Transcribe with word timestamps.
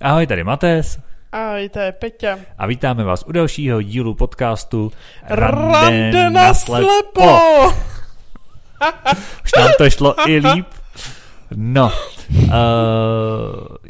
Ahoj, 0.00 0.26
tady 0.26 0.44
Mates. 0.44 0.98
Ahoj, 1.32 1.68
to 1.68 1.78
je 1.78 1.92
Peťa. 1.92 2.38
A 2.58 2.66
vítáme 2.66 3.04
vás 3.04 3.24
u 3.26 3.32
dalšího 3.32 3.82
dílu 3.82 4.14
podcastu 4.14 4.92
Rande 5.28 6.30
na 6.30 6.54
slepo. 6.54 7.40
Už 9.44 9.52
nám 9.58 9.68
to 9.78 9.90
šlo 9.90 10.28
i 10.28 10.38
líp. 10.38 10.66
No, 11.54 11.92
uh, 12.44 12.50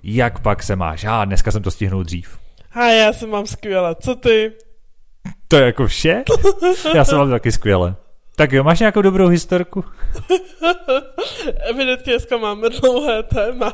jak 0.02 0.40
pak 0.40 0.62
se 0.62 0.76
máš? 0.76 1.02
Já 1.02 1.24
dneska 1.24 1.50
jsem 1.50 1.62
to 1.62 1.70
stihnul 1.70 2.04
dřív. 2.04 2.38
A 2.72 2.84
já 2.84 3.12
se 3.12 3.26
mám 3.26 3.46
skvěle, 3.46 3.94
co 3.94 4.14
ty? 4.14 4.52
To 5.48 5.56
je 5.56 5.66
jako 5.66 5.86
vše? 5.86 6.22
Já 6.94 7.04
se 7.04 7.16
mám 7.16 7.30
taky 7.30 7.52
skvěle. 7.52 7.94
Tak 8.36 8.52
jo, 8.52 8.64
máš 8.64 8.80
nějakou 8.80 9.02
dobrou 9.02 9.28
historku? 9.28 9.84
Evidentně 11.70 12.12
dneska 12.12 12.36
máme 12.36 12.68
dlouhé 12.68 13.22
téma. 13.22 13.72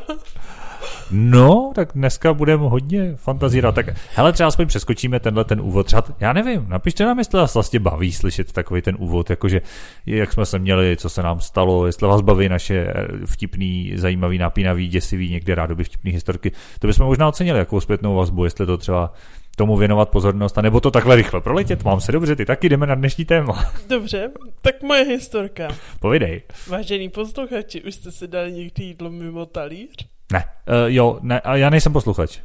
No, 1.10 1.72
tak 1.74 1.88
dneska 1.94 2.34
budeme 2.34 2.62
hodně 2.62 3.16
fantazírovat. 3.16 3.74
Tak 3.74 3.86
hele, 4.14 4.32
třeba 4.32 4.46
aspoň 4.46 4.66
přeskočíme 4.66 5.20
tenhle 5.20 5.44
ten 5.44 5.60
úvod. 5.60 5.86
Třeba, 5.86 6.04
já 6.20 6.32
nevím, 6.32 6.66
napište 6.68 7.04
nám, 7.04 7.18
jestli 7.18 7.38
vás 7.38 7.54
vlastně 7.54 7.80
baví 7.80 8.12
slyšet 8.12 8.52
takový 8.52 8.82
ten 8.82 8.96
úvod, 8.98 9.30
jakože 9.30 9.60
jak 10.06 10.32
jsme 10.32 10.46
se 10.46 10.58
měli, 10.58 10.96
co 10.96 11.08
se 11.08 11.22
nám 11.22 11.40
stalo, 11.40 11.86
jestli 11.86 12.08
vás 12.08 12.20
baví 12.20 12.48
naše 12.48 12.92
vtipný, 13.26 13.92
zajímavý, 13.96 14.38
napínavý, 14.38 14.88
děsivý, 14.88 15.30
někde 15.30 15.54
rádoby 15.54 15.84
vtipný 15.84 16.12
historky. 16.12 16.52
To 16.78 16.86
bychom 16.86 17.06
možná 17.06 17.28
ocenili 17.28 17.58
jako 17.58 17.80
zpětnou 17.80 18.14
vazbu, 18.14 18.44
jestli 18.44 18.66
to 18.66 18.76
třeba 18.76 19.12
tomu 19.56 19.76
věnovat 19.76 20.08
pozornost, 20.08 20.58
anebo 20.58 20.80
to 20.80 20.90
takhle 20.90 21.16
rychle 21.16 21.40
proletět. 21.40 21.84
Mám 21.84 22.00
se 22.00 22.12
dobře, 22.12 22.36
ty 22.36 22.44
taky 22.44 22.68
jdeme 22.68 22.86
na 22.86 22.94
dnešní 22.94 23.24
téma. 23.24 23.72
Dobře, 23.88 24.30
tak 24.60 24.82
moje 24.82 25.04
historka. 25.04 25.68
Povidej. 26.00 26.42
Vážení 26.66 27.08
posluchači, 27.08 27.82
už 27.82 27.94
jste 27.94 28.12
si 28.12 28.28
dali 28.28 28.52
někdy 28.52 28.84
jídlo 28.84 29.10
mimo 29.10 29.46
talíř? 29.46 30.13
Ne, 30.32 30.44
uh, 30.68 30.74
jo, 30.86 31.18
ne, 31.22 31.40
a 31.40 31.56
já 31.56 31.70
nejsem 31.70 31.92
posluchač. 31.92 32.38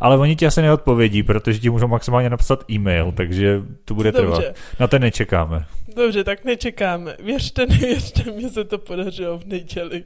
Ale 0.00 0.18
oni 0.18 0.36
ti 0.36 0.46
asi 0.46 0.62
neodpovědí, 0.62 1.22
protože 1.22 1.58
ti 1.58 1.70
můžou 1.70 1.88
maximálně 1.88 2.30
napsat 2.30 2.70
e-mail, 2.70 3.12
takže 3.12 3.62
to 3.84 3.94
bude 3.94 4.12
Dobře. 4.12 4.42
trvat. 4.42 4.56
Na 4.80 4.86
ten 4.86 5.02
nečekáme. 5.02 5.66
Dobře, 5.96 6.24
tak 6.24 6.44
nečekáme. 6.44 7.16
Věřte, 7.24 7.66
nevěřte, 7.66 8.32
mně 8.32 8.48
se 8.48 8.64
to 8.64 8.78
podařilo 8.78 9.38
v 9.38 9.44
neděli. 9.44 10.04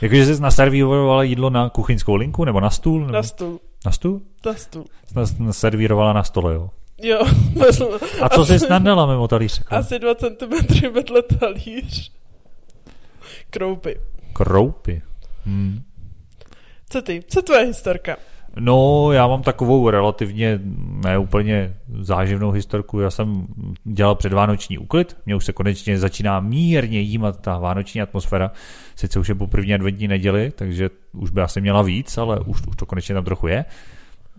Jakože 0.00 0.26
jsi 0.26 0.42
naservírovala 0.42 1.22
jídlo 1.22 1.50
na 1.50 1.68
kuchyňskou 1.68 2.14
linku, 2.14 2.44
nebo 2.44 2.60
na 2.60 2.70
stůl? 2.70 3.00
Nebo... 3.00 3.12
Na 3.12 3.22
stůl. 3.22 3.60
Na 3.86 3.92
stůl? 3.92 4.20
Na 4.46 4.54
stůl. 4.54 4.84
Jsi 5.26 5.42
naservírovala 5.42 6.12
na 6.12 6.22
stole, 6.24 6.54
jo. 6.54 6.70
Jo. 7.02 7.18
A 8.20 8.28
co 8.28 8.46
jsi 8.46 8.58
snadala 8.58 9.06
mimo 9.06 9.28
talíř? 9.28 9.62
Asi 9.70 9.98
2 9.98 10.14
cm 10.14 10.92
vedle 10.94 11.22
talíř. 11.22 12.12
Kroupy. 13.50 14.00
Kroupy. 14.32 15.02
Hmm. 15.46 15.82
Co 16.90 17.02
ty? 17.02 17.22
Co 17.28 17.42
tvoje 17.42 17.64
historka? 17.64 18.16
No, 18.60 19.12
já 19.12 19.26
mám 19.26 19.42
takovou 19.42 19.90
relativně 19.90 20.60
neúplně 21.04 21.76
záživnou 22.00 22.50
historku. 22.50 23.00
Já 23.00 23.10
jsem 23.10 23.46
dělal 23.84 24.14
předvánoční 24.14 24.78
úklid, 24.78 25.16
mě 25.26 25.36
už 25.36 25.44
se 25.44 25.52
konečně 25.52 25.98
začíná 25.98 26.40
mírně 26.40 27.00
jímat 27.00 27.40
ta 27.40 27.58
vánoční 27.58 28.02
atmosféra. 28.02 28.50
Sice 28.96 29.20
už 29.20 29.28
je 29.28 29.34
po 29.34 29.46
první 29.46 29.74
adventní 29.74 30.08
neděli, 30.08 30.52
takže 30.54 30.90
už 31.12 31.30
by 31.30 31.40
asi 31.40 31.60
měla 31.60 31.82
víc, 31.82 32.18
ale 32.18 32.40
už, 32.40 32.66
už 32.66 32.76
to 32.76 32.86
konečně 32.86 33.14
tam 33.14 33.24
trochu 33.24 33.46
je. 33.46 33.64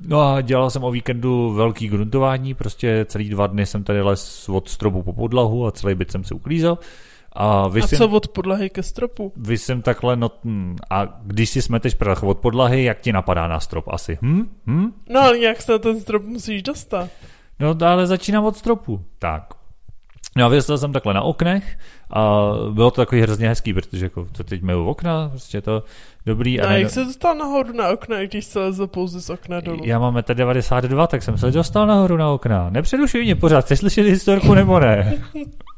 No 0.07 0.21
a 0.21 0.41
dělal 0.41 0.69
jsem 0.69 0.83
o 0.83 0.91
víkendu 0.91 1.53
velký 1.53 1.87
gruntování, 1.87 2.53
prostě 2.53 3.05
celý 3.09 3.29
dva 3.29 3.47
dny 3.47 3.65
jsem 3.65 3.83
tady 3.83 4.01
les 4.01 4.49
od 4.49 4.69
stropu 4.69 5.03
po 5.03 5.13
podlahu 5.13 5.67
a 5.67 5.71
celý 5.71 5.95
byt 5.95 6.11
jsem 6.11 6.23
si 6.23 6.33
uklízel. 6.33 6.77
A, 7.33 7.63
a 7.83 7.87
co 7.97 8.09
od 8.09 8.27
podlahy 8.27 8.69
ke 8.69 8.83
stropu? 8.83 9.33
Vy 9.35 9.57
jsem 9.57 9.81
takhle, 9.81 10.15
no, 10.15 10.31
a 10.89 11.19
když 11.23 11.49
si 11.49 11.61
smeteš 11.61 11.93
prach 11.93 12.23
od 12.23 12.37
podlahy, 12.37 12.83
jak 12.83 13.01
ti 13.01 13.13
napadá 13.13 13.47
na 13.47 13.59
strop 13.59 13.87
asi? 13.87 14.17
Hm? 14.21 14.49
Hm? 14.67 14.91
No 15.09 15.21
ale 15.21 15.39
jak 15.39 15.61
se 15.61 15.79
ten 15.79 15.99
strop 15.99 16.23
musíš 16.23 16.63
dostat? 16.63 17.09
No 17.59 17.75
ale 17.87 18.07
začínám 18.07 18.45
od 18.45 18.57
stropu. 18.57 19.05
Tak. 19.19 19.43
No 20.37 20.45
a 20.45 20.47
vyslel 20.47 20.77
jsem 20.77 20.93
takhle 20.93 21.13
na 21.13 21.21
oknech 21.21 21.77
a 22.13 22.49
bylo 22.69 22.91
to 22.91 23.01
takový 23.01 23.21
hrozně 23.21 23.47
hezký, 23.47 23.73
protože 23.73 24.05
jako 24.05 24.27
co 24.33 24.43
teď 24.43 24.61
měl 24.61 24.89
okna, 24.89 25.29
prostě 25.29 25.61
to 25.61 25.83
dobrý. 26.25 26.57
No 26.57 26.63
a 26.63 26.67
a 26.67 26.69
ne... 26.69 26.81
jak 26.81 26.89
se 26.89 27.05
dostal 27.05 27.35
nahoru 27.35 27.73
na 27.73 27.89
okna, 27.89 28.23
když 28.23 28.45
se 28.45 28.59
lezl 28.59 28.87
pouze 28.87 29.21
z 29.21 29.29
okna 29.29 29.59
dolů? 29.59 29.81
Já 29.83 29.99
mám 29.99 30.15
1,92 30.15 31.07
tak 31.07 31.23
jsem 31.23 31.37
se 31.37 31.51
dostal 31.51 31.87
nahoru 31.87 32.17
na 32.17 32.29
okna. 32.29 32.69
Nepřerušuj 32.69 33.23
mě 33.23 33.35
pořád, 33.35 33.65
chceš 33.65 33.79
slyšet 33.79 34.03
historku 34.03 34.53
nebo 34.53 34.79
ne? 34.79 35.23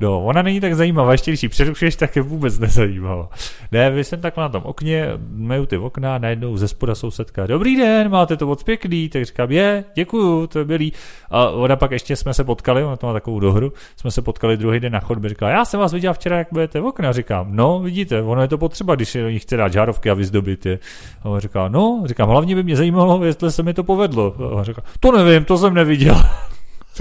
No, 0.00 0.24
ona 0.24 0.42
není 0.42 0.60
tak 0.60 0.74
zajímavá, 0.74 1.12
ještě 1.12 1.30
když 1.30 1.42
ji 1.42 1.48
přerušuješ, 1.48 1.96
tak 1.96 2.16
je 2.16 2.22
vůbec 2.22 2.58
nezajímavá. 2.58 3.28
Ne, 3.72 3.90
vy 3.90 4.04
jsem 4.04 4.20
takhle 4.20 4.42
na 4.42 4.48
tom 4.48 4.62
okně, 4.64 5.08
meju 5.30 5.66
ty 5.66 5.76
okna, 5.78 6.18
najednou 6.18 6.56
ze 6.56 6.68
spoda 6.68 6.94
sousedka, 6.94 7.46
dobrý 7.46 7.76
den, 7.76 8.10
máte 8.10 8.36
to 8.36 8.46
moc 8.46 8.62
pěkný, 8.62 9.08
tak 9.08 9.24
říkám, 9.24 9.50
je, 9.50 9.84
děkuju, 9.94 10.46
to 10.46 10.58
je 10.58 10.64
milý. 10.64 10.92
A 11.30 11.48
ona 11.48 11.76
pak 11.76 11.90
ještě 11.90 12.16
jsme 12.16 12.34
se 12.34 12.44
potkali, 12.44 12.84
ona 12.84 12.96
to 12.96 13.06
má 13.06 13.12
takovou 13.12 13.40
dohru, 13.40 13.72
jsme 13.96 14.10
se 14.10 14.22
potkali 14.22 14.56
druhý 14.56 14.80
den 14.80 14.92
na 14.92 15.00
chodbě, 15.00 15.28
říkala, 15.28 15.50
já 15.50 15.64
jsem 15.64 15.80
vás 15.80 15.92
viděl 15.92 16.14
včera, 16.14 16.38
jak 16.38 16.48
budete 16.52 16.80
v 16.80 16.86
okna, 16.86 17.12
říkám, 17.12 17.56
no, 17.56 17.78
vidíte, 17.78 18.22
ono 18.22 18.42
je 18.42 18.48
to 18.48 18.58
potřeba, 18.58 18.94
když 18.94 19.12
do 19.12 19.30
nich 19.30 19.42
chce 19.42 19.56
dát 19.56 19.72
žárovky 19.72 20.10
a 20.10 20.14
vyzdobit 20.14 20.66
je. 20.66 20.78
A 21.22 21.28
ona 21.28 21.40
říká, 21.40 21.68
no, 21.68 22.02
říkám, 22.04 22.28
hlavně 22.28 22.54
by 22.54 22.62
mě 22.62 22.76
zajímalo, 22.76 23.24
jestli 23.24 23.52
se 23.52 23.62
mi 23.62 23.74
to 23.74 23.84
povedlo. 23.84 24.34
A 24.38 24.48
ona 24.48 24.64
říká, 24.64 24.82
to 25.00 25.12
nevím, 25.12 25.44
to 25.44 25.58
jsem 25.58 25.74
neviděl. 25.74 26.22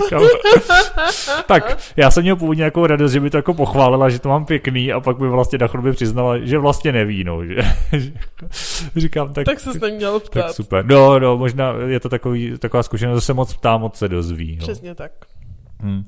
Říkám, 0.04 0.22
tak 1.46 1.78
já 1.96 2.12
jsem 2.12 2.24
měl 2.24 2.36
původně 2.36 2.62
nějakou 2.62 2.86
radost, 2.86 3.12
že 3.12 3.20
by 3.20 3.30
to 3.30 3.38
jako 3.38 3.54
pochválila, 3.54 4.10
že 4.10 4.20
to 4.20 4.30
mám 4.30 4.46
pěkný 4.46 4.94
a 4.94 5.00
pak 5.00 5.18
by 5.18 5.28
vlastně 5.30 5.58
na 5.58 5.68
chodbě 5.68 5.94
přiznala, 5.94 6.38
že 6.38 6.58
vlastně 6.58 6.92
neví, 6.92 7.24
no. 7.24 7.46
Že, 7.46 7.62
říkám, 8.96 9.34
tak... 9.34 9.46
Tak 9.46 9.60
se 9.60 9.80
neměl 9.80 10.20
ptát. 10.20 10.46
Tak 10.46 10.56
super. 10.56 10.86
No, 10.86 11.20
no, 11.20 11.38
možná 11.38 11.74
je 11.88 12.00
to 12.00 12.10
takový, 12.10 12.58
taková 12.60 12.84
zkušenost, 12.84 13.18
že 13.18 13.26
se 13.26 13.34
moc 13.34 13.54
ptá, 13.54 13.78
moc 13.78 13.96
se 13.96 14.08
dozví. 14.08 14.56
No. 14.56 14.64
Přesně 14.64 14.96
tak. 14.96 15.12
Hmm. 15.80 16.06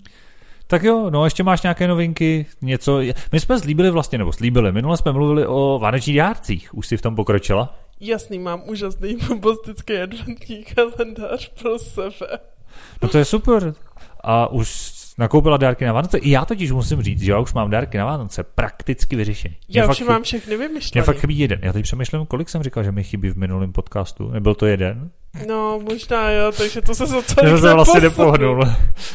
Tak 0.68 0.84
jo, 0.84 1.10
no 1.10 1.26
ještě 1.26 1.44
máš 1.44 1.62
nějaké 1.62 1.88
novinky, 1.88 2.46
něco, 2.62 3.00
my 3.32 3.40
jsme 3.40 3.60
slíbili 3.60 3.92
vlastně, 3.92 4.18
nebo 4.18 4.32
slíbili, 4.32 4.72
minule 4.72 4.98
jsme 4.98 5.12
mluvili 5.12 5.48
o 5.48 5.80
vánočních 5.82 6.18
dárcích, 6.18 6.74
už 6.74 6.88
si 6.88 6.98
v 6.98 7.02
tom 7.02 7.16
pokročila? 7.16 7.76
Jasný, 8.00 8.40
mám 8.40 8.62
úžasný 8.66 9.18
bombastický 9.28 9.98
adventní 9.98 10.64
kalendář 10.64 11.50
pro 11.62 11.80
sebe. 11.80 12.40
No 13.02 13.10
to 13.10 13.18
je 13.18 13.26
super. 13.26 13.74
A 14.24 14.48
už 14.48 14.92
nakoupila 15.18 15.58
dárky 15.58 15.86
na 15.86 15.94
Vánoce. 15.94 16.18
I 16.18 16.30
já 16.30 16.46
totiž 16.46 16.72
musím 16.72 17.02
říct, 17.02 17.22
že 17.22 17.32
já 17.32 17.40
už 17.40 17.54
mám 17.54 17.70
dárky 17.70 17.98
na 17.98 18.06
Vánoce 18.06 18.44
prakticky 18.44 19.16
vyřešené. 19.16 19.56
Já 19.70 19.90
už 19.90 20.02
mám 20.02 20.24
všechny 20.24 20.58
vymyšlené. 20.58 21.02
Mě 21.02 21.06
fakt 21.06 21.20
chybí 21.20 21.40
jeden. 21.40 21.60
Já 21.62 21.74
teď 21.74 21.84
přemýšlím, 21.84 22.26
kolik 22.26 22.50
jsem 22.50 22.64
říkal, 22.64 22.84
že 22.84 22.92
mi 22.92 23.04
chybí 23.04 23.30
v 23.30 23.38
minulém 23.38 23.72
podcastu. 23.72 24.32
Nebyl 24.32 24.56
to 24.56 24.66
jeden? 24.66 25.10
No, 25.48 25.80
možná 25.90 26.32
jo, 26.32 26.52
takže 26.58 26.82
to 26.82 26.96
se 26.96 27.06
za 27.06 27.22
to 27.22 27.46
Já 27.46 27.58
jsem 27.58 27.74
vlastně 27.74 28.02
nepohnul. 28.02 28.66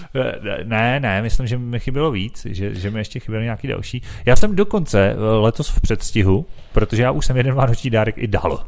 ne, 0.65 1.01
ne, 1.01 1.23
myslím, 1.23 1.47
že 1.47 1.59
mi 1.59 1.81
chybělo 1.81 2.11
víc, 2.11 2.47
že, 2.51 2.75
že 2.75 2.91
mi 2.91 3.01
ještě 3.01 3.21
chyběl 3.21 3.43
nějaký 3.43 3.69
další. 3.69 4.03
Já 4.27 4.37
jsem 4.37 4.57
dokonce 4.57 5.11
eh, 5.11 5.17
letos 5.19 5.69
v 5.69 5.81
předstihu, 5.81 6.47
protože 6.73 7.03
já 7.03 7.11
už 7.11 7.27
jsem 7.27 7.37
jeden 7.37 7.55
vánoční 7.55 7.91
dárek 7.91 8.19
i 8.19 8.27
dal. 8.27 8.65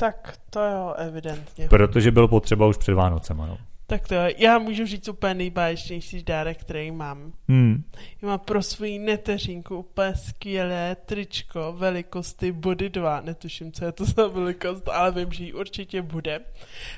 Tak 0.00 0.38
to 0.50 0.60
jo, 0.60 0.94
evidentně. 0.96 1.68
Protože 1.68 2.10
byl 2.10 2.28
potřeba 2.28 2.66
už 2.66 2.76
před 2.76 2.94
Vánocema, 2.94 3.46
no. 3.46 3.58
Tak 3.86 4.08
to 4.08 4.14
jo, 4.14 4.22
já 4.36 4.58
můžu 4.58 4.86
říct 4.86 5.08
úplně 5.08 5.34
nejbáječnější 5.34 6.22
dárek, 6.22 6.60
který 6.60 6.90
mám. 6.90 7.32
Hmm. 7.48 7.84
Já 8.22 8.28
mám 8.28 8.38
pro 8.38 8.62
svoji 8.62 8.98
neteřinku 8.98 9.76
úplně 9.76 10.14
skvělé 10.14 10.96
tričko 11.06 11.74
velikosti 11.78 12.52
body 12.52 12.90
2. 12.90 13.20
Netuším, 13.20 13.72
co 13.72 13.84
je 13.84 13.92
to 13.92 14.04
za 14.04 14.26
velikost, 14.26 14.88
ale 14.88 15.12
vím, 15.12 15.32
že 15.32 15.44
ji 15.44 15.52
určitě 15.52 16.02
bude. 16.02 16.40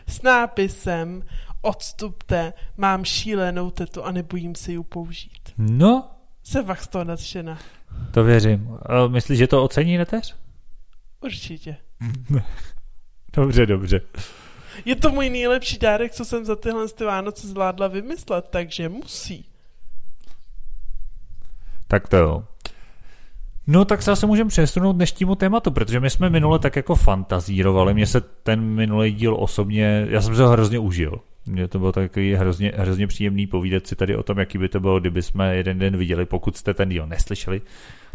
S 0.06 0.22
nápisem 0.22 1.22
odstupte, 1.62 2.52
mám 2.76 3.04
šílenou 3.04 3.70
tetu 3.70 4.04
a 4.04 4.12
nebojím 4.12 4.54
se 4.54 4.72
ji 4.72 4.82
použít. 4.82 5.52
No. 5.58 6.10
Jsem 6.42 6.64
fakt 6.64 6.82
z 6.82 6.88
toho 6.88 7.04
nadšená. 7.04 7.58
To 8.10 8.24
věřím. 8.24 8.78
Myslíš, 9.08 9.38
že 9.38 9.46
to 9.46 9.64
ocení 9.64 9.98
neteř? 9.98 10.36
Určitě. 11.20 11.76
Dobře, 13.32 13.66
dobře. 13.66 14.00
Je 14.84 14.96
to 14.96 15.10
můj 15.10 15.30
nejlepší 15.30 15.78
dárek, 15.78 16.12
co 16.12 16.24
jsem 16.24 16.44
za 16.44 16.56
tyhle 16.56 16.88
ty 16.88 17.04
Vánoce 17.04 17.46
zvládla 17.48 17.88
vymyslet, 17.88 18.46
takže 18.50 18.88
musí. 18.88 19.44
Tak 21.88 22.08
to 22.08 22.16
jo. 22.16 22.44
No 23.66 23.84
tak 23.84 24.02
se 24.02 24.10
asi 24.10 24.26
můžeme 24.26 24.48
přesunout 24.48 24.92
dnešnímu 24.92 25.34
tématu, 25.34 25.70
protože 25.70 26.00
my 26.00 26.10
jsme 26.10 26.30
minule 26.30 26.58
tak 26.58 26.76
jako 26.76 26.94
fantazírovali, 26.94 27.94
mně 27.94 28.06
se 28.06 28.20
ten 28.20 28.60
minulý 28.60 29.12
díl 29.12 29.36
osobně, 29.38 30.06
já 30.10 30.20
jsem 30.20 30.36
se 30.36 30.42
ho 30.42 30.48
hrozně 30.48 30.78
užil. 30.78 31.20
Mně 31.46 31.68
to 31.68 31.78
bylo 31.78 31.92
takový 31.92 32.34
hrozně, 32.34 32.72
hrozně 32.76 33.06
příjemný 33.06 33.46
povídat 33.46 33.86
si 33.86 33.96
tady 33.96 34.16
o 34.16 34.22
tom, 34.22 34.38
jaký 34.38 34.58
by 34.58 34.68
to 34.68 34.80
bylo, 34.80 35.00
kdyby 35.00 35.22
jsme 35.22 35.56
jeden 35.56 35.78
den 35.78 35.96
viděli. 35.96 36.26
Pokud 36.26 36.56
jste 36.56 36.74
ten 36.74 36.88
díl 36.88 37.06
neslyšeli, 37.06 37.62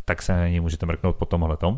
tak 0.06 0.22
se 0.22 0.34
na 0.34 0.48
něj 0.48 0.60
můžete 0.60 0.86
mrknout 0.86 1.16
po 1.16 1.26
tomhle 1.26 1.58
tom. 1.58 1.78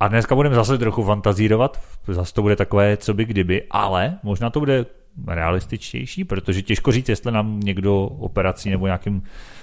A 0.00 0.08
dneska 0.08 0.34
budeme 0.34 0.54
zase 0.54 0.78
trochu 0.78 1.04
fantazírovat, 1.04 1.80
zase 2.08 2.34
to 2.34 2.42
bude 2.42 2.56
takové, 2.56 2.96
co 2.96 3.14
by 3.14 3.24
kdyby, 3.24 3.62
ale 3.70 4.18
možná 4.22 4.50
to 4.50 4.60
bude 4.60 4.86
realističtější, 5.26 6.24
protože 6.24 6.62
těžko 6.62 6.92
říct, 6.92 7.08
jestli 7.08 7.32
nám 7.32 7.60
někdo 7.60 8.04
operací 8.04 8.70
nebo 8.70 8.86
nějakým 8.86 9.22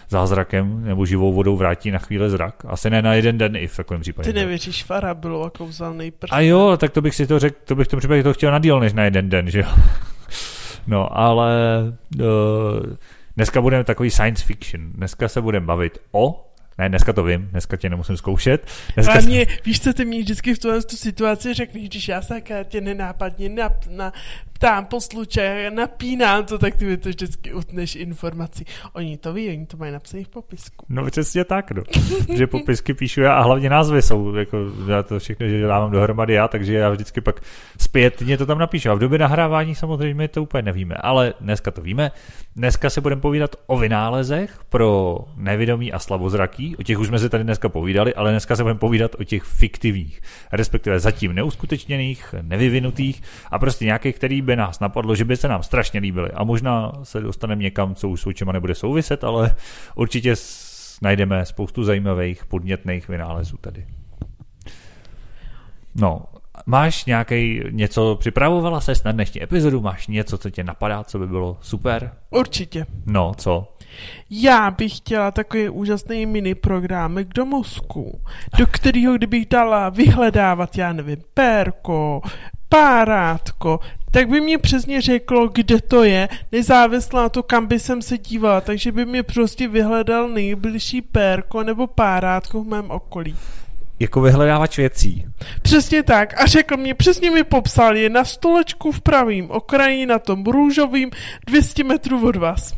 zázrakem 0.09 0.85
nebo 0.85 1.05
živou 1.05 1.33
vodou 1.33 1.57
vrátí 1.57 1.91
na 1.91 1.99
chvíli 1.99 2.29
zrak. 2.29 2.65
Asi 2.67 2.89
ne 2.89 3.01
na 3.01 3.13
jeden 3.13 3.37
den 3.37 3.55
i 3.55 3.67
v 3.67 3.75
takovém 3.75 4.01
případě. 4.01 4.33
Ty 4.33 4.39
nevěříš 4.39 4.83
farabilu 4.83 5.43
a 5.43 5.49
kouzelný 5.49 6.11
prst. 6.11 6.33
A 6.33 6.39
jo, 6.41 6.77
tak 6.77 6.91
to 6.91 7.01
bych 7.01 7.15
si 7.15 7.27
to 7.27 7.39
řekl, 7.39 7.57
to 7.63 7.75
bych 7.75 7.87
v 7.87 7.89
tom 7.89 7.99
případě 7.99 8.23
to 8.23 8.33
chtěl 8.33 8.51
na 8.51 8.59
díl 8.59 8.79
než 8.79 8.93
na 8.93 9.03
jeden 9.03 9.29
den, 9.29 9.49
že 9.49 9.59
jo. 9.59 9.67
No, 10.89 11.17
ale 11.17 11.55
uh, 12.19 12.25
dneska 13.35 13.61
budeme 13.61 13.83
takový 13.83 14.09
science 14.09 14.45
fiction. 14.45 14.91
Dneska 14.91 15.27
se 15.27 15.41
budeme 15.41 15.65
bavit 15.65 15.97
o 16.11 16.46
ne, 16.77 16.89
dneska 16.89 17.13
to 17.13 17.23
vím, 17.23 17.47
dneska 17.51 17.77
tě 17.77 17.89
nemusím 17.89 18.17
zkoušet. 18.17 18.67
Dneska 18.95 19.13
Ale 19.13 19.21
mě, 19.21 19.45
víš, 19.65 19.79
co 19.79 19.93
ty 19.93 20.05
mi 20.05 20.19
vždycky 20.19 20.53
v 20.53 20.59
tuhle 20.59 20.81
tu 20.81 20.95
situaci 20.95 21.53
řekneš, 21.53 21.89
když 21.89 22.07
já 22.07 22.21
se 22.21 22.41
tě 22.67 22.81
nenápadně 22.81 23.49
na, 23.49 23.69
na, 23.89 24.13
ptám 24.57 24.85
posluče, 24.85 25.71
napínám 25.73 26.45
to, 26.45 26.57
tak 26.57 26.75
ty 26.75 26.85
mi 26.85 26.97
to 26.97 27.09
vždycky 27.09 27.53
utneš 27.53 27.95
informací. 27.95 28.65
Oni 28.93 29.17
to 29.17 29.33
ví, 29.33 29.49
oni 29.49 29.65
to 29.65 29.77
mají 29.77 29.91
napsané 29.91 30.23
v 30.23 30.27
popisku. 30.27 30.85
No 30.89 31.05
přesně 31.05 31.45
tak, 31.45 31.71
no. 31.71 31.83
že 32.35 32.47
popisky 32.47 32.93
píšu 32.93 33.21
já 33.21 33.33
a 33.33 33.41
hlavně 33.41 33.69
názvy 33.69 34.01
jsou, 34.01 34.35
jako 34.35 34.57
já 34.87 35.03
to 35.03 35.19
všechno, 35.19 35.47
že 35.47 35.61
dávám 35.61 35.91
dohromady 35.91 36.33
já, 36.33 36.47
takže 36.47 36.73
já 36.73 36.89
vždycky 36.89 37.21
pak 37.21 37.41
zpětně 37.77 38.37
to 38.37 38.45
tam 38.45 38.57
napíšu. 38.57 38.89
A 38.89 38.93
v 38.93 38.99
době 38.99 39.19
nahrávání 39.19 39.75
samozřejmě 39.75 40.27
to 40.27 40.43
úplně 40.43 40.61
nevíme, 40.61 40.95
ale 40.95 41.33
dneska 41.41 41.71
to 41.71 41.81
víme. 41.81 42.11
Dneska 42.55 42.89
se 42.89 43.01
budeme 43.01 43.21
povídat 43.21 43.55
o 43.67 43.77
vynálezech 43.77 44.59
pro 44.69 45.17
nevědomí 45.35 45.93
a 45.93 45.99
slabozraký. 45.99 46.66
O 46.75 46.83
těch 46.83 46.99
už 46.99 47.07
jsme 47.07 47.19
si 47.19 47.29
tady 47.29 47.43
dneska 47.43 47.69
povídali, 47.69 48.13
ale 48.13 48.31
dneska 48.31 48.55
se 48.55 48.63
budeme 48.63 48.79
povídat 48.79 49.15
o 49.19 49.23
těch 49.23 49.43
fiktivních, 49.43 50.21
respektive 50.51 50.99
zatím 50.99 51.33
neuskutečněných, 51.33 52.35
nevyvinutých 52.41 53.23
a 53.51 53.59
prostě 53.59 53.85
nějakých, 53.85 54.15
který 54.15 54.41
by 54.41 54.55
nás 54.55 54.79
napadlo, 54.79 55.15
že 55.15 55.25
by 55.25 55.37
se 55.37 55.47
nám 55.47 55.63
strašně 55.63 55.99
líbily. 55.99 56.31
A 56.31 56.43
možná 56.43 56.91
se 57.03 57.21
dostaneme 57.21 57.63
někam, 57.63 57.95
co 57.95 58.09
už 58.09 58.21
s 58.21 58.27
očima 58.27 58.51
nebude 58.51 58.75
souviset, 58.75 59.23
ale 59.23 59.55
určitě 59.95 60.35
najdeme 61.01 61.45
spoustu 61.45 61.83
zajímavých, 61.83 62.45
podnětných 62.45 63.09
vynálezů 63.09 63.57
tady. 63.57 63.85
No, 65.95 66.25
máš 66.65 67.05
nějaký 67.05 67.63
něco, 67.69 68.15
připravovala 68.19 68.81
se 68.81 68.93
na 69.05 69.11
dnešní 69.11 69.43
epizodu, 69.43 69.81
máš 69.81 70.07
něco, 70.07 70.37
co 70.37 70.49
tě 70.49 70.63
napadá, 70.63 71.03
co 71.03 71.19
by 71.19 71.27
bylo 71.27 71.57
super? 71.61 72.11
Určitě. 72.29 72.85
No, 73.05 73.33
co? 73.37 73.76
Já 74.29 74.71
bych 74.71 74.97
chtěla 74.97 75.31
takový 75.31 75.69
úžasný 75.69 76.25
mini 76.25 76.55
programek 76.55 77.27
do 77.27 77.45
mozku, 77.45 78.21
do 78.57 78.67
kterého 78.67 79.17
kdybych 79.17 79.45
dala 79.45 79.89
vyhledávat, 79.89 80.77
já 80.77 80.93
nevím, 80.93 81.17
pérko, 81.33 82.21
párátko, 82.69 83.79
tak 84.11 84.29
by 84.29 84.41
mě 84.41 84.57
přesně 84.57 85.01
řeklo, 85.01 85.47
kde 85.47 85.81
to 85.81 86.03
je, 86.03 86.29
nezávisle 86.51 87.21
na 87.21 87.29
to, 87.29 87.43
kam 87.43 87.65
by 87.65 87.79
jsem 87.79 88.01
se 88.01 88.17
dívala, 88.17 88.61
takže 88.61 88.91
by 88.91 89.05
mě 89.05 89.23
prostě 89.23 89.67
vyhledal 89.67 90.29
nejbližší 90.29 91.01
pérko 91.01 91.63
nebo 91.63 91.87
párátko 91.87 92.63
v 92.63 92.67
mém 92.67 92.91
okolí. 92.91 93.35
Jako 93.99 94.21
vyhledávač 94.21 94.77
věcí. 94.77 95.25
Přesně 95.61 96.03
tak. 96.03 96.41
A 96.41 96.45
řekl 96.45 96.77
mě, 96.77 96.93
přesně 96.93 97.31
mi 97.31 97.43
popsal, 97.43 97.95
je 97.97 98.09
na 98.09 98.25
stolečku 98.25 98.91
v 98.91 99.01
pravým 99.01 99.51
okraji, 99.51 100.05
na 100.05 100.19
tom 100.19 100.43
růžovým, 100.43 101.11
200 101.47 101.83
metrů 101.83 102.27
od 102.27 102.35
vás. 102.35 102.73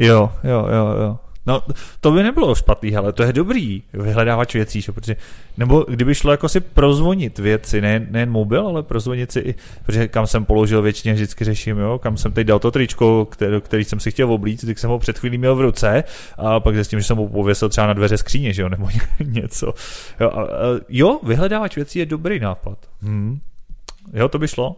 Jo, 0.00 0.32
jo, 0.44 0.66
jo, 0.72 0.94
jo. 1.02 1.18
No, 1.46 1.62
to 2.00 2.10
by 2.10 2.22
nebylo 2.22 2.54
špatný, 2.54 2.96
ale 2.96 3.12
to 3.12 3.22
je 3.22 3.32
dobrý 3.32 3.82
vyhledávač 3.92 4.54
věcí, 4.54 4.80
že? 4.80 4.92
protože, 4.92 5.16
nebo 5.56 5.84
kdyby 5.88 6.14
šlo 6.14 6.30
jako 6.30 6.48
si 6.48 6.60
prozvonit 6.60 7.38
věci, 7.38 7.80
ne, 7.80 8.06
nejen 8.10 8.30
mobil, 8.30 8.68
ale 8.68 8.82
prozvonit 8.82 9.32
si 9.32 9.40
i, 9.40 9.54
protože 9.86 10.08
kam 10.08 10.26
jsem 10.26 10.44
položil 10.44 10.82
většině 10.82 11.14
vždycky 11.14 11.44
řeším, 11.44 11.78
jo, 11.78 11.98
kam 11.98 12.16
jsem 12.16 12.32
teď 12.32 12.46
dal 12.46 12.58
to 12.58 12.70
tričko, 12.70 13.26
který, 13.30 13.60
který 13.60 13.84
jsem 13.84 14.00
si 14.00 14.10
chtěl 14.10 14.32
oblít, 14.32 14.66
tak 14.66 14.78
jsem 14.78 14.90
ho 14.90 14.98
před 14.98 15.18
chvílí 15.18 15.38
měl 15.38 15.56
v 15.56 15.60
ruce 15.60 16.04
a 16.38 16.60
pak 16.60 16.74
zjistím, 16.74 17.00
že 17.00 17.06
jsem 17.06 17.16
ho 17.16 17.28
pověsil 17.28 17.68
třeba 17.68 17.86
na 17.86 17.92
dveře 17.92 18.16
skříně, 18.16 18.52
že 18.52 18.62
jo, 18.62 18.68
nebo 18.68 18.88
něco. 19.24 19.74
Jo, 20.20 20.30
a, 20.30 20.46
jo 20.88 21.20
vyhledávač 21.22 21.76
věcí 21.76 21.98
je 21.98 22.06
dobrý 22.06 22.40
nápad. 22.40 22.78
Hmm. 23.02 23.40
Jo, 24.12 24.28
to 24.28 24.38
by 24.38 24.48
šlo. 24.48 24.76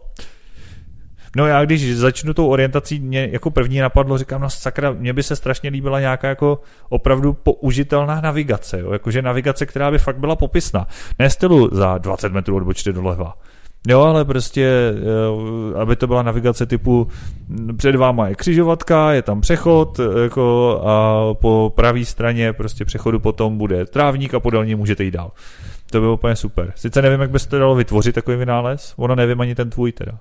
No 1.37 1.47
já 1.47 1.65
když 1.65 1.97
začnu 1.97 2.35
tou 2.35 2.49
orientací, 2.49 3.01
mě 3.01 3.29
jako 3.33 3.51
první 3.51 3.79
napadlo, 3.79 4.19
říkám, 4.19 4.41
no 4.41 4.51
sakra, 4.51 4.93
mně 4.93 5.13
by 5.13 5.23
se 5.23 5.37
strašně 5.37 5.71
líbila 5.71 6.01
nějaká 6.01 6.29
jako 6.29 6.61
opravdu 6.89 7.33
použitelná 7.33 8.21
navigace, 8.21 8.81
jo? 8.81 8.93
jakože 8.93 9.23
navigace, 9.23 9.67
která 9.67 9.91
by 9.91 9.99
fakt 9.99 10.19
byla 10.19 10.37
popisná. 10.37 10.87
Ne 11.19 11.31
stylu 11.31 11.69
za 11.73 11.99
20 11.99 12.33
metrů 12.33 12.57
odbočte 12.57 12.93
doleva. 12.93 13.35
Jo, 13.89 14.01
ale 14.01 14.25
prostě, 14.25 14.95
aby 15.81 15.97
to 15.97 16.07
byla 16.07 16.23
navigace 16.23 16.67
typu 16.67 17.09
před 17.77 17.97
váma 17.97 18.29
je 18.29 18.35
křižovatka, 18.35 19.13
je 19.13 19.23
tam 19.23 19.41
přechod 19.41 20.01
jako 20.23 20.81
a 20.87 21.25
po 21.35 21.73
pravé 21.77 22.05
straně 22.05 22.53
prostě 22.53 22.85
přechodu 22.85 23.21
potom 23.21 23.59
bude 23.59 23.87
trávník 23.87 24.35
a 24.35 24.41
podél 24.41 24.65
ní 24.65 24.75
můžete 24.75 25.05
jít 25.05 25.11
dál. 25.11 25.31
To 25.93 26.01
bylo 26.01 26.15
úplně 26.15 26.37
super. 26.37 26.73
Sice 26.77 27.03
nevím, 27.03 27.21
jak 27.21 27.31
by 27.31 27.39
se 27.39 27.49
to 27.49 27.59
dalo 27.59 27.75
vytvořit 27.75 28.15
takový 28.15 28.37
vynález, 28.37 28.95
ono 28.97 29.15
nevím 29.15 29.41
ani 29.41 29.55
ten 29.55 29.71
tvůj 29.71 29.93
teda. 29.93 30.19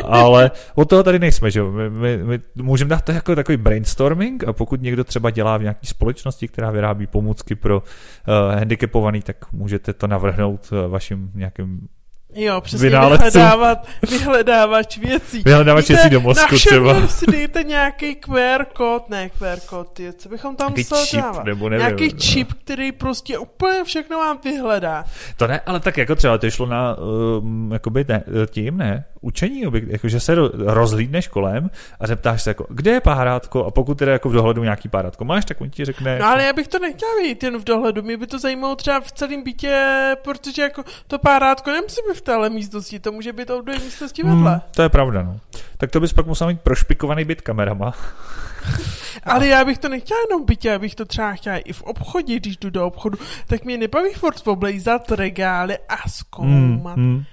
Ale 0.04 0.50
od 0.74 0.88
toho 0.88 1.02
tady 1.02 1.18
nejsme, 1.18 1.50
že 1.50 1.62
my, 1.62 1.90
my, 1.90 2.16
my 2.24 2.40
můžeme 2.62 2.88
dát 2.88 3.04
to 3.04 3.12
jako 3.12 3.34
takový 3.34 3.56
brainstorming 3.56 4.44
a 4.44 4.52
pokud 4.52 4.82
někdo 4.82 5.04
třeba 5.04 5.30
dělá 5.30 5.56
v 5.56 5.62
nějaké 5.62 5.86
společnosti, 5.86 6.48
která 6.48 6.70
vyrábí 6.70 7.06
pomůcky 7.06 7.54
pro 7.54 7.78
uh, 7.78 8.54
handicapovaný, 8.54 9.22
tak 9.22 9.52
můžete 9.52 9.92
to 9.92 10.06
navrhnout 10.06 10.72
uh, 10.72 10.90
vašim 10.90 11.30
nějakým 11.34 11.88
Jo, 12.34 12.60
přesně 12.60 12.90
vyhledávat, 12.90 13.88
vyhledávač 14.10 14.98
věcí. 14.98 15.42
Vyhledávač 15.44 15.88
věcí 15.88 16.10
do 16.10 16.20
mozku 16.20 16.56
třeba. 16.56 17.06
si 17.06 17.26
dejte 17.26 17.62
nějaký 17.62 18.14
QR 18.14 18.64
kód, 18.72 19.10
ne 19.10 19.28
QR 19.28 19.60
kód, 19.66 20.00
co 20.16 20.28
bychom 20.28 20.56
tam 20.56 20.72
museli 20.76 21.22
dávat. 21.22 21.44
Nebo 21.44 21.68
nevím, 21.68 21.86
nějaký 21.86 22.08
no. 22.12 22.18
čip, 22.18 22.52
který 22.52 22.92
prostě 22.92 23.38
úplně 23.38 23.84
všechno 23.84 24.18
vám 24.18 24.38
vyhledá. 24.44 25.04
To 25.36 25.46
ne, 25.46 25.60
ale 25.66 25.80
tak 25.80 25.96
jako 25.96 26.14
třeba 26.14 26.38
to 26.38 26.50
šlo 26.50 26.66
na, 26.66 26.96
uh, 26.98 27.72
jakoby 27.72 28.04
ne, 28.08 28.24
tím, 28.50 28.76
ne, 28.76 29.04
učení, 29.20 29.62
jako, 29.86 30.08
že 30.08 30.20
se 30.20 30.34
rozhlídneš 30.58 31.28
kolem 31.28 31.70
a 32.00 32.06
zeptáš 32.06 32.42
se 32.42 32.50
jako, 32.50 32.66
kde 32.68 32.90
je 32.90 33.00
párátko 33.00 33.64
a 33.64 33.70
pokud 33.70 33.98
teda 33.98 34.12
jako 34.12 34.28
v 34.28 34.32
dohledu 34.32 34.62
nějaký 34.62 34.88
párátko 34.88 35.24
máš, 35.24 35.44
tak 35.44 35.60
on 35.60 35.70
ti 35.70 35.84
řekne. 35.84 36.18
No 36.18 36.26
ale 36.26 36.44
já 36.44 36.52
bych 36.52 36.68
to 36.68 36.78
nechtěl 36.78 37.08
vidět 37.22 37.42
jen 37.42 37.58
v 37.58 37.64
dohledu, 37.64 38.02
mě 38.02 38.16
by 38.16 38.26
to 38.26 38.38
zajímalo 38.38 38.76
třeba 38.76 39.00
v 39.00 39.12
celém 39.12 39.42
bytě, 39.42 40.16
protože 40.22 40.62
jako 40.62 40.84
to 41.06 41.18
párátko 41.18 41.70
nemusí 41.70 42.00
být 42.08 42.16
v 42.16 42.20
téhle 42.20 42.50
místnosti, 42.50 43.00
to 43.00 43.12
může 43.12 43.32
být 43.32 43.50
v 43.50 43.64
druhé 43.64 43.78
místnosti 43.78 44.22
vedle. 44.22 44.50
Hmm, 44.50 44.60
to 44.74 44.82
je 44.82 44.88
pravda, 44.88 45.22
no. 45.22 45.40
Tak 45.76 45.90
to 45.90 46.00
bys 46.00 46.12
pak 46.12 46.26
musel 46.26 46.46
mít 46.46 46.60
prošpikovaný 46.60 47.24
byt 47.24 47.40
kamerama. 47.40 47.94
Ale 49.24 49.46
já 49.46 49.64
bych 49.64 49.78
to 49.78 49.88
nechtěla 49.88 50.20
jenom 50.30 50.44
bytě, 50.46 50.68
já 50.68 50.78
bych 50.78 50.94
to 50.94 51.04
třeba 51.04 51.32
chtěla 51.32 51.56
i 51.56 51.72
v 51.72 51.82
obchodě, 51.82 52.36
když 52.36 52.56
jdu 52.56 52.70
do 52.70 52.86
obchodu, 52.86 53.18
tak 53.46 53.64
mě 53.64 53.78
nebaví 53.78 54.12
furt 54.12 54.48
oblejzat 54.48 55.10
regály 55.12 55.78
a 55.88 56.08
zkoumat. 56.08 56.96
Mm, 56.96 57.04
mm 57.04 57.24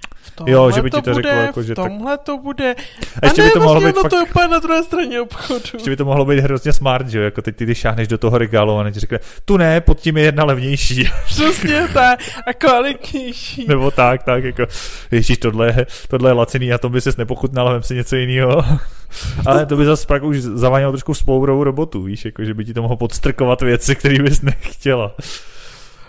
jo, 0.46 0.70
že 0.70 0.82
by 0.82 0.90
ti 0.90 0.96
to, 0.96 1.02
to 1.02 1.14
řeklo, 1.14 1.30
jako, 1.30 1.62
že 1.62 1.72
v 1.72 1.76
tomhle 1.76 2.18
tak... 2.18 2.26
to 2.26 2.38
bude. 2.38 2.74
A, 3.22 3.26
ještě 3.26 3.42
a 3.42 3.44
ne, 3.44 3.48
by 3.48 3.52
to 3.52 3.60
mohlo 3.60 3.80
vlastně 3.80 3.92
být 3.92 4.02
fakt... 4.02 4.10
to 4.10 4.16
je 4.16 4.22
úplně 4.22 4.48
na 4.48 4.58
druhé 4.58 4.82
straně 4.82 5.20
obchodu. 5.20 5.60
Ještě 5.74 5.90
by 5.90 5.96
to 5.96 6.04
mohlo 6.04 6.24
být 6.24 6.40
hrozně 6.40 6.72
smart, 6.72 7.08
že 7.08 7.18
jo, 7.18 7.24
jako 7.24 7.42
teď 7.42 7.56
ty, 7.56 7.66
ty 7.66 7.74
šáhneš 7.74 8.08
do 8.08 8.18
toho 8.18 8.38
regálu 8.38 8.78
a 8.78 8.90
ti 8.90 9.00
řekne, 9.00 9.18
tu 9.44 9.56
ne, 9.56 9.80
pod 9.80 10.00
tím 10.00 10.16
je 10.16 10.24
jedna 10.24 10.44
levnější. 10.44 11.10
Přesně 11.26 11.88
tak, 11.92 12.20
a 12.46 12.52
kvalitnější. 12.52 13.66
Nebo 13.68 13.90
tak, 13.90 14.22
tak, 14.22 14.44
jako, 14.44 14.66
ježíš, 15.10 15.38
tohle, 15.38 15.86
tohle 16.08 16.30
je 16.30 16.34
laciný 16.34 16.72
a 16.72 16.78
to 16.78 16.88
by 16.88 17.00
ses 17.00 17.16
nepochutnal, 17.16 17.72
vem 17.72 17.82
si 17.82 17.94
něco 17.94 18.16
jiného. 18.16 18.64
Ale 19.46 19.66
to 19.66 19.76
by 19.76 19.84
zase 19.84 20.06
pak 20.06 20.22
už 20.22 20.40
zavánělo 20.40 20.92
trošku 20.92 21.14
spourovou 21.14 21.64
robotu, 21.64 22.02
víš, 22.02 22.24
jako, 22.24 22.44
že 22.44 22.54
by 22.54 22.64
ti 22.64 22.74
to 22.74 22.82
mohlo 22.82 22.96
podstrkovat 22.96 23.62
věci, 23.62 23.96
které 23.96 24.22
bys 24.22 24.42
nechtěla. 24.42 25.14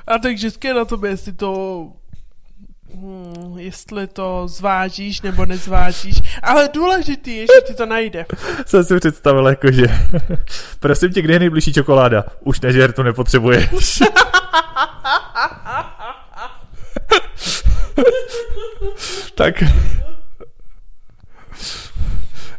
A 0.07 0.17
tak 0.17 0.33
vždycky 0.33 0.73
na 0.73 0.85
tobě, 0.85 1.09
jestli 1.09 1.33
to 1.33 1.87
Hmm, 2.93 3.57
jestli 3.57 4.07
to 4.07 4.47
zvážíš 4.47 5.21
nebo 5.21 5.45
nezvážíš, 5.45 6.21
ale 6.43 6.69
důležitý 6.73 7.35
je, 7.35 7.41
že 7.41 7.61
ti 7.67 7.73
to 7.73 7.85
najde. 7.85 8.25
Jsem 8.65 8.83
si 8.83 8.99
představil 8.99 9.47
jako, 9.47 9.71
že 9.71 9.85
prosím 10.79 11.13
tě, 11.13 11.21
kde 11.21 11.33
je 11.33 11.39
nejbližší 11.39 11.73
čokoláda? 11.73 12.23
Už 12.43 12.61
nežer, 12.61 12.91
to 12.91 13.03
nepotřebuješ. 13.03 13.69
tak 19.35 19.63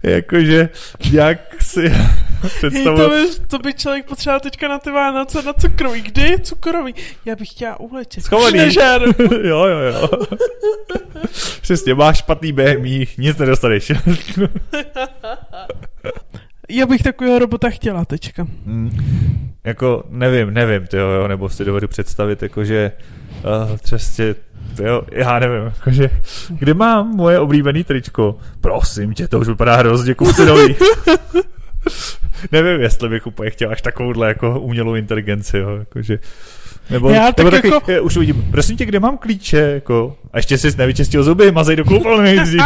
jakože 0.02 0.68
jak 1.10 1.62
si 1.62 1.92
Hej, 2.72 2.84
to, 2.84 3.08
by, 3.08 3.46
to 3.46 3.58
by 3.58 3.74
člověk 3.74 4.06
potřeboval 4.06 4.40
teďka 4.40 4.68
na 4.68 4.78
ty 4.78 4.90
Vánoce 4.90 5.42
na 5.42 5.52
cukroví. 5.52 6.02
Kde 6.02 6.22
je 6.22 6.38
cukroví? 6.38 6.94
Já 7.24 7.36
bych 7.36 7.50
chtěla 7.50 7.80
ulečet. 7.80 8.24
Schovaný. 8.24 8.58
jo, 9.42 9.66
jo, 9.66 9.78
jo. 9.78 10.08
Přesně, 11.60 11.94
máš 11.94 12.18
špatný 12.18 12.52
BMI, 12.52 13.06
nic 13.18 13.38
nedostaneš. 13.38 13.92
Já 16.68 16.86
bych 16.86 17.02
takového 17.02 17.38
robota 17.38 17.70
chtěla 17.70 18.04
teďka. 18.04 18.46
Hmm. 18.66 18.90
Jako, 19.64 20.04
nevím, 20.08 20.54
nevím, 20.54 20.86
tyjo, 20.86 21.08
jo, 21.08 21.28
nebo 21.28 21.48
si 21.48 21.64
dovedu 21.64 21.88
představit, 21.88 22.42
jako, 22.42 22.64
že 22.64 22.92
uh, 23.44 23.76
přesně 23.76 24.34
jo, 24.78 25.02
já 25.12 25.38
nevím, 25.38 25.64
jakože, 25.64 26.10
kde 26.48 26.74
mám 26.74 27.08
moje 27.08 27.38
oblíbené 27.38 27.84
tričko? 27.84 28.38
Prosím 28.60 29.14
tě, 29.14 29.28
to 29.28 29.40
už 29.40 29.48
vypadá 29.48 29.76
hrozně 29.76 30.14
kusy 30.14 30.42
nevím, 32.52 32.80
jestli 32.80 33.08
bych 33.08 33.26
úplně 33.26 33.50
chtěl 33.50 33.70
až 33.70 33.82
takovouhle 33.82 34.28
jako 34.28 34.60
umělou 34.60 34.94
inteligenci, 34.94 35.58
jo, 35.58 35.76
jakože, 35.76 36.18
nebo, 36.90 37.10
Já 37.10 37.32
nebo 37.36 37.50
tak 37.50 37.62
taky, 37.62 37.74
jako- 37.74 37.90
je, 37.90 38.00
už 38.00 38.16
uvidím, 38.16 38.46
prosím 38.50 38.76
tě, 38.76 38.86
kde 38.86 39.00
mám 39.00 39.18
klíče, 39.18 39.58
jako, 39.58 40.16
a 40.32 40.38
ještě 40.38 40.58
jsi 40.58 40.76
nevyčistil 40.78 41.22
zuby, 41.22 41.52
mazej 41.52 41.76
do 41.76 41.84
koupelny 41.84 42.22
nejdřív. 42.22 42.60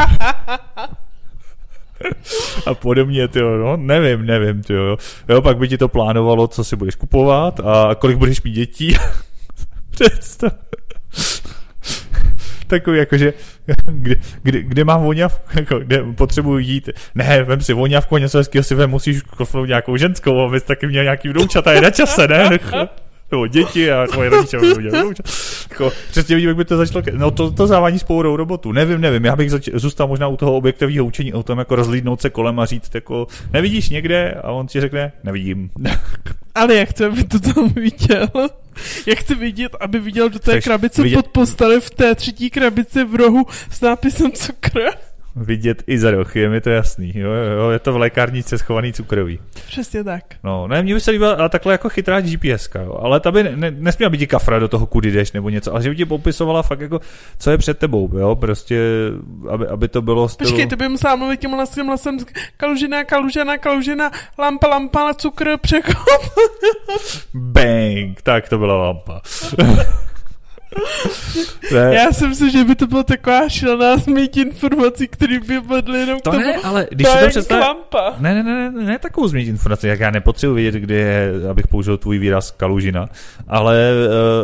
a 2.67 2.75
podobně, 2.75 3.29
ty 3.29 3.41
no, 3.41 3.77
nevím, 3.77 4.27
nevím, 4.27 4.63
ty 4.63 4.73
jo. 4.73 4.97
jo. 5.29 5.43
pak 5.43 5.59
by 5.59 5.69
ti 5.69 5.79
to 5.79 5.89
plánovalo, 5.89 6.49
co 6.49 6.65
si 6.65 6.77
budeš 6.77 6.95
kupovat 6.95 7.61
a 7.61 7.95
kolik 7.95 8.17
budeš 8.17 8.43
mít 8.43 8.53
dětí. 8.53 8.97
Představ. 9.91 10.53
Takový 12.75 12.99
jakože, 12.99 13.33
kde, 13.87 14.17
kde, 14.43 14.63
kde 14.63 14.85
mám 14.85 15.03
voňavku, 15.03 15.49
jako, 15.55 15.79
kde 15.79 16.03
potřebuji 16.03 16.59
jít. 16.59 16.91
Ne, 17.15 17.43
vem 17.43 17.61
si 17.61 17.73
voňavku, 17.73 18.17
něco 18.17 18.39
hezkého 18.39 18.63
si 18.63 18.75
vem, 18.75 18.91
musíš 18.91 19.23
kofnout 19.23 19.69
nějakou 19.69 19.97
ženskou, 19.97 20.41
abys 20.41 20.63
taky 20.63 20.87
měl 20.87 21.03
nějaký 21.03 21.29
vnoučata, 21.29 21.73
je 21.73 21.81
na 21.81 21.91
čase, 21.91 22.29
ne? 22.29 22.59
nebo 23.31 23.47
děti 23.47 23.93
a 23.93 24.07
tvoje 24.07 24.29
rodiče 24.29 24.59
dělat 24.61 24.79
vnoučata. 24.79 25.31
Jako, 25.71 25.93
přesně 26.11 26.35
vidím, 26.35 26.49
jak 26.49 26.57
by 26.57 26.65
to 26.65 26.77
začalo, 26.77 27.05
no 27.13 27.31
to, 27.31 27.51
to 27.51 27.67
závání 27.67 27.99
spourou 27.99 28.37
robotu, 28.37 28.73
nevím, 28.73 29.01
nevím, 29.01 29.25
já 29.25 29.37
bych 29.37 29.51
zač- 29.51 29.69
zůstal 29.75 30.09
možná 30.09 30.29
u 30.29 30.37
toho 30.37 30.57
objektového 30.57 31.05
učení 31.05 31.33
o 31.33 31.43
tom, 31.43 31.59
jako 31.59 31.77
rozlídnout 31.77 32.21
se 32.21 32.31
kolem 32.31 32.61
a 32.61 32.67
říct, 32.67 32.95
jako, 32.95 33.27
nevidíš 33.53 33.91
někde? 33.91 34.35
A 34.43 34.51
on 34.53 34.67
ti 34.67 34.81
řekne, 34.81 35.13
nevidím. 35.25 35.71
Ale 36.55 36.75
jak 36.75 36.89
chci, 36.89 37.05
aby 37.05 37.25
to 37.25 37.39
tam 37.41 37.69
viděl? 37.69 38.29
Jak 39.07 39.19
chci 39.19 39.35
vidět, 39.35 39.73
aby 39.81 39.99
viděl 39.99 40.29
do 40.31 40.39
té 40.39 40.51
Chceš 40.53 40.65
krabice 40.65 41.03
vidět- 41.03 41.17
pod 41.17 41.29
posteli 41.29 41.81
v 41.81 41.91
té 41.91 42.15
třetí 42.15 42.51
krabici 42.51 43.05
v 43.05 43.15
rohu 43.15 43.47
s 43.71 43.81
nápisem 43.81 44.33
cukr? 44.33 44.81
Vidět 45.37 45.83
i 45.87 45.99
za 45.99 46.11
roh, 46.11 46.37
je 46.37 46.49
mi 46.49 46.61
to 46.61 46.71
jasný. 46.71 47.13
Jo, 47.15 47.31
jo, 47.31 47.71
je 47.71 47.79
to 47.79 47.93
v 47.93 47.97
lékárnice 47.97 48.59
schovaný 48.59 48.93
cukrový. 48.93 49.39
Přesně 49.67 50.05
tak. 50.05 50.25
No, 50.45 50.69
ne, 50.69 50.83
mně 50.83 50.95
by 50.95 51.01
se 51.01 51.11
líbila 51.11 51.35
ale 51.35 51.49
takhle 51.49 51.75
jako 51.75 51.89
chytrá 51.89 52.21
GPS, 52.21 52.69
jo. 52.75 52.99
ale 53.03 53.21
ta 53.21 53.33
by 53.33 53.43
ne, 53.43 53.57
ne, 53.57 53.71
nesměla 53.71 54.11
být 54.11 54.19
ti 54.19 54.27
kafra 54.27 54.59
do 54.59 54.69
toho, 54.69 54.87
kudy 54.87 55.11
jdeš 55.11 55.33
nebo 55.33 55.49
něco, 55.49 55.73
ale 55.73 55.83
že 55.83 55.91
by 55.91 55.97
ti 55.97 56.05
popisovala 56.05 56.63
fakt 56.63 56.81
jako, 56.81 57.01
co 57.39 57.51
je 57.51 57.59
před 57.59 57.79
tebou, 57.79 58.19
jo, 58.19 58.37
prostě, 58.37 58.81
aby, 59.49 59.67
aby 59.67 59.89
to 59.89 60.03
bylo 60.03 60.29
stylu... 60.29 60.51
Počkej, 60.51 60.67
ty 60.67 60.77
by 60.77 60.89
musela 60.89 61.17
mluvit 61.17 61.41
tím 61.41 61.51
hlasem, 61.51 61.87
hlasem 61.87 62.19
kalužina, 62.57 63.05
kalužina, 63.05 63.59
kalužina, 63.59 64.11
lampa, 64.39 64.69
lampa, 64.69 65.15
cukr, 65.15 65.57
přechod. 65.61 65.95
Bang, 67.35 68.23
tak 68.23 68.49
to 68.49 68.59
byla 68.59 68.77
lampa. 68.77 69.21
ne, 71.73 71.95
Já 71.95 72.13
si 72.13 72.29
myslím, 72.29 72.51
že 72.51 72.65
by 72.65 72.75
to 72.75 72.87
byla 72.87 73.03
taková 73.03 73.49
šílená 73.49 73.97
změť 73.97 74.37
informací, 74.37 75.09
které 75.09 75.41
by 75.41 75.61
vedly 75.61 76.01
jenom 76.01 76.21
to 76.21 76.31
k 76.31 76.33
tomu. 76.33 76.47
ne, 76.47 76.57
ale 76.57 76.87
když 76.91 77.09
si 77.09 77.19
to 77.19 77.29
představ... 77.29 77.61
lampa. 77.61 78.15
Ne, 78.19 78.35
ne, 78.35 78.43
ne, 78.43 78.71
ne, 78.71 78.85
ne 78.85 78.99
takovou 78.99 79.29
změnit 79.29 79.49
informaci, 79.49 79.89
jak 79.89 80.01
já 80.01 80.11
nepotřebuji 80.11 80.55
vědět, 80.55 80.81
kde 80.81 80.95
je, 80.95 81.33
abych 81.51 81.69
použil 81.69 81.99
tvůj 81.99 82.19
výraz 82.19 82.51
kalužina, 82.51 83.09
ale 83.49 83.91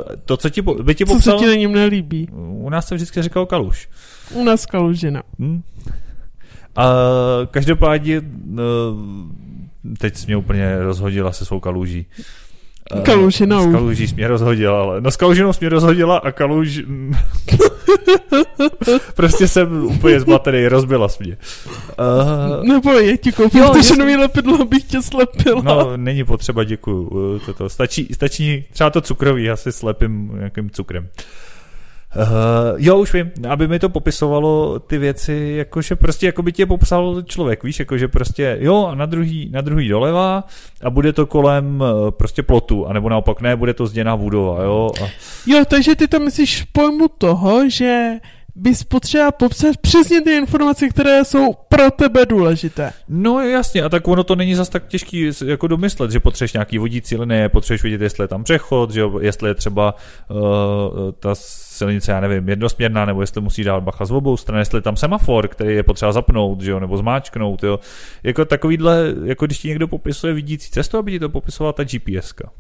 uh, 0.08 0.16
to, 0.25 0.37
co 0.37 0.50
ti, 0.50 0.62
by 0.62 0.94
ti 0.94 1.04
Co 1.04 1.12
se 1.12 1.16
popsal... 1.16 1.38
ti 1.38 1.46
na 1.46 1.54
něm 1.54 1.72
nelíbí? 1.72 2.28
U 2.32 2.70
nás 2.70 2.88
se 2.88 2.94
vždycky 2.94 3.22
říkal 3.22 3.46
kaluš. 3.46 3.88
U 4.32 4.44
nás 4.44 4.66
kalužina. 4.66 5.22
Hm? 5.38 5.62
A 6.76 6.87
každopádně, 7.50 8.22
no, 8.44 8.64
teď 9.99 10.16
jsi 10.16 10.26
mě 10.26 10.37
úplně 10.37 10.76
rozhodila 10.78 11.32
se 11.32 11.44
svou 11.44 11.60
kaluží. 11.60 12.06
Eh, 12.97 13.00
Kalužinou. 13.00 13.70
S 13.70 13.73
kaluží 13.73 14.09
jsi 14.09 14.14
mě 14.14 14.28
rozhodila, 14.28 14.82
ale 14.82 15.00
no 15.00 15.11
s 15.11 15.16
kalužinou 15.16 15.52
jsi 15.52 15.59
mě 15.61 15.68
rozhodila 15.68 16.16
a 16.18 16.32
kaluž... 16.32 16.80
prostě 19.14 19.49
jsem 19.49 19.85
úplně 19.87 20.20
zmatený, 20.20 20.68
rozbila 20.68 21.09
jsi 21.09 21.25
mě. 21.25 21.37
Uh, 21.68 22.64
Nebo 22.64 22.90
je 22.92 23.18
ti 23.18 23.32
koupil, 23.32 23.66
protože 23.68 23.78
jasně. 23.78 23.97
nový 23.97 24.16
lepidlo 24.16 24.64
bych 24.64 24.85
tě 24.85 25.02
slepila. 25.02 25.62
no, 25.62 25.97
není 25.97 26.25
potřeba, 26.25 26.64
děkuju. 26.64 27.37
eh, 27.37 27.40
Toto. 27.47 27.68
Stačí, 27.68 28.09
stačí 28.12 28.64
třeba 28.73 28.90
to 28.90 29.00
cukrový, 29.00 29.44
já 29.44 29.56
si 29.56 29.73
slepím 29.73 30.30
nějakým 30.37 30.70
cukrem. 30.70 31.04
Uh, 31.04 31.11
jo, 32.76 32.99
už 32.99 33.14
vím, 33.14 33.31
aby 33.49 33.69
mi 33.69 33.79
to 33.79 33.88
popisovalo 33.88 34.79
ty 34.79 34.99
věci, 34.99 35.55
jakože 35.57 35.97
prostě 35.97 36.26
jako 36.26 36.43
by 36.43 36.52
tě 36.52 36.67
popsal 36.67 37.23
člověk, 37.23 37.64
víš, 37.64 37.79
jakože 37.79 38.09
prostě 38.09 38.57
jo 38.61 38.87
a 38.87 38.95
na 38.95 39.07
druhý, 39.07 39.50
na 39.52 39.61
druhý 39.61 39.88
doleva 39.88 40.45
a 40.83 40.90
bude 40.90 41.12
to 41.12 41.26
kolem 41.26 41.85
eh, 41.85 42.11
prostě 42.11 42.43
plotu, 42.43 42.87
anebo 42.87 43.09
naopak 43.09 43.40
ne, 43.40 43.57
bude 43.57 43.75
to 43.75 43.87
zděná 43.87 44.17
budova, 44.17 44.62
jo. 44.62 44.90
A, 45.05 45.09
Jo, 45.47 45.64
takže 45.69 45.97
ty 45.97 46.09
to 46.09 46.21
myslíš 46.21 46.62
v 46.62 46.67
pojmu 46.73 47.09
toho, 47.09 47.71
že 47.71 48.11
bys 48.55 48.85
potřeba 48.85 49.33
popsat 49.33 49.76
přesně 49.76 50.21
ty 50.21 50.37
informace, 50.37 50.88
které 50.88 51.25
jsou 51.25 51.52
pro 51.69 51.90
tebe 51.90 52.26
důležité. 52.26 52.93
no 53.09 53.40
jasně, 53.40 53.83
a 53.83 53.88
tak 53.88 54.09
ono 54.09 54.25
to 54.25 54.37
není 54.37 54.55
zas 54.55 54.69
tak 54.69 54.87
těžký 54.87 55.31
jako 55.47 55.67
domyslet, 55.67 56.11
že 56.11 56.21
potřebuješ 56.21 56.52
nějaký 56.52 56.79
vodící 56.79 57.17
linie, 57.17 57.49
potřebuješ 57.49 57.83
vidět, 57.83 58.00
jestli 58.00 58.25
je 58.25 58.29
tam 58.29 58.45
přechod, 58.45 58.90
že 58.90 59.00
jo, 59.00 59.19
jestli 59.21 59.50
je 59.50 59.55
třeba 59.55 59.95
uh, 60.31 60.38
ta 61.19 61.35
silnice, 61.80 62.12
já 62.12 62.20
nevím, 62.20 62.49
jednosměrná, 62.49 63.04
nebo 63.04 63.20
jestli 63.20 63.40
musí 63.40 63.64
dát 63.64 63.80
bacha 63.80 64.04
z 64.04 64.10
obou 64.10 64.37
stran, 64.37 64.58
jestli 64.58 64.78
je 64.78 64.82
tam 64.82 64.96
semafor, 64.96 65.49
který 65.49 65.75
je 65.75 65.82
potřeba 65.82 66.12
zapnout, 66.12 66.60
že 66.60 66.70
jo, 66.70 66.80
nebo 66.80 66.96
zmáčknout, 66.96 67.62
jo. 67.62 67.80
Jako 68.22 68.44
takovýhle, 68.44 69.14
jako 69.25 69.46
když 69.46 69.58
ti 69.58 69.68
někdo 69.68 69.88
popisuje 69.88 70.34
vidící 70.34 70.70
cestu, 70.70 70.99
aby 70.99 71.12
ti 71.12 71.18
to 71.18 71.28
popisovala 71.28 71.72
ta 71.72 71.84
GPSka. 71.84 72.50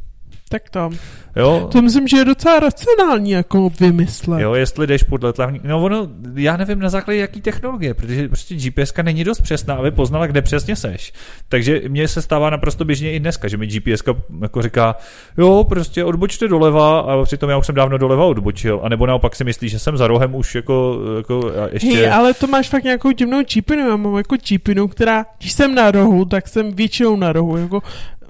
Tak 0.48 0.70
to. 0.70 0.90
Jo, 1.36 1.68
To 1.72 1.82
myslím, 1.82 2.08
že 2.08 2.16
je 2.16 2.24
docela 2.24 2.60
racionální 2.60 3.30
jako 3.30 3.70
vymyslet. 3.80 4.40
Jo, 4.40 4.54
jestli 4.54 4.86
jdeš 4.86 5.02
podle 5.02 5.32
tlavní... 5.32 5.60
No 5.64 5.82
ono, 5.82 6.08
já 6.34 6.56
nevím 6.56 6.78
na 6.78 6.88
základě 6.88 7.20
jaký 7.20 7.40
technologie, 7.40 7.94
protože 7.94 8.28
prostě 8.28 8.54
GPS 8.54 8.92
není 9.02 9.24
dost 9.24 9.40
přesná, 9.40 9.74
aby 9.74 9.90
poznala, 9.90 10.26
kde 10.26 10.42
přesně 10.42 10.76
seš. 10.76 11.12
Takže 11.48 11.80
mně 11.88 12.08
se 12.08 12.22
stává 12.22 12.50
naprosto 12.50 12.84
běžně 12.84 13.12
i 13.12 13.20
dneska, 13.20 13.48
že 13.48 13.56
mi 13.56 13.66
GPS 13.66 14.02
jako 14.42 14.62
říká, 14.62 14.96
jo, 15.38 15.64
prostě 15.68 16.04
odbočte 16.04 16.48
doleva 16.48 17.00
a 17.00 17.22
přitom 17.24 17.50
já 17.50 17.56
už 17.56 17.66
jsem 17.66 17.74
dávno 17.74 17.98
doleva 17.98 18.24
odbočil, 18.24 18.80
a 18.82 18.88
nebo 18.88 19.06
naopak 19.06 19.36
si 19.36 19.44
myslí, 19.44 19.68
že 19.68 19.78
jsem 19.78 19.96
za 19.96 20.06
rohem 20.06 20.34
už 20.34 20.54
jako, 20.54 21.00
jako 21.16 21.52
ještě... 21.72 21.96
Hej, 21.96 22.10
ale 22.10 22.34
to 22.34 22.46
máš 22.46 22.68
fakt 22.68 22.84
nějakou 22.84 23.10
divnou 23.10 23.42
čípinu. 23.42 23.88
Já 23.88 23.96
mám 23.96 24.16
jako 24.16 24.36
čípinu, 24.36 24.88
která, 24.88 25.24
když 25.38 25.52
jsem 25.52 25.74
na 25.74 25.90
rohu, 25.90 26.24
tak 26.24 26.48
jsem 26.48 26.72
většinou 26.72 27.16
na 27.16 27.32
rohu. 27.32 27.56
Jako 27.56 27.82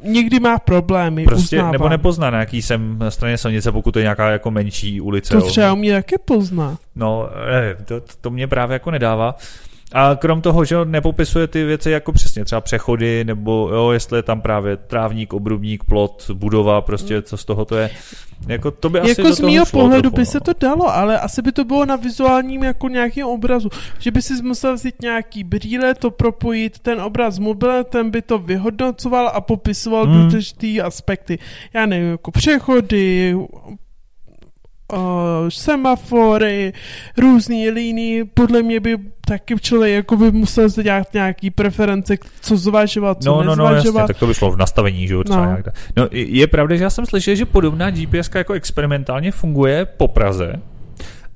někdy 0.02 0.40
má 0.40 0.58
problémy, 0.58 1.24
Prostě, 1.24 1.56
uznávám. 1.56 1.72
nebo 1.72 1.88
nepozná, 1.88 2.30
na 2.30 2.38
jaký 2.40 2.62
jsem 2.62 2.98
na 2.98 3.10
straně 3.10 3.38
silnice, 3.38 3.72
pokud 3.72 3.90
to 3.92 3.98
je 3.98 4.02
nějaká 4.02 4.30
jako 4.30 4.50
menší 4.50 5.00
ulice. 5.00 5.34
To 5.34 5.42
třeba 5.42 5.72
u 5.72 5.76
mě 5.76 5.92
taky 5.94 6.16
pozná. 6.24 6.76
No, 6.96 7.28
nevím, 7.50 7.84
to, 7.84 8.00
to 8.20 8.30
mě 8.30 8.46
právě 8.48 8.72
jako 8.74 8.90
nedává. 8.90 9.34
A 9.92 10.16
krom 10.16 10.42
toho, 10.42 10.64
že 10.64 10.76
nepopisuje 10.84 11.46
ty 11.46 11.64
věci 11.64 11.90
jako 11.90 12.12
přesně, 12.12 12.44
třeba 12.44 12.60
přechody, 12.60 13.24
nebo 13.24 13.70
jo, 13.72 13.90
jestli 13.90 14.18
je 14.18 14.22
tam 14.22 14.40
právě 14.40 14.76
trávník, 14.76 15.32
obrubník, 15.32 15.84
plot, 15.84 16.30
budova, 16.34 16.80
prostě 16.80 17.22
co 17.22 17.36
z 17.36 17.44
toho 17.44 17.64
to 17.64 17.76
je. 17.76 17.90
Jako 18.48 18.70
to 18.70 18.90
by 18.90 19.00
asi 19.00 19.10
jako 19.10 19.22
do 19.22 19.34
z 19.34 19.38
šlo 19.38 19.64
pohledu 19.70 20.02
trochu, 20.02 20.16
by 20.16 20.22
no. 20.22 20.26
se 20.26 20.40
to 20.40 20.52
dalo, 20.60 20.94
ale 20.94 21.20
asi 21.20 21.42
by 21.42 21.52
to 21.52 21.64
bylo 21.64 21.86
na 21.86 21.96
vizuálním 21.96 22.64
jako 22.64 22.88
nějakým 22.88 23.26
obrazu. 23.26 23.68
Že 23.98 24.10
by 24.10 24.22
si 24.22 24.42
musel 24.42 24.74
vzít 24.74 25.02
nějaký 25.02 25.44
brýle, 25.44 25.94
to 25.94 26.10
propojit 26.10 26.78
ten 26.78 27.00
obraz 27.00 27.34
s 27.34 27.38
mobilem, 27.38 27.84
ten 27.84 28.10
by 28.10 28.22
to 28.22 28.38
vyhodnocoval 28.38 29.30
a 29.34 29.40
popisoval 29.40 30.06
Hmm. 30.06 30.28
důležitý 30.28 30.80
aspekty. 30.80 31.38
Já 31.74 31.86
nevím, 31.86 32.10
jako 32.10 32.30
přechody, 32.30 33.36
semafory, 35.48 36.72
různé 37.18 37.70
líny, 37.70 38.24
podle 38.34 38.62
mě 38.62 38.80
by 38.80 38.96
taky 39.26 39.54
člověk 39.60 39.94
jako 39.94 40.16
by 40.16 40.30
musel 40.30 40.68
dělat 40.68 41.14
nějaký 41.14 41.50
preference, 41.50 42.16
co 42.40 42.56
zvažovat, 42.56 43.22
co 43.22 43.30
No, 43.30 43.36
no, 43.42 43.56
no, 43.56 43.64
nezvažovat. 43.68 44.00
jasně, 44.00 44.14
tak 44.14 44.18
to 44.18 44.26
by 44.26 44.34
šlo 44.34 44.50
v 44.50 44.56
nastavení, 44.56 45.08
že 45.08 45.14
jo, 45.14 45.22
No. 45.28 45.44
nějak. 45.44 45.66
No, 45.96 46.08
je 46.12 46.46
pravda, 46.46 46.76
že 46.76 46.84
já 46.84 46.90
jsem 46.90 47.06
slyšel, 47.06 47.34
že 47.34 47.46
podobná 47.46 47.90
GPS 47.90 48.30
jako 48.34 48.52
experimentálně 48.52 49.32
funguje 49.32 49.84
po 49.84 50.08
Praze, 50.08 50.52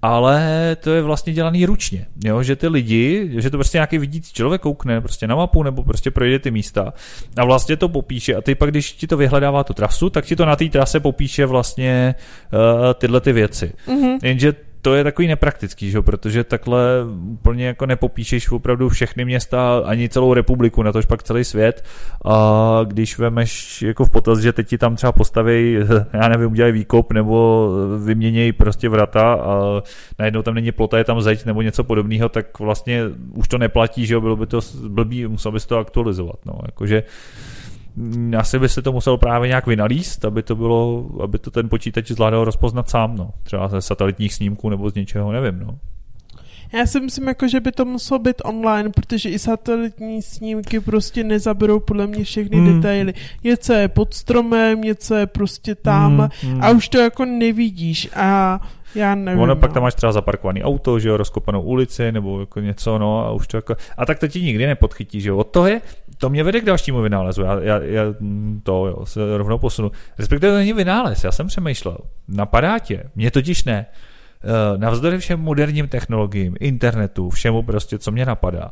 ale 0.05 0.77
to 0.81 0.91
je 0.91 1.03
vlastně 1.03 1.33
dělaný 1.33 1.67
ručně, 1.67 2.07
jo? 2.25 2.43
že 2.43 2.57
ty 2.57 2.69
lidi, 2.69 3.31
že 3.37 3.51
to 3.51 3.57
prostě 3.57 3.79
nějaký 3.79 3.99
vidící 3.99 4.33
člověk 4.33 4.61
koukne 4.61 5.01
prostě 5.01 5.27
na 5.27 5.37
mapu 5.37 5.63
nebo 5.63 5.83
prostě 5.83 6.11
projde 6.11 6.39
ty 6.39 6.51
místa 6.51 6.93
a 7.37 7.45
vlastně 7.45 7.77
to 7.77 7.89
popíše 7.89 8.35
a 8.35 8.41
ty 8.41 8.55
pak, 8.55 8.71
když 8.71 8.93
ti 8.93 9.07
to 9.07 9.17
vyhledává 9.17 9.65
tu 9.65 9.73
trasu, 9.73 10.11
tak 10.11 10.25
ti 10.25 10.37
to 10.37 10.47
na 10.47 10.57
té 10.57 10.69
trase 10.69 11.01
popíše 11.01 11.47
vlastně 11.47 12.15
uh, 12.53 12.95
tyhle 12.95 13.21
ty 13.21 13.33
věci. 13.33 13.73
Mhm. 13.87 14.19
Jenže 14.23 14.55
to 14.85 14.95
je 14.95 15.05
takový 15.05 15.29
nepraktický, 15.29 15.91
že? 15.91 16.03
protože 16.03 16.45
takhle 16.45 16.81
úplně 17.25 17.67
jako 17.67 17.87
nepopíšeš 17.87 18.51
opravdu 18.51 18.89
všechny 18.89 19.25
města, 19.25 19.83
ani 19.85 20.09
celou 20.09 20.35
republiku, 20.35 20.83
na 20.83 20.93
tož 20.93 21.07
pak 21.07 21.23
celý 21.23 21.45
svět. 21.45 21.85
A 22.25 22.81
když 22.85 23.19
vemeš 23.19 23.83
jako 23.83 24.05
v 24.05 24.11
potaz, 24.11 24.39
že 24.39 24.53
teď 24.53 24.69
ti 24.69 24.79
tam 24.79 24.97
třeba 24.97 25.13
postaví, 25.13 25.79
já 26.13 26.29
nevím, 26.29 26.51
udělají 26.51 26.73
výkop 26.73 27.13
nebo 27.13 27.71
vyměnějí 28.05 28.53
prostě 28.53 28.89
vrata 28.89 29.35
a 29.35 29.83
najednou 30.19 30.43
tam 30.43 30.55
není 30.55 30.73
plota, 30.73 30.99
je 30.99 31.05
tam 31.05 31.21
zeď 31.21 31.45
nebo 31.45 31.63
něco 31.63 31.85
podobného, 31.85 32.29
tak 32.29 32.59
vlastně 32.59 33.03
už 33.33 33.49
to 33.49 33.59
neplatí, 33.59 34.07
že 34.07 34.15
jo, 34.15 34.21
bylo 34.21 34.37
by 34.37 34.47
to 34.47 34.61
blbý, 34.89 35.27
musel 35.27 35.53
bys 35.53 35.67
to 35.67 35.79
aktualizovat, 35.79 36.37
no, 36.47 36.59
jakože 36.67 37.03
asi 38.39 38.59
by 38.59 38.69
se 38.69 38.83
to 38.83 38.93
muselo 38.93 39.19
právě 39.19 39.49
nějak 39.49 39.67
vynalíst, 39.67 40.25
aby 40.25 40.43
to 40.43 40.57
bylo, 40.57 41.11
aby 41.23 41.39
to 41.39 41.51
ten 41.51 41.69
počítač 41.69 42.11
zvládal 42.11 42.45
rozpoznat 42.45 42.91
sám, 42.91 43.17
no. 43.17 43.31
Třeba 43.43 43.69
ze 43.69 43.81
satelitních 43.83 44.35
snímků 44.35 44.71
nebo 44.71 44.91
z 44.91 44.95
něčeho, 44.95 45.33
nevím, 45.33 45.61
no. 45.61 45.79
Já 46.73 46.87
si 46.87 47.01
myslím, 47.01 47.29
jako, 47.29 47.49
že 47.49 47.61
by 47.61 47.73
to 47.73 47.85
muselo 47.85 48.19
být 48.19 48.37
online, 48.45 48.91
protože 48.91 49.29
i 49.29 49.39
satelitní 49.39 50.23
snímky 50.23 50.81
prostě 50.81 51.25
nezaberou 51.25 51.81
podle 51.81 52.07
mě 52.07 52.25
všechny 52.25 52.57
mm. 52.57 52.75
detaily. 52.75 53.15
Něco 53.45 53.73
je 53.73 53.89
pod 53.89 54.15
stromem, 54.15 54.81
něco 54.81 55.15
je 55.15 55.27
prostě 55.27 55.75
tam 55.75 56.31
Hmm, 56.43 56.53
hmm. 56.53 56.65
a 56.65 56.71
už 56.71 56.89
to 56.89 56.99
jako 56.99 57.25
nevidíš 57.25 58.09
a 58.17 58.61
já 58.95 59.15
nevím. 59.15 59.43
Ono 59.43 59.57
pak 59.57 59.71
no. 59.71 59.75
tam 59.75 59.83
máš 59.83 59.95
třeba 59.95 60.13
zaparkovaný 60.13 60.63
auto, 60.63 60.99
že 60.99 61.09
jo, 61.09 61.17
rozkopanou 61.17 61.63
ulici 61.63 62.13
nebo 62.13 62.41
jako 62.41 62.61
něco, 62.61 62.99
no 62.99 63.27
a 63.27 63.33
už 63.33 63.47
to 63.47 63.57
jako, 63.57 63.77
a 63.97 64.07
tak 64.07 64.19
to 64.19 64.29
ti 64.29 64.43
nikdy 64.43 64.67
nepodchytí, 64.67 65.21
že 65.21 65.29
jo, 65.29 65.37
od 65.37 65.45
toho 65.45 65.67
je, 65.67 65.81
to 66.19 66.31
mě 66.31 66.45
vede 66.45 66.61
k 66.61 66.65
dalšímu 66.65 67.01
vynálezu, 67.01 67.43
já, 67.43 67.61
já, 67.61 67.79
já 67.83 68.03
to 68.63 68.87
jo, 68.87 69.07
se 69.07 69.39
rovnou 69.39 69.59
posunu, 69.59 69.91
respektive 70.19 70.53
to 70.53 70.59
není 70.59 70.73
vynález, 70.73 71.25
já 71.25 71.33
jsem 71.33 71.47
přemýšlel, 71.47 71.99
napadá 72.29 72.79
tě, 72.79 73.05
mě 73.15 73.31
totiž 73.31 73.65
ne, 73.65 73.87
Eh, 74.45 74.79
navzdory 74.79 75.19
všem 75.19 75.41
moderním 75.41 75.89
technologiím, 75.89 76.57
internetu, 76.61 77.31
všemu 77.31 77.63
prostě, 77.63 77.99
co 77.99 78.11
mě 78.11 78.27
napadá, 78.27 78.71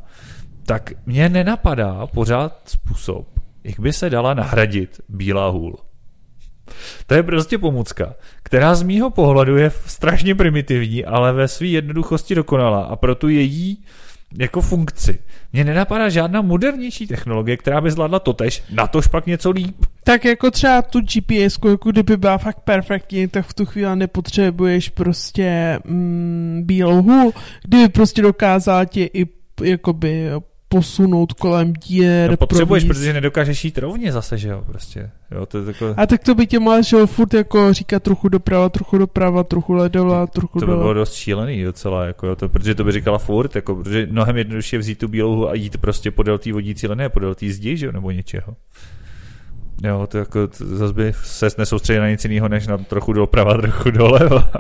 tak 0.67 0.93
mě 1.07 1.29
nenapadá 1.29 2.07
pořád 2.07 2.61
způsob, 2.65 3.27
jak 3.65 3.81
by 3.81 3.93
se 3.93 4.11
dala 4.11 4.35
nahradit 4.35 5.01
bílá 5.09 5.49
hůl. 5.49 5.79
To 7.07 7.15
je 7.15 7.23
prostě 7.23 7.59
pomůcka, 7.59 8.15
která 8.43 8.75
z 8.75 8.83
mýho 8.83 9.11
pohledu 9.11 9.57
je 9.57 9.71
strašně 9.87 10.35
primitivní, 10.35 11.05
ale 11.05 11.33
ve 11.33 11.49
své 11.49 11.67
jednoduchosti 11.67 12.35
dokonalá 12.35 12.83
a 12.83 12.97
pro 12.97 13.15
tu 13.15 13.29
její 13.29 13.79
jako 14.39 14.61
funkci. 14.61 15.19
Mně 15.53 15.65
nenapadá 15.65 16.09
žádná 16.09 16.43
modernější 16.43 17.07
technologie, 17.07 17.57
která 17.57 17.81
by 17.81 17.91
zvládla 17.91 18.19
totež, 18.19 18.63
na 18.71 18.87
tož 18.87 19.07
pak 19.07 19.27
něco 19.27 19.51
líp. 19.51 19.77
Tak 20.05 20.25
jako 20.25 20.51
třeba 20.51 20.83
tu 20.83 21.01
GPS, 21.01 21.59
jako 21.65 21.91
kdyby 21.91 22.17
byla 22.17 22.39
fakt 22.39 22.61
perfektní, 22.61 23.29
tak 23.29 23.47
v 23.47 23.55
tu 23.55 23.67
chvíli 23.67 23.97
nepotřebuješ 23.97 24.89
prostě 24.89 25.79
mm, 25.85 26.63
bílou 26.65 27.03
hůl, 27.03 27.33
kdyby 27.65 27.89
prostě 27.89 28.23
dokázala 28.23 28.85
tě 28.85 29.05
i 29.05 29.27
jakoby 29.63 30.31
posunout 30.73 31.33
kolem 31.33 31.73
dír. 31.73 32.31
No, 32.31 32.37
potřebuješ, 32.37 32.85
províst. 32.85 33.01
protože 33.01 33.13
nedokážeš 33.13 33.65
jít 33.65 33.79
rovně 33.79 34.13
zase, 34.13 34.39
že 34.39 34.49
jo, 34.49 34.65
prostě. 34.67 35.11
Jo, 35.31 35.47
to 35.47 35.59
je 35.59 35.65
takové... 35.65 35.95
A 35.97 36.07
tak 36.07 36.25
to 36.25 36.35
by 36.35 36.47
tě 36.47 36.59
mohla 36.59 36.81
že 36.81 36.97
jo, 36.97 37.07
furt 37.07 37.35
jako 37.35 37.73
říkat 37.73 38.03
trochu 38.03 38.29
doprava, 38.29 38.69
trochu 38.69 38.99
doprava, 38.99 39.45
trochu 39.45 39.73
ledova, 39.73 40.27
trochu 40.27 40.61
To 40.61 40.67
by 40.67 40.73
bylo 40.73 40.95
dost 40.95 41.15
šílený 41.15 41.65
docela, 41.65 42.05
jako 42.05 42.27
jo, 42.27 42.37
to, 42.37 42.49
protože 42.49 42.75
to 42.75 42.85
by 42.85 42.93
říkala 42.93 43.19
furt, 43.19 43.57
jako, 43.57 43.75
protože 43.75 44.07
mnohem 44.11 44.37
jednodušší 44.37 44.77
je 44.77 44.81
vzít 44.81 44.99
tu 44.99 45.09
bílou 45.09 45.49
a 45.49 45.55
jít 45.55 45.77
prostě 45.79 46.11
podél 46.11 46.39
té 46.39 46.53
vodící 46.53 46.89
linie, 46.89 47.09
podél 47.09 47.35
té 47.35 47.49
zdi, 47.49 47.77
že 47.77 47.87
jo, 47.87 47.93
nebo 47.93 48.11
něčeho. 48.11 48.57
Jo, 49.85 50.07
to 50.11 50.19
jako, 50.19 50.47
to 50.47 50.77
zase 50.77 50.95
by 50.95 51.13
se 51.23 51.49
nesoustředil 51.59 52.03
na 52.03 52.11
nic 52.11 52.25
jiného, 52.25 52.49
než 52.49 52.67
na 52.67 52.79
trochu 52.79 53.13
doprava, 53.13 53.61
trochu 53.61 53.91
doleva. 53.91 54.51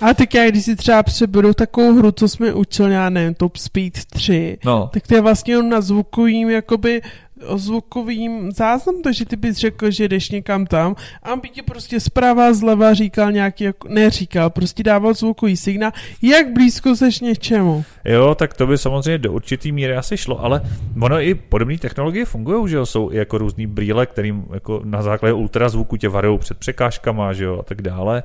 A 0.00 0.14
tak 0.14 0.34
já, 0.34 0.50
když 0.50 0.64
si 0.64 0.76
třeba 0.76 1.02
přeberu 1.02 1.54
takovou 1.54 1.92
hru, 1.98 2.12
co 2.12 2.28
jsme 2.28 2.54
učili, 2.54 2.92
já 2.92 3.10
nevím, 3.10 3.34
Top 3.34 3.56
Speed 3.56 4.04
3, 4.04 4.58
No, 4.64 4.90
tak 4.92 5.06
to 5.06 5.14
je 5.14 5.20
vlastně 5.20 5.52
jenom 5.52 5.68
na 5.70 5.80
zvukovým, 5.80 6.50
jakoby 6.50 7.02
o 7.46 7.58
zvukovým 7.58 8.52
záznam, 8.52 9.02
takže 9.02 9.24
ty 9.24 9.36
bys 9.36 9.56
řekl, 9.56 9.90
že 9.90 10.08
jdeš 10.08 10.30
někam 10.30 10.66
tam 10.66 10.96
a 11.22 11.32
on 11.32 11.40
by 11.40 11.48
ti 11.48 11.62
prostě 11.62 12.00
zprava, 12.00 12.52
zleva 12.52 12.94
říkal 12.94 13.32
nějaký, 13.32 13.64
jako, 13.64 13.88
neříkal, 13.88 14.50
prostě 14.50 14.82
dával 14.82 15.14
zvukový 15.14 15.56
signál, 15.56 15.90
jak 16.22 16.52
blízko 16.52 16.96
seš 16.96 17.20
něčemu. 17.20 17.84
jo, 18.04 18.34
tak 18.34 18.54
to 18.54 18.66
by 18.66 18.78
samozřejmě 18.78 19.18
do 19.18 19.32
určitý 19.32 19.72
míry 19.72 19.96
asi 19.96 20.16
šlo, 20.16 20.44
ale 20.44 20.60
ono 21.00 21.20
i 21.20 21.34
podobné 21.34 21.78
technologie 21.78 22.24
fungují, 22.24 22.68
že 22.68 22.76
jo, 22.76 22.86
jsou 22.86 23.12
i 23.12 23.16
jako 23.16 23.38
různý 23.38 23.66
brýle, 23.66 24.06
kterým 24.06 24.44
jako 24.52 24.80
na 24.84 25.02
základě 25.02 25.32
ultrazvuku 25.32 25.96
tě 25.96 26.08
varují 26.08 26.38
před 26.38 26.58
překážkama, 26.58 27.32
že 27.32 27.44
jo, 27.44 27.58
a 27.58 27.62
tak 27.62 27.82
dále. 27.82 28.22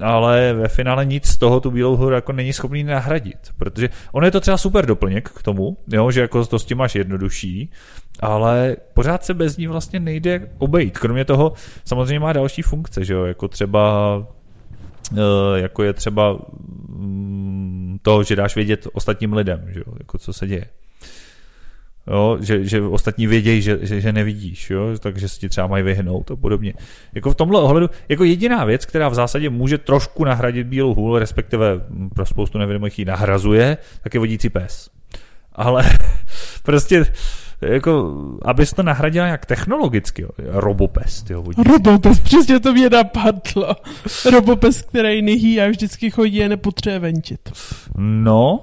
Ale 0.00 0.52
ve 0.52 0.68
finále 0.68 1.04
nic 1.04 1.26
z 1.26 1.36
toho 1.36 1.60
tu 1.60 1.70
bílou 1.70 1.96
hru 1.96 2.10
jako 2.10 2.32
není 2.32 2.52
schopný 2.52 2.84
nahradit, 2.84 3.38
protože 3.58 3.88
ono 4.12 4.26
je 4.26 4.30
to 4.30 4.40
třeba 4.40 4.56
super 4.56 4.86
doplněk 4.86 5.28
k 5.28 5.42
tomu, 5.42 5.76
jo, 5.88 6.10
že 6.10 6.20
jako 6.20 6.46
to 6.46 6.58
s 6.58 6.64
tím 6.64 6.78
máš 6.78 6.94
jednodušší, 6.94 7.70
ale 8.20 8.76
pořád 8.94 9.24
se 9.24 9.34
bez 9.34 9.56
ní 9.56 9.66
vlastně 9.66 10.00
nejde 10.00 10.50
obejít. 10.58 10.98
Kromě 10.98 11.24
toho 11.24 11.52
samozřejmě 11.84 12.20
má 12.20 12.32
další 12.32 12.62
funkce, 12.62 13.04
že 13.04 13.14
jo, 13.14 13.24
jako 13.24 13.48
třeba 13.48 14.26
eh, 15.12 15.60
jako 15.60 15.82
je 15.82 15.92
třeba 15.92 16.38
mm, 16.88 17.98
to, 18.02 18.22
že 18.22 18.36
dáš 18.36 18.54
vědět 18.54 18.86
ostatním 18.92 19.32
lidem, 19.32 19.64
že 19.68 19.80
jo, 19.80 19.92
jako 19.98 20.18
co 20.18 20.32
se 20.32 20.46
děje. 20.46 20.64
Jo, 22.10 22.38
že, 22.40 22.64
že 22.64 22.82
ostatní 22.82 23.26
vědějí, 23.26 23.62
že, 23.62 23.78
že, 23.82 24.00
že 24.00 24.12
nevidíš, 24.12 24.70
jo, 24.70 24.98
takže 25.00 25.28
se 25.28 25.40
ti 25.40 25.48
třeba 25.48 25.66
mají 25.66 25.82
vyhnout 25.84 26.30
a 26.30 26.36
podobně. 26.36 26.74
Jako 27.14 27.30
v 27.30 27.34
tomhle 27.34 27.60
ohledu, 27.60 27.90
jako 28.08 28.24
jediná 28.24 28.64
věc, 28.64 28.86
která 28.86 29.08
v 29.08 29.14
zásadě 29.14 29.50
může 29.50 29.78
trošku 29.78 30.24
nahradit 30.24 30.66
bílou 30.66 30.94
hůl, 30.94 31.18
respektive 31.18 31.80
pro 32.14 32.26
spoustu 32.26 32.58
nevědomých 32.58 32.98
ji 32.98 33.04
nahrazuje, 33.04 33.76
tak 34.02 34.14
je 34.14 34.20
vodící 34.20 34.48
pes. 34.48 34.90
Ale 35.52 35.84
prostě 36.62 37.04
jako, 37.60 38.14
abys 38.42 38.72
to 38.72 38.82
nahradila 38.82 39.26
nějak 39.26 39.46
technologicky, 39.46 40.22
jo, 40.22 40.28
robopes, 40.38 41.22
tyjo, 41.22 41.42
vodící. 41.42 41.70
Robopes, 41.72 42.20
přesně 42.20 42.60
to 42.60 42.72
mě 42.72 42.90
napadlo. 42.90 43.76
Robopes, 44.30 44.82
který 44.82 45.22
nehý 45.22 45.60
a 45.60 45.68
vždycky 45.68 46.10
chodí 46.10 46.44
a 46.44 46.48
nepotřebuje 46.48 46.98
venčit. 46.98 47.40
No, 47.96 48.60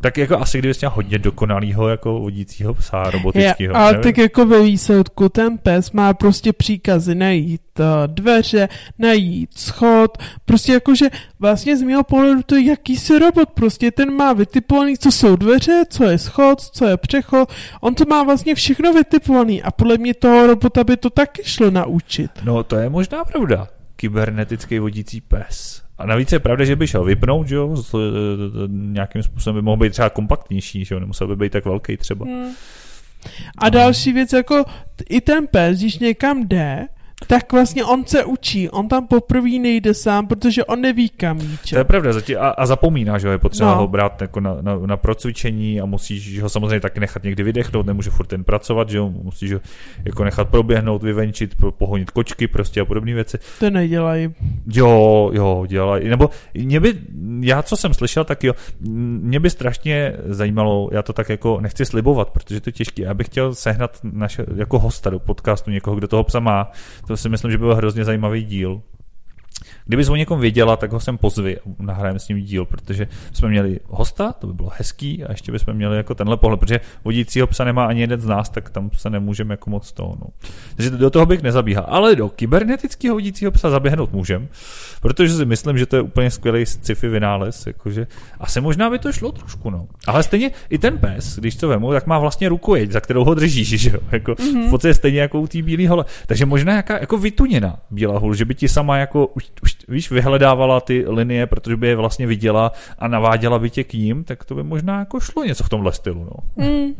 tak 0.00 0.18
jako 0.18 0.38
asi 0.38 0.58
kdybys 0.58 0.80
měl 0.80 0.90
hodně 0.90 1.18
dokonalýho 1.18 1.88
jako 1.88 2.18
vodícího 2.20 2.74
psa 2.74 3.02
Je, 3.06 3.10
robotického. 3.10 3.76
ale 3.76 3.92
nevím. 3.92 4.02
tak 4.02 4.18
jako 4.18 4.46
ve 4.46 4.62
výsledku 4.62 5.28
ten 5.28 5.58
pes 5.58 5.92
má 5.92 6.14
prostě 6.14 6.52
příkazy 6.52 7.14
najít 7.14 7.62
uh, 7.80 7.86
dveře, 8.06 8.68
najít 8.98 9.58
schod, 9.58 10.18
prostě 10.44 10.72
jakože 10.72 11.06
vlastně 11.40 11.76
z 11.76 11.82
mého 11.82 12.04
pohledu 12.04 12.42
to 12.42 12.54
je 12.56 12.64
jakýsi 12.64 13.18
robot, 13.18 13.50
prostě 13.50 13.90
ten 13.90 14.14
má 14.16 14.32
vytipovaný, 14.32 14.98
co 14.98 15.12
jsou 15.12 15.36
dveře, 15.36 15.82
co 15.90 16.04
je 16.04 16.18
schod, 16.18 16.60
co 16.60 16.84
je 16.86 16.96
přechod, 16.96 17.52
on 17.80 17.94
to 17.94 18.04
má 18.08 18.22
vlastně 18.22 18.54
všechno 18.54 18.92
vytipovaný 18.92 19.62
a 19.62 19.70
podle 19.70 19.98
mě 19.98 20.14
toho 20.14 20.46
robota 20.46 20.84
by 20.84 20.96
to 20.96 21.10
taky 21.10 21.42
šlo 21.44 21.70
naučit. 21.70 22.30
No, 22.44 22.62
to 22.64 22.76
je 22.76 22.88
možná 22.88 23.24
pravda. 23.24 23.68
Kybernetický 23.96 24.78
vodící 24.78 25.20
pes. 25.20 25.87
A 25.98 26.06
navíc 26.06 26.32
je 26.32 26.38
pravda, 26.38 26.64
že 26.64 26.76
by 26.76 26.86
šel 26.86 27.04
vypnout, 27.04 27.48
že 27.48 27.54
jo, 27.54 27.76
nějakým 28.68 29.22
způsobem 29.22 29.54
by 29.54 29.62
mohl 29.62 29.76
být 29.76 29.90
třeba 29.90 30.10
kompaktnější, 30.10 30.84
že 30.84 30.94
jo, 30.94 31.00
nemusel 31.00 31.26
by 31.26 31.36
být 31.36 31.52
tak 31.52 31.64
velký 31.64 31.96
třeba. 31.96 32.26
Hmm. 32.26 32.52
A 33.58 33.68
další 33.68 34.12
věc, 34.12 34.32
jako 34.32 34.64
i 35.08 35.20
ten 35.20 35.46
pes, 35.46 35.78
když 35.78 35.98
někam 35.98 36.48
jde, 36.48 36.88
tak 37.26 37.52
vlastně 37.52 37.84
on 37.84 38.06
se 38.06 38.24
učí, 38.24 38.70
on 38.70 38.88
tam 38.88 39.06
poprvé 39.06 39.50
nejde 39.58 39.94
sám, 39.94 40.26
protože 40.26 40.64
on 40.64 40.80
neví 40.80 41.08
kam 41.08 41.38
jít. 41.40 41.60
To 41.70 41.78
je 41.78 41.84
pravda, 41.84 42.10
a, 42.38 42.48
a 42.48 42.66
zapomíná, 42.66 43.18
že 43.18 43.26
jo, 43.26 43.32
je 43.32 43.38
potřeba 43.38 43.70
No. 43.70 43.76
ho 43.76 43.88
brát 43.88 44.22
jako 44.22 44.40
na, 44.40 44.56
na, 44.60 44.78
na 44.78 44.96
procvičení 44.96 45.80
a 45.80 45.84
musíš 45.86 46.40
ho 46.42 46.48
samozřejmě 46.48 46.80
taky 46.80 47.00
nechat 47.00 47.22
někdy 47.22 47.42
vydechnout, 47.42 47.86
nemůže 47.86 48.10
furt 48.10 48.26
ten 48.26 48.44
pracovat, 48.44 48.90
že 48.90 48.98
jo, 48.98 49.10
musíš 49.22 49.52
ho 49.52 49.60
jako 50.04 50.24
nechat 50.24 50.48
proběhnout, 50.48 51.02
vyvenčit, 51.02 51.54
po- 51.54 51.72
pohonit 51.72 52.10
kočky 52.10 52.48
prostě 52.48 52.80
a 52.80 52.84
podobné 52.84 53.14
věci. 53.14 53.38
To 53.60 53.70
nedělají. 53.70 54.34
Jo, 54.72 55.30
jo, 55.32 55.64
dělají. 55.68 56.08
Nebo 56.08 56.30
mě 56.54 56.80
by, 56.80 56.94
já 57.40 57.62
co 57.62 57.76
jsem 57.76 57.94
slyšel, 57.94 58.24
tak 58.24 58.44
jo, 58.44 58.54
mě 58.80 59.40
by 59.40 59.50
strašně 59.50 60.12
zajímalo, 60.26 60.88
já 60.92 61.02
to 61.02 61.12
tak 61.12 61.28
jako 61.28 61.60
nechci 61.60 61.84
slibovat, 61.86 62.30
protože 62.30 62.60
to 62.60 62.68
je 62.68 62.72
těžké. 62.72 63.02
Já 63.02 63.14
bych 63.14 63.26
chtěl 63.26 63.54
sehnat 63.54 63.98
naše, 64.02 64.46
jako 64.56 64.78
hosta 64.78 65.10
do 65.10 65.18
podcastu 65.18 65.70
někoho, 65.70 65.96
kdo 65.96 66.08
toho 66.08 66.24
psa 66.24 66.40
má. 66.40 66.70
To 67.08 67.16
si 67.16 67.28
myslím, 67.28 67.50
že 67.50 67.58
by 67.58 67.64
byl 67.64 67.74
hrozně 67.74 68.04
zajímavý 68.04 68.44
díl. 68.44 68.82
Kdybys 69.88 70.08
o 70.08 70.16
někom 70.16 70.40
věděla, 70.40 70.76
tak 70.76 70.92
ho 70.92 71.00
sem 71.00 71.18
pozvi 71.18 71.58
a 71.58 71.60
nahrajeme 71.78 72.18
s 72.18 72.28
ním 72.28 72.40
díl, 72.40 72.64
protože 72.64 73.08
jsme 73.32 73.48
měli 73.48 73.80
hosta, 73.86 74.32
to 74.32 74.46
by 74.46 74.52
bylo 74.52 74.70
hezký, 74.76 75.24
a 75.24 75.30
ještě 75.30 75.52
bychom 75.52 75.74
měli 75.74 75.96
jako 75.96 76.14
tenhle 76.14 76.36
pohled, 76.36 76.60
protože 76.60 76.80
vodícího 77.04 77.46
psa 77.46 77.64
nemá 77.64 77.84
ani 77.84 78.00
jeden 78.00 78.20
z 78.20 78.26
nás, 78.26 78.48
tak 78.48 78.70
tam 78.70 78.90
se 78.96 79.10
nemůžeme 79.10 79.52
jako 79.52 79.70
moc 79.70 79.92
toho. 79.92 80.16
No. 80.20 80.26
Takže 80.76 80.90
do 80.90 81.10
toho 81.10 81.26
bych 81.26 81.42
nezabíhal. 81.42 81.84
Ale 81.88 82.16
do 82.16 82.28
kybernetického 82.28 83.14
vodícího 83.14 83.50
psa 83.50 83.70
zaběhnout 83.70 84.12
můžem, 84.12 84.48
protože 85.00 85.34
si 85.34 85.44
myslím, 85.44 85.78
že 85.78 85.86
to 85.86 85.96
je 85.96 86.02
úplně 86.02 86.30
skvělý 86.30 86.66
sci-fi 86.66 87.08
vynález, 87.08 87.66
jakože 87.66 88.06
asi 88.40 88.60
možná 88.60 88.90
by 88.90 88.98
to 88.98 89.12
šlo 89.12 89.32
trošku, 89.32 89.70
no. 89.70 89.86
Ale 90.06 90.22
stejně 90.22 90.50
i 90.70 90.78
ten 90.78 90.98
pes, 90.98 91.38
když 91.38 91.56
to 91.56 91.68
vemu, 91.68 91.92
tak 91.92 92.06
má 92.06 92.18
vlastně 92.18 92.48
rukojeť, 92.48 92.90
za 92.90 93.00
kterou 93.00 93.24
ho 93.24 93.34
držíš, 93.34 93.68
že 93.68 93.90
jo, 93.90 94.00
jako 94.12 94.32
mm-hmm. 94.32 94.66
v 94.66 94.70
podstatě 94.70 94.94
stejně 94.94 95.20
jako 95.20 95.40
u 95.40 95.46
té 95.46 95.62
bílé 95.62 95.88
hole. 95.88 96.04
Takže 96.26 96.46
možná 96.46 96.76
jaká 96.76 96.98
jako 96.98 97.18
vytuněná 97.18 97.78
bílá 97.90 98.18
hůl, 98.18 98.34
že 98.34 98.44
by 98.44 98.54
ti 98.54 98.68
sama 98.68 98.96
jako 98.96 99.26
už, 99.26 99.46
už 99.62 99.77
víš, 99.88 100.10
vyhledávala 100.10 100.80
ty 100.80 101.04
linie, 101.08 101.46
protože 101.46 101.76
by 101.76 101.88
je 101.88 101.96
vlastně 101.96 102.26
viděla 102.26 102.72
a 102.98 103.08
naváděla 103.08 103.58
by 103.58 103.70
tě 103.70 103.84
k 103.84 103.92
ním, 103.92 104.24
tak 104.24 104.44
to 104.44 104.54
by 104.54 104.62
možná 104.62 104.98
jako 104.98 105.20
šlo 105.20 105.44
něco 105.44 105.64
v 105.64 105.68
tomhle 105.68 105.92
stylu, 105.92 106.24
no. 106.24 106.64
Hmm. 106.64 106.94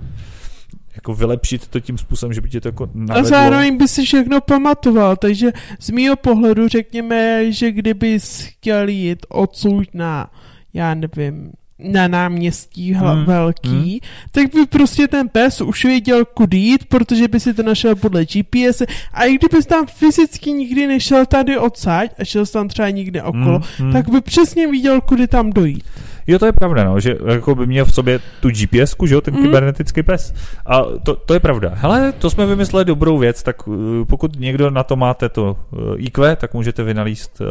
Jako 0.95 1.14
vylepšit 1.14 1.69
to 1.69 1.81
tím 1.81 1.99
způsobem, 1.99 2.33
že 2.33 2.41
by 2.41 2.49
tě 2.49 2.61
to 2.61 2.69
jako 2.69 2.85
A 2.85 2.88
navedlo. 2.95 3.29
zároveň 3.31 3.77
by 3.77 3.88
si 3.88 4.05
všechno 4.05 4.41
pamatoval, 4.41 5.17
takže 5.17 5.53
z 5.81 5.91
mýho 5.91 6.17
pohledu 6.17 6.69
řekněme, 6.69 7.53
že 7.53 7.73
kdybys 7.73 8.43
chtěl 8.43 8.88
jít 8.88 9.27
odsud 9.29 9.85
na, 9.95 10.31
já 10.75 10.95
nevím, 10.95 11.53
na 11.79 12.09
náměstí 12.09 12.95
hla, 12.95 13.12
Hmm, 13.12 13.25
velký, 13.25 13.69
hmm. 13.69 13.99
tak 14.31 14.55
by 14.55 14.67
prostě 14.67 15.09
ten 15.09 15.29
pes 15.29 15.61
už 15.61 15.85
věděl, 15.85 16.25
kudy 16.25 16.57
jít, 16.57 16.85
protože 16.85 17.29
by 17.29 17.41
si 17.41 17.55
to 17.55 17.62
našel 17.62 17.97
podle 17.97 18.25
GPS. 18.25 18.83
A 19.14 19.25
i 19.25 19.35
kdybys 19.35 19.67
tam 19.67 19.87
fyzicky 19.87 20.53
nikdy 20.53 20.87
nešel 20.87 21.27
tady 21.27 21.59
odsaď 21.59 22.11
a 22.19 22.25
šel 22.25 22.47
tam 22.47 22.69
třeba 22.69 22.91
někde 22.91 23.23
okolo, 23.23 23.59
Hmm, 23.59 23.62
hmm. 23.79 23.93
tak 23.93 24.09
by 24.09 24.21
přesně 24.21 24.67
viděl, 24.67 25.01
kudy 25.01 25.27
tam 25.27 25.51
dojít. 25.53 25.85
Jo, 26.29 26.38
to 26.38 26.47
je 26.47 26.53
pravda, 26.53 26.85
no, 26.85 27.01
že 27.01 27.17
jako 27.27 27.55
by 27.55 27.67
měl 27.67 27.85
v 27.85 27.95
sobě 27.95 28.21
tu 28.41 28.49
gps 28.51 28.95
že 29.07 29.14
jo, 29.14 29.21
ten 29.21 29.35
Mm. 29.35 29.43
kybernetický 29.43 30.03
pes. 30.03 30.35
A 30.67 30.83
to, 31.03 31.17
to 31.17 31.35
je 31.35 31.41
pravda. 31.41 31.73
Hele, 31.75 32.12
to 32.12 32.31
jsme 32.31 32.47
vymysleli 32.47 32.85
dobrou 32.85 33.19
věc, 33.19 33.43
tak 33.43 33.69
uh, 33.69 34.05
pokud 34.09 34.41
někdo 34.41 34.71
na 34.71 34.83
to 34.83 34.97
máte 34.97 35.29
to 35.29 35.57
uh, 35.71 35.81
IQ, 35.97 36.37
tak 36.37 36.55
můžete 36.55 36.83
vynalíst 36.83 37.41
uh, 37.41 37.47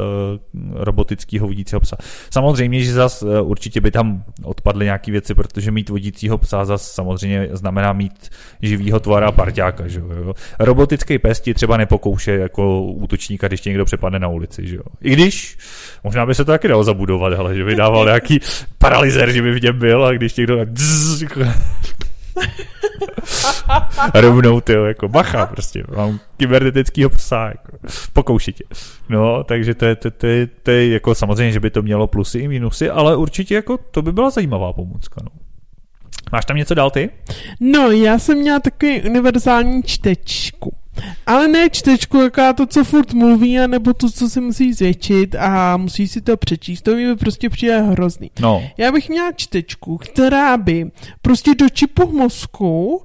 robotického 0.74 1.48
vodícího 1.48 1.80
psa. 1.80 1.98
Samozřejmě, 2.30 2.80
že 2.82 2.94
zas 2.94 3.24
uh, 3.24 3.30
určitě 3.50 3.82
by 3.82 3.92
tam 3.92 4.24
odpadly 4.44 4.86
nějaké 4.86 5.12
věci, 5.12 5.34
protože 5.34 5.72
mít 5.72 5.90
vodícího 5.90 6.38
psa 6.38 6.66
zas 6.66 6.92
samozřejmě 6.92 7.50
znamená 7.52 7.94
mít 7.94 8.30
živýho 8.62 9.00
tvara 9.00 9.32
parťáka, 9.32 9.88
že 9.88 10.00
jo. 10.00 10.34
Robotický 10.60 11.20
pes 11.20 11.40
ti 11.40 11.54
třeba 11.54 11.78
nepokouše 11.78 12.32
jako 12.32 12.82
útočníka, 12.84 13.48
když 13.48 13.62
tě 13.62 13.70
někdo 13.70 13.86
přepadne 13.86 14.20
na 14.20 14.28
ulici, 14.28 14.68
že 14.68 14.76
jo. 14.76 14.84
I 15.02 15.14
když, 15.14 15.58
možná 16.04 16.26
by 16.26 16.36
se 16.36 16.46
to 16.46 16.52
taky 16.52 16.68
dalo 16.68 16.84
zabudovat, 16.84 17.34
ale 17.34 17.56
že 17.56 17.64
by 17.66 17.76
dával 17.76 18.06
nějaký 18.06 18.40
paralyzer, 18.78 19.32
že 19.32 19.42
by 19.42 19.52
v 19.60 19.64
něm 19.64 19.80
byl 19.80 20.06
a 20.06 20.14
když 20.14 20.36
někdo 20.36 20.58
tak 20.58 20.70
dzz, 20.70 21.22
jako- 21.22 21.42
rovnou, 24.14 24.62
ty 24.62 24.74
jako 24.74 25.08
bacha 25.08 25.46
prostě, 25.46 25.84
mám 25.96 26.20
kybernetického 26.38 27.10
psa, 27.10 27.48
jako, 27.48 27.78
pokoušitě. 28.14 28.64
No, 29.10 29.44
takže 29.44 29.76
to 29.76 29.86
je, 29.86 29.96
to, 29.96 30.12
to, 30.12 30.28
je, 30.28 30.48
to 30.48 30.72
je, 30.72 30.90
jako 30.90 31.16
samozřejmě, 31.16 31.52
že 31.52 31.60
by 31.60 31.70
to 31.70 31.82
mělo 31.82 32.08
plusy 32.08 32.40
i 32.40 32.48
minusy, 32.48 32.90
ale 32.90 33.16
určitě 33.16 33.56
jako 33.56 33.78
to 33.92 34.02
by 34.02 34.12
byla 34.12 34.30
zajímavá 34.30 34.74
pomůcka, 34.74 35.22
no. 35.24 35.30
Máš 36.32 36.46
tam 36.46 36.58
něco 36.58 36.74
dál 36.74 36.92
ty? 36.92 37.10
No, 37.60 37.92
já 37.92 38.20
jsem 38.20 38.38
měla 38.38 38.60
takový 38.60 39.02
univerzální 39.02 39.84
čtečku. 39.84 40.76
Ale 41.26 41.48
ne 41.48 41.70
čtečku, 41.70 42.22
jaká 42.22 42.54
to, 42.54 42.66
co 42.66 42.84
furt 42.84 43.14
mluví, 43.14 43.58
nebo 43.68 43.94
to, 43.94 44.10
co 44.12 44.30
si 44.30 44.42
musí 44.42 44.74
zvětšit 44.74 45.36
a 45.40 45.78
musí 45.78 46.08
si 46.08 46.22
to 46.22 46.38
přečíst. 46.38 46.82
To 46.82 46.96
mi 46.96 47.16
prostě 47.16 47.50
přijde 47.50 47.82
hrozný. 47.82 48.32
No, 48.40 48.64
Já 48.78 48.92
bych 48.92 49.10
měla 49.10 49.32
čtečku, 49.32 49.98
která 49.98 50.58
by 50.58 50.92
prostě 51.22 51.56
do 51.56 51.70
čipu 51.70 52.12
mozku... 52.12 53.02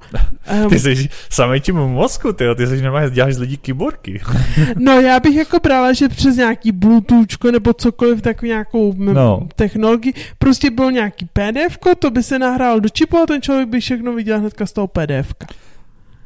em, 0.46 0.68
ty 0.70 0.78
jsi 0.78 1.08
samý 1.30 1.60
tím 1.60 1.76
mozku, 1.76 2.32
ty, 2.32 2.44
ty 2.56 2.66
jsi 2.66 2.82
normálně 2.82 3.10
děláš 3.10 3.34
z 3.34 3.38
lidí 3.38 3.56
kyborky. 3.56 4.20
No, 4.78 5.00
já 5.00 5.20
bych 5.20 5.36
jako 5.36 5.58
brala, 5.62 5.92
že 5.92 6.08
přes 6.08 6.36
nějaký 6.36 6.72
Bluetooth 6.72 7.44
nebo 7.52 7.72
cokoliv, 7.72 8.22
takovou 8.22 8.46
nějakou 8.48 8.92
m- 8.98 9.14
No. 9.14 9.48
technologii, 9.56 10.14
prostě 10.38 10.70
bylo 10.70 10.90
nějaký 10.90 11.26
PDF, 11.32 11.78
to 11.98 12.10
by 12.10 12.22
se 12.22 12.38
nahrálo 12.38 12.80
do 12.80 12.88
čipu 12.88 13.18
a 13.18 13.26
ten 13.26 13.42
člověk 13.42 13.68
by 13.68 13.80
všechno 13.80 14.12
viděl 14.12 14.40
hnedka 14.40 14.66
z 14.66 14.72
toho 14.72 14.86
PDF. 14.86 15.34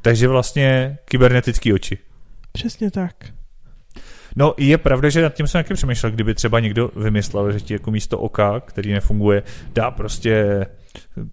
Takže 0.06 0.28
vlastně 0.28 0.98
kybernetický 1.04 1.72
oči. 1.72 1.98
Přesně 2.52 2.90
tak. 2.90 3.14
No 4.36 4.54
je 4.56 4.78
pravda, 4.78 5.08
že 5.08 5.22
nad 5.22 5.34
tím 5.34 5.46
jsem 5.46 5.58
taky 5.58 5.74
přemýšlel, 5.74 6.12
kdyby 6.12 6.34
třeba 6.34 6.60
někdo 6.60 6.90
vymyslel, 6.96 7.52
že 7.52 7.60
ti 7.60 7.72
jako 7.72 7.90
místo 7.90 8.18
oka, 8.18 8.60
který 8.60 8.92
nefunguje, 8.92 9.42
dá 9.74 9.90
prostě 9.90 10.66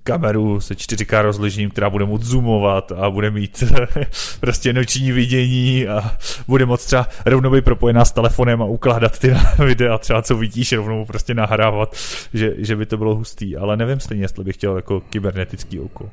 kameru 0.03 0.59
se 0.59 0.73
4K 0.73 1.21
rozližením, 1.21 1.69
která 1.69 1.89
bude 1.89 2.05
moct 2.05 2.23
zoomovat 2.23 2.91
a 2.91 3.09
bude 3.09 3.31
mít 3.31 3.63
prostě 4.39 4.73
noční 4.73 5.11
vidění 5.11 5.87
a 5.87 6.17
bude 6.47 6.65
moct 6.65 6.85
třeba 6.85 7.07
rovnou 7.25 7.51
být 7.51 7.65
propojená 7.65 8.05
s 8.05 8.11
telefonem 8.11 8.61
a 8.61 8.65
ukládat 8.65 9.19
ty 9.19 9.35
videa 9.65 9.97
třeba 9.97 10.21
co 10.21 10.37
vidíš, 10.37 10.73
rovnou 10.73 11.05
prostě 11.05 11.33
nahrávat, 11.33 11.95
že, 12.33 12.53
že 12.57 12.75
by 12.75 12.85
to 12.85 12.97
bylo 12.97 13.15
hustý, 13.15 13.57
ale 13.57 13.77
nevím 13.77 13.99
stejně, 13.99 14.23
jestli 14.23 14.43
bych 14.43 14.55
chtěl 14.55 14.75
jako 14.75 15.01
kybernetický 15.01 15.79
oko. 15.79 16.09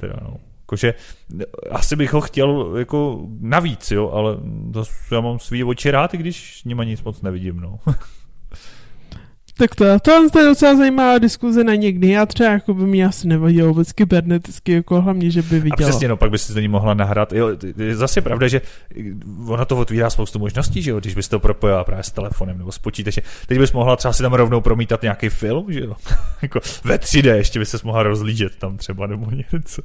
Teda 0.00 0.14
no. 0.22 0.51
Jakože 0.72 0.94
asi 1.70 1.96
bych 1.96 2.12
ho 2.12 2.20
chtěl 2.20 2.76
jako 2.78 3.26
navíc, 3.40 3.90
jo, 3.90 4.10
ale 4.10 4.36
já 5.12 5.20
mám 5.20 5.38
svý 5.38 5.64
oči 5.64 5.90
rád, 5.90 6.14
i 6.14 6.16
když 6.16 6.64
nima 6.64 6.84
nic 6.84 7.02
moc 7.02 7.22
nevidím, 7.22 7.60
no. 7.60 7.78
Tak 9.58 9.74
to, 9.74 9.84
to 10.32 10.38
je 10.38 10.44
docela 10.44 10.76
zajímavá 10.76 11.18
diskuze 11.18 11.64
na 11.64 11.74
někdy. 11.74 12.08
Já 12.08 12.26
třeba 12.26 12.50
jako 12.50 12.74
by 12.74 12.84
mě 12.84 13.06
asi 13.06 13.28
nevadilo 13.28 13.68
vůbec 13.68 13.92
kyberneticky, 13.92 14.72
jako 14.72 15.00
hlavně, 15.00 15.30
že 15.30 15.42
by 15.42 15.56
A 15.56 15.60
viděla. 15.60 15.90
přesně, 15.90 16.08
no, 16.08 16.16
pak 16.16 16.30
by 16.30 16.38
si 16.38 16.54
to 16.54 16.60
ní 16.60 16.68
mohla 16.68 16.94
nahrát. 16.94 17.32
Jo, 17.32 17.48
je 17.76 17.96
zase 17.96 18.20
pravda, 18.20 18.48
že 18.48 18.60
ono 19.46 19.64
to 19.64 19.76
otvírá 19.76 20.10
spoustu 20.10 20.38
možností, 20.38 20.82
že 20.82 20.90
jo, 20.90 21.00
když 21.00 21.14
bys 21.14 21.28
to 21.28 21.40
propojila 21.40 21.84
právě 21.84 22.04
s 22.04 22.10
telefonem 22.10 22.58
nebo 22.58 22.72
s 22.72 22.78
počítačem. 22.78 23.24
Teď 23.46 23.58
bys 23.58 23.72
mohla 23.72 23.96
třeba 23.96 24.12
si 24.12 24.22
tam 24.22 24.32
rovnou 24.32 24.60
promítat 24.60 25.02
nějaký 25.02 25.28
film, 25.28 25.66
že 25.68 25.80
jo, 25.80 25.94
jako 26.42 26.60
ve 26.84 26.96
3D, 26.96 27.34
ještě 27.36 27.58
by 27.58 27.66
se 27.66 27.78
mohla 27.84 28.02
rozlížet 28.02 28.52
tam 28.58 28.76
třeba 28.76 29.06
nebo 29.06 29.30
něco. 29.30 29.82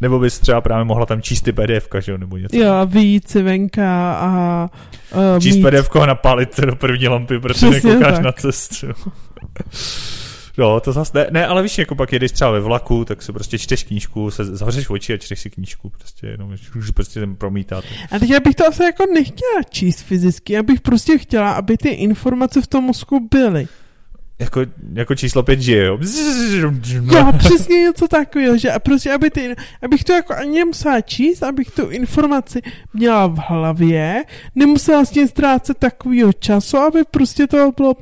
Nebo 0.00 0.18
bys 0.18 0.38
třeba 0.38 0.60
právě 0.60 0.84
mohla 0.84 1.06
tam 1.06 1.22
číst 1.22 1.42
ty 1.42 1.52
PDF, 1.52 1.88
že 2.00 2.12
jo, 2.12 2.18
nebo 2.18 2.36
něco. 2.36 2.56
Jo, 2.56 2.72
a 2.72 2.84
vyjít 2.84 3.28
si 3.28 3.42
venka 3.42 4.14
a 4.14 4.68
uh, 5.14 5.40
Číst 5.40 5.56
mít... 5.56 5.62
PDF 5.62 5.96
a 5.96 6.06
napálit 6.06 6.60
do 6.60 6.76
první 6.76 7.08
lampy, 7.08 7.38
protože 7.38 7.70
nekoukáš 7.70 8.14
tak. 8.14 8.22
na 8.24 8.32
cestu. 8.32 8.86
No, 10.58 10.80
to 10.80 10.92
zase 10.92 11.18
ne, 11.18 11.26
ne, 11.30 11.46
ale 11.46 11.62
víš, 11.62 11.78
jako 11.78 11.94
pak 11.94 12.12
jedeš 12.12 12.32
třeba 12.32 12.50
ve 12.50 12.60
vlaku, 12.60 13.04
tak 13.04 13.22
si 13.22 13.32
prostě 13.32 13.58
čteš 13.58 13.84
knížku, 13.84 14.30
se 14.30 14.44
zavřeš 14.44 14.90
oči 14.90 15.14
a 15.14 15.16
čteš 15.16 15.40
si 15.40 15.50
knížku, 15.50 15.90
prostě 15.90 16.26
jenom, 16.26 16.54
už 16.78 16.90
prostě 16.90 17.20
tam 17.20 17.36
promítat. 17.36 17.84
A 18.10 18.18
teď 18.18 18.30
já 18.30 18.40
bych 18.40 18.54
to 18.54 18.66
asi 18.66 18.82
jako 18.82 19.04
nechtěla 19.14 19.62
číst 19.70 20.00
fyzicky, 20.02 20.52
já 20.52 20.62
bych 20.62 20.80
prostě 20.80 21.18
chtěla, 21.18 21.52
aby 21.52 21.76
ty 21.76 21.88
informace 21.88 22.62
v 22.62 22.66
tom 22.66 22.84
mozku 22.84 23.28
byly. 23.30 23.68
Jako, 24.38 24.60
jako 24.92 25.14
číslo 25.14 25.42
5 25.42 25.58
G, 25.58 25.84
jo? 25.84 25.98
Jo, 27.02 27.32
přesně 27.38 27.76
něco 27.76 28.08
takového, 28.08 28.58
že 28.58 28.72
a 28.72 28.78
prostě, 28.78 29.12
aby 29.12 29.30
ty, 29.30 29.54
abych 29.82 30.04
to 30.04 30.12
jako 30.12 30.34
ani 30.34 30.58
nemusela 30.58 31.00
číst, 31.00 31.42
abych 31.42 31.70
tu 31.70 31.90
informaci 31.90 32.62
měla 32.94 33.26
v 33.26 33.38
hlavě, 33.48 34.24
nemusela 34.54 35.04
s 35.04 35.10
tím 35.10 35.28
ztrácet 35.28 35.78
takovýho 35.78 36.32
času, 36.32 36.76
aby 36.76 36.98
prostě 37.10 37.46
to 37.46 37.72
bylo 37.76 37.94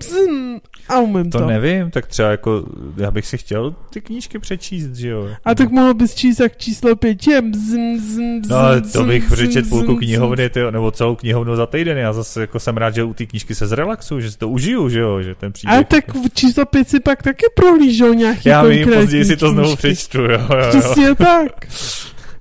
a 0.89 0.99
umím 0.99 1.31
to. 1.31 1.39
To 1.39 1.47
nevím, 1.47 1.91
tak 1.91 2.07
třeba 2.07 2.31
jako, 2.31 2.65
já 2.97 3.11
bych 3.11 3.27
si 3.27 3.39
chtěl 3.39 3.75
ty 3.91 4.01
knížky 4.01 4.39
přečíst, 4.39 4.95
že 4.95 5.09
jo? 5.09 5.29
A 5.45 5.55
tak 5.55 5.71
mohl 5.71 5.95
bys 5.95 6.15
číst 6.15 6.41
jak 6.41 6.57
číslo 6.57 6.97
pět, 6.97 7.23
že 7.23 7.41
bzn, 7.43 7.97
bzn, 7.97 8.41
bzn, 8.41 8.51
No, 8.51 8.57
ale 8.57 8.81
to 8.81 9.05
bych 9.05 9.31
přečet 9.33 9.69
půlku 9.69 9.97
knihovny, 9.97 10.51
tyjo, 10.51 10.71
nebo 10.71 10.91
celou 10.91 11.17
knihovnu 11.17 11.57
za 11.57 11.67
týden. 11.67 11.99
Já 11.99 12.13
zase 12.13 12.41
jako 12.41 12.61
jsem 12.61 12.77
rád, 12.77 12.95
že 12.95 13.05
u 13.05 13.15
té 13.15 13.27
knížky 13.27 13.55
se 13.55 13.67
zrelaxuju, 13.67 14.21
že 14.21 14.31
si 14.31 14.39
to 14.39 14.49
užiju, 14.49 14.89
že 14.89 15.01
jo, 15.01 15.23
že 15.23 15.35
ten 15.35 15.53
příběh. 15.53 15.75
Ale 15.75 15.85
tak 15.85 16.15
v 16.15 16.35
číslo 16.35 16.67
pět 16.67 16.89
si 16.89 17.01
pak 17.01 17.23
taky 17.23 17.47
prohlížou 17.55 18.13
nějaký 18.13 18.49
já 18.49 18.63
vím, 18.63 18.89
později 18.95 19.25
si 19.25 19.37
to 19.37 19.51
znovu 19.51 19.77
přečtu, 19.77 20.19
jo, 20.19 20.29
jo, 20.31 20.57
jo. 20.57 20.69
Přesně 20.69 21.15
tak. 21.15 21.67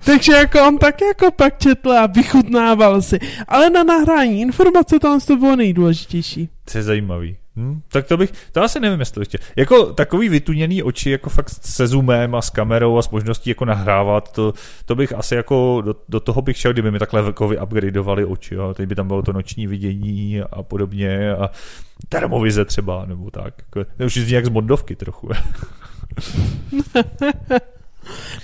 Takže 0.05 0.33
jako 0.33 0.67
on 0.67 0.77
tak 0.77 1.01
jako 1.01 1.31
pak 1.31 1.59
četl 1.59 1.91
a 1.91 2.07
vychutnával 2.07 3.01
si. 3.01 3.19
Ale 3.47 3.69
na 3.69 3.83
nahrání 3.83 4.41
informace 4.41 4.99
to 4.99 5.19
to 5.27 5.37
bylo 5.37 5.55
nejdůležitější. 5.55 6.49
To 6.71 6.77
je 6.77 6.83
zajímavý. 6.83 7.37
Hm? 7.55 7.81
Tak 7.87 8.07
to 8.07 8.17
bych, 8.17 8.31
to 8.51 8.63
asi 8.63 8.79
nevím, 8.79 8.99
jestli 8.99 9.21
ještě. 9.21 9.37
Jako 9.55 9.93
takový 9.93 10.29
vytuněný 10.29 10.83
oči, 10.83 11.09
jako 11.09 11.29
fakt 11.29 11.49
se 11.49 11.87
zoomem 11.87 12.35
a 12.35 12.41
s 12.41 12.49
kamerou 12.49 12.97
a 12.97 13.01
s 13.01 13.09
možností 13.09 13.49
jako 13.49 13.65
nahrávat, 13.65 14.31
to, 14.31 14.53
to 14.85 14.95
bych 14.95 15.13
asi 15.13 15.35
jako, 15.35 15.81
do, 15.85 15.95
do 16.09 16.19
toho 16.19 16.41
bych 16.41 16.57
šel, 16.57 16.73
kdyby 16.73 16.91
mi 16.91 16.99
takhle 16.99 17.25
jako 17.25 17.49
upgradeovali 17.63 18.25
oči, 18.25 18.55
jo. 18.55 18.73
Teď 18.73 18.89
by 18.89 18.95
tam 18.95 19.07
bylo 19.07 19.21
to 19.21 19.33
noční 19.33 19.67
vidění 19.67 20.41
a 20.41 20.63
podobně 20.63 21.31
a 21.31 21.49
termovize 22.09 22.65
třeba, 22.65 23.05
nebo 23.05 23.31
tak. 23.31 23.53
Jako, 23.57 23.89
to 23.97 24.05
už 24.05 24.17
zní 24.17 24.33
jak 24.33 24.45
z 24.45 24.49
Bondovky 24.49 24.95
trochu. 24.95 25.29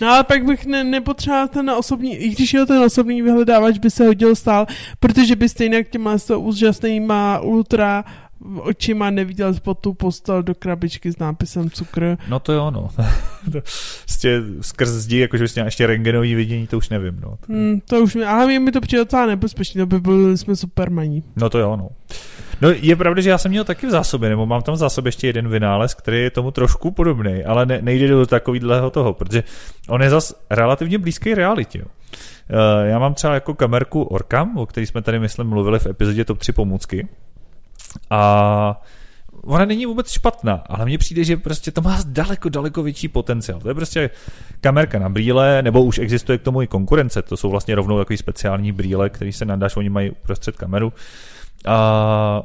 No 0.01 0.07
ale 0.07 0.23
pak 0.23 0.45
bych 0.45 0.65
ne, 0.65 0.83
nepotřeboval 0.83 1.47
ten 1.47 1.69
osobní, 1.69 2.15
i 2.15 2.29
když 2.29 2.53
jo, 2.53 2.65
ten 2.65 2.83
osobní 2.83 3.21
vyhledávač 3.21 3.77
by 3.77 3.89
se 3.91 4.05
hodil 4.05 4.35
stál, 4.35 4.65
protože 4.99 5.35
byste 5.35 5.63
jinak 5.63 5.87
těma 5.89 6.17
s 6.17 6.35
úžasnýma 6.35 7.39
ultra 7.39 8.05
očima 8.59 9.09
neviděl 9.09 9.53
pod 9.53 9.79
tu 9.79 9.93
postel 9.93 10.43
do 10.43 10.55
krabičky 10.55 11.11
s 11.11 11.17
nápisem 11.17 11.69
cukr. 11.69 12.17
No 12.27 12.39
to 12.39 12.53
jo, 12.53 12.71
no. 12.71 12.89
prostě 14.05 14.41
skrz 14.61 14.89
zdi, 14.89 15.17
jakože 15.19 15.43
bys 15.43 15.55
měl 15.55 15.65
ještě 15.65 15.87
rengenový 15.87 16.35
vidění, 16.35 16.67
to 16.67 16.77
už 16.77 16.89
nevím, 16.89 17.19
no. 17.21 17.37
Hmm, 17.49 17.79
to 17.89 17.99
už 18.01 18.15
mi, 18.15 18.25
ale 18.25 18.45
mě 18.47 18.59
mi 18.59 18.71
to 18.71 18.81
přijde 18.81 19.01
docela 19.01 19.25
nebezpečné, 19.25 19.81
to 19.81 19.85
by 19.85 19.99
byli 19.99 20.37
jsme 20.37 20.55
supermaní. 20.55 21.23
No 21.35 21.49
to 21.49 21.59
jo, 21.59 21.75
no. 21.75 21.89
No 22.61 22.69
je 22.69 22.95
pravda, 22.95 23.21
že 23.21 23.29
já 23.29 23.37
jsem 23.37 23.51
měl 23.51 23.63
taky 23.63 23.87
v 23.87 23.89
zásobě, 23.89 24.29
nebo 24.29 24.45
mám 24.45 24.61
tam 24.61 24.75
v 24.75 24.77
zásobě 24.77 25.07
ještě 25.07 25.27
jeden 25.27 25.49
vynález, 25.49 25.93
který 25.93 26.21
je 26.21 26.29
tomu 26.31 26.51
trošku 26.51 26.91
podobný, 26.91 27.43
ale 27.43 27.65
ne, 27.65 27.79
nejde 27.81 28.07
do 28.07 28.25
takovýhleho 28.25 28.89
toho, 28.89 29.13
protože 29.13 29.43
on 29.89 30.01
je 30.01 30.09
zas 30.09 30.33
relativně 30.49 30.97
blízký 30.97 31.33
realitě. 31.33 31.79
jo. 31.79 31.85
Eh, 32.49 32.87
Já 32.89 32.99
mám 32.99 33.13
třeba 33.13 33.33
jako 33.33 33.53
kamerku 33.53 34.03
Orcam, 34.03 34.57
o 34.57 34.65
který 34.65 34.85
jsme 34.87 35.01
tady, 35.01 35.19
myslím, 35.19 35.47
mluvili 35.47 35.79
v 35.79 35.85
epizodě 35.87 36.25
Top 36.25 36.37
3 36.37 36.51
pomůcky. 36.51 37.07
A 38.09 38.81
ona 39.43 39.65
není 39.65 39.85
vůbec 39.85 40.11
špatná, 40.11 40.63
ale 40.65 40.85
mně 40.85 40.97
přijde, 40.97 41.23
že 41.23 41.37
prostě 41.37 41.71
to 41.71 41.81
má 41.81 41.99
daleko, 42.05 42.49
daleko 42.49 42.83
větší 42.83 43.07
potenciál. 43.07 43.59
To 43.59 43.67
je 43.67 43.75
prostě 43.75 44.09
kamerka 44.61 44.99
na 44.99 45.09
brýle, 45.09 45.61
nebo 45.61 45.83
už 45.83 45.97
existuje 45.97 46.37
k 46.37 46.41
tomu 46.41 46.61
i 46.61 46.67
konkurence. 46.67 47.21
To 47.21 47.37
jsou 47.37 47.49
vlastně 47.49 47.75
rovnou 47.75 47.97
takový 47.97 48.17
speciální 48.17 48.71
brýle, 48.71 49.09
který 49.09 49.33
se 49.33 49.45
nadáš, 49.45 49.75
oni 49.75 49.89
mají 49.89 50.11
uprostřed 50.11 50.55
kameru. 50.55 50.93
A 51.65 52.43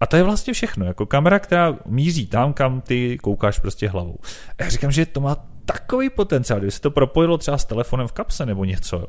A 0.00 0.06
to 0.06 0.16
je 0.16 0.22
vlastně 0.22 0.52
všechno, 0.52 0.86
jako 0.86 1.06
kamera, 1.06 1.38
která 1.38 1.76
míří 1.86 2.26
tam, 2.26 2.52
kam 2.52 2.80
ty 2.80 3.18
koukáš 3.18 3.58
prostě 3.58 3.88
hlavou. 3.88 4.18
A 4.58 4.62
já 4.62 4.68
říkám, 4.68 4.90
že 4.90 5.06
to 5.06 5.20
má 5.20 5.36
takový 5.64 6.10
potenciál, 6.10 6.58
kdyby 6.58 6.70
se 6.70 6.80
to 6.80 6.90
propojilo 6.90 7.38
třeba 7.38 7.58
s 7.58 7.64
telefonem 7.64 8.06
v 8.06 8.12
kapse 8.12 8.46
nebo 8.46 8.64
něco, 8.64 8.96
jo. 8.96 9.08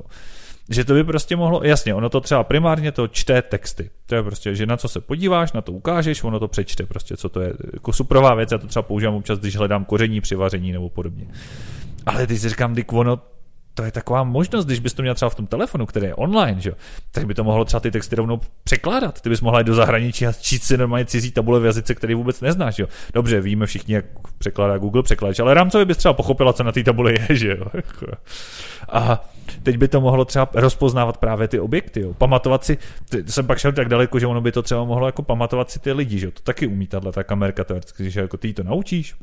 Že 0.69 0.85
to 0.85 0.93
by 0.93 1.03
prostě 1.03 1.35
mohlo, 1.35 1.61
jasně, 1.63 1.93
ono 1.93 2.09
to 2.09 2.21
třeba 2.21 2.43
primárně 2.43 2.91
to 2.91 3.07
čte 3.07 3.41
texty. 3.41 3.89
To 4.05 4.15
je 4.15 4.23
prostě, 4.23 4.55
že 4.55 4.65
na 4.65 4.77
co 4.77 4.87
se 4.87 5.01
podíváš, 5.01 5.53
na 5.53 5.61
to 5.61 5.71
ukážeš, 5.71 6.23
ono 6.23 6.39
to 6.39 6.47
přečte 6.47 6.85
prostě, 6.85 7.17
co 7.17 7.29
to 7.29 7.41
je. 7.41 7.53
Jako 7.73 7.93
suprová 7.93 8.35
věc, 8.35 8.51
já 8.51 8.57
to 8.57 8.67
třeba 8.67 8.83
používám 8.83 9.15
občas, 9.15 9.39
když 9.39 9.55
hledám 9.55 9.85
koření 9.85 10.21
při 10.21 10.35
vaření 10.35 10.71
nebo 10.71 10.89
podobně. 10.89 11.27
Ale 12.05 12.27
teď 12.27 12.39
si 12.39 12.49
říkám, 12.49 12.75
Dick, 12.75 12.93
ono 12.93 13.19
to 13.79 13.85
je 13.85 13.91
taková 13.91 14.23
možnost, 14.23 14.65
když 14.65 14.79
bys 14.79 14.93
to 14.93 15.01
měl 15.01 15.15
třeba 15.15 15.29
v 15.29 15.35
tom 15.35 15.47
telefonu, 15.47 15.85
který 15.85 16.05
je 16.05 16.15
online, 16.15 16.61
že? 16.61 16.71
tak 17.11 17.25
by 17.25 17.33
to 17.33 17.43
mohlo 17.43 17.65
třeba 17.65 17.79
ty 17.79 17.91
texty 17.91 18.15
rovnou 18.15 18.39
překládat. 18.63 19.21
Ty 19.21 19.29
bys 19.29 19.41
mohla 19.41 19.59
jít 19.59 19.67
do 19.67 19.75
zahraničí 19.75 20.27
a 20.27 20.33
číst 20.33 20.63
si 20.63 20.77
normálně 20.77 21.05
cizí 21.05 21.31
tabule 21.31 21.59
v 21.59 21.65
jazyce, 21.65 21.95
který 21.95 22.13
vůbec 22.13 22.41
neznáš. 22.41 22.79
Jo? 22.79 22.87
Dobře, 23.13 23.41
víme 23.41 23.65
všichni, 23.65 23.93
jak 23.93 24.05
překládá 24.37 24.77
Google 24.77 25.03
překladač, 25.03 25.39
ale 25.39 25.53
rámcově 25.53 25.85
bys 25.85 25.97
třeba 25.97 26.13
pochopila, 26.13 26.53
co 26.53 26.63
na 26.63 26.71
té 26.71 26.83
tabuli 26.83 27.13
je. 27.13 27.35
Že? 27.35 27.57
A 28.89 29.29
teď 29.63 29.77
by 29.77 29.87
to 29.87 30.01
mohlo 30.01 30.25
třeba 30.25 30.49
rozpoznávat 30.53 31.17
právě 31.17 31.47
ty 31.47 31.59
objekty, 31.59 32.01
jo? 32.01 32.13
pamatovat 32.13 32.63
si, 32.63 32.77
jsem 33.27 33.47
pak 33.47 33.57
šel 33.57 33.71
tak 33.71 33.89
daleko, 33.89 34.19
že 34.19 34.27
ono 34.27 34.41
by 34.41 34.51
to 34.51 34.61
třeba 34.61 34.83
mohlo 34.83 35.05
jako 35.05 35.23
pamatovat 35.23 35.71
si 35.71 35.79
ty 35.79 35.91
lidi, 35.91 36.19
že 36.19 36.31
to 36.31 36.41
taky 36.41 36.67
umí 36.67 36.87
tahle 36.87 37.11
ta 37.11 37.23
kamerka 37.23 37.63
teoreticky, 37.63 38.03
když 38.03 38.15
jako 38.15 38.37
ty 38.37 38.53
to 38.53 38.63
naučíš, 38.63 39.15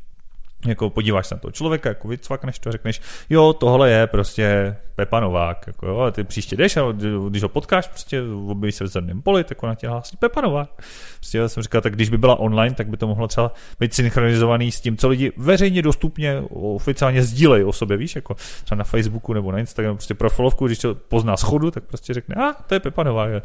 jako 0.66 0.90
podíváš 0.90 1.26
se 1.26 1.34
na 1.34 1.38
toho 1.38 1.52
člověka, 1.52 1.88
jako 1.88 2.08
vycvakneš 2.08 2.58
to, 2.58 2.72
řekneš, 2.72 3.00
jo, 3.30 3.52
tohle 3.52 3.90
je 3.90 4.06
prostě 4.06 4.76
Pepa 4.96 5.20
Novák, 5.20 5.64
jako 5.66 5.86
jo, 5.86 5.98
a 5.98 6.10
ty 6.10 6.24
příště 6.24 6.56
jdeš 6.56 6.76
a 6.76 6.82
když 7.28 7.42
ho 7.42 7.48
potkáš, 7.48 7.88
prostě 7.88 8.22
objeví 8.46 8.72
se 8.72 8.84
v 8.84 8.86
zemném 8.86 9.22
poli, 9.22 9.44
tak 9.44 9.62
ona 9.62 9.74
tě 9.74 9.88
hlásí 9.88 10.16
Pepa 10.16 10.40
Novák. 10.40 10.70
Prostě 11.16 11.38
já 11.38 11.48
jsem 11.48 11.62
říkal, 11.62 11.80
tak 11.80 11.94
když 11.94 12.08
by 12.08 12.18
byla 12.18 12.38
online, 12.38 12.74
tak 12.74 12.88
by 12.88 12.96
to 12.96 13.06
mohlo 13.06 13.28
třeba 13.28 13.52
být 13.80 13.94
synchronizovaný 13.94 14.72
s 14.72 14.80
tím, 14.80 14.96
co 14.96 15.08
lidi 15.08 15.32
veřejně 15.36 15.82
dostupně 15.82 16.42
oficiálně 16.50 17.22
sdílejí 17.22 17.64
o 17.64 17.72
sobě, 17.72 17.96
víš, 17.96 18.16
jako 18.16 18.36
třeba 18.64 18.78
na 18.78 18.84
Facebooku 18.84 19.32
nebo 19.32 19.52
na 19.52 19.58
Instagramu, 19.58 19.96
prostě 19.96 20.14
profilovku, 20.14 20.66
když 20.66 20.78
to 20.78 20.94
pozná 20.94 21.36
schodu, 21.36 21.70
tak 21.70 21.84
prostě 21.84 22.14
řekne, 22.14 22.34
a 22.34 22.52
to 22.52 22.74
je 22.74 22.80
Pepa 22.80 23.02
Novák. 23.02 23.42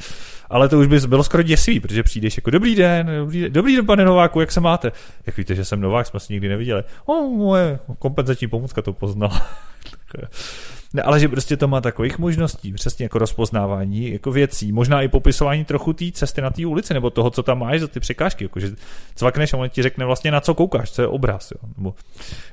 Ale 0.50 0.70
to 0.70 0.80
už 0.80 0.88
by 0.88 1.00
bylo 1.00 1.24
skoro 1.24 1.44
děsivý, 1.44 1.80
protože 1.80 2.04
přijdeš 2.04 2.38
jako 2.38 2.50
dobrý 2.50 2.76
den, 2.76 3.12
dobrý 3.20 3.42
den, 3.42 3.54
dobrý 3.54 3.76
den 3.76 3.86
pane 3.86 4.06
Nováku, 4.06 4.40
jak 4.40 4.52
se 4.52 4.60
máte? 4.60 4.92
Jak 5.28 5.38
víte, 5.38 5.56
že 5.56 5.66
jsem 5.66 5.82
Novák, 5.82 6.08
jsme 6.08 6.20
si 6.20 6.34
nikdy 6.34 6.50
neviděli. 6.50 6.84
O, 7.06 7.22
moje 7.22 7.80
kompenzační 8.00 8.48
pomůcka 8.48 8.82
to 8.82 8.94
poznala. 8.94 9.48
Ne, 10.94 11.02
ale 11.02 11.20
že 11.20 11.28
prostě 11.28 11.58
to 11.58 11.68
má 11.68 11.82
takových 11.82 12.20
možností, 12.20 12.74
přesně 12.74 13.06
jako 13.06 13.20
rozpoznávání 13.20 14.12
jako 14.12 14.32
věcí, 14.32 14.72
možná 14.72 15.02
i 15.02 15.08
popisování 15.08 15.66
trochu 15.66 15.94
té 15.94 16.12
cesty 16.12 16.42
na 16.42 16.50
té 16.50 16.66
ulici, 16.66 16.94
nebo 16.94 17.10
toho, 17.10 17.30
co 17.30 17.44
tam 17.44 17.60
máš 17.60 17.80
za 17.80 17.88
ty 17.88 18.00
překážky, 18.00 18.46
jako 18.46 18.60
že 18.60 18.72
cvakneš 19.16 19.54
a 19.54 19.58
on 19.58 19.70
ti 19.70 19.84
řekne 19.84 20.06
vlastně 20.06 20.32
na 20.32 20.42
co 20.42 20.54
koukáš, 20.54 20.92
co 20.92 21.02
je 21.02 21.08
obraz, 21.08 21.52
jo, 21.52 21.70
nebo 21.78 21.96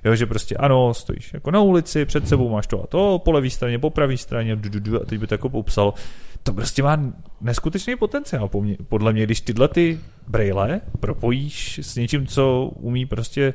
jo, 0.05 0.15
že 0.15 0.27
prostě 0.27 0.57
ano, 0.57 0.95
stojíš 0.95 1.35
jako 1.35 1.51
na 1.51 1.61
ulici, 1.61 2.05
před 2.05 2.29
sebou 2.29 2.49
máš 2.49 2.67
to 2.67 2.83
a 2.83 2.87
to, 2.87 3.21
po 3.25 3.33
levé 3.33 3.51
straně, 3.51 3.79
po 3.79 3.91
pravé 3.91 4.17
straně, 4.17 4.57
du, 4.57 4.69
du, 4.69 4.81
du, 4.81 5.03
a 5.03 5.05
teď 5.05 5.21
by 5.21 5.27
to 5.27 5.35
jako 5.35 5.49
popsal. 5.49 5.95
To 6.43 6.53
prostě 6.53 6.83
má 6.83 7.13
neskutečný 7.41 7.97
potenciál 7.97 8.51
podle 8.89 9.13
mě, 9.13 9.25
když 9.25 9.41
tyhle 9.41 9.69
ty 9.69 10.01
braille 10.29 10.81
propojíš 11.01 11.79
s 11.83 11.97
něčím, 11.97 12.27
co 12.27 12.71
umí 12.75 13.07
prostě 13.07 13.55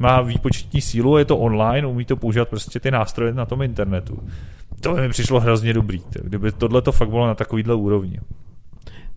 má 0.00 0.20
výpočetní 0.20 0.80
sílu, 0.80 1.16
je 1.16 1.24
to 1.24 1.38
online, 1.38 1.86
umí 1.86 2.04
to 2.04 2.16
používat 2.16 2.48
prostě 2.48 2.80
ty 2.80 2.90
nástroje 2.90 3.34
na 3.34 3.46
tom 3.46 3.62
internetu. 3.62 4.18
To 4.80 4.94
by 4.94 5.00
mi 5.00 5.08
přišlo 5.08 5.40
hrozně 5.40 5.72
dobrý, 5.72 6.02
kdyby 6.22 6.52
tohle 6.52 6.82
to 6.82 6.92
fakt 6.92 7.08
bylo 7.08 7.26
na 7.26 7.34
takovýhle 7.34 7.74
úrovni. 7.74 8.20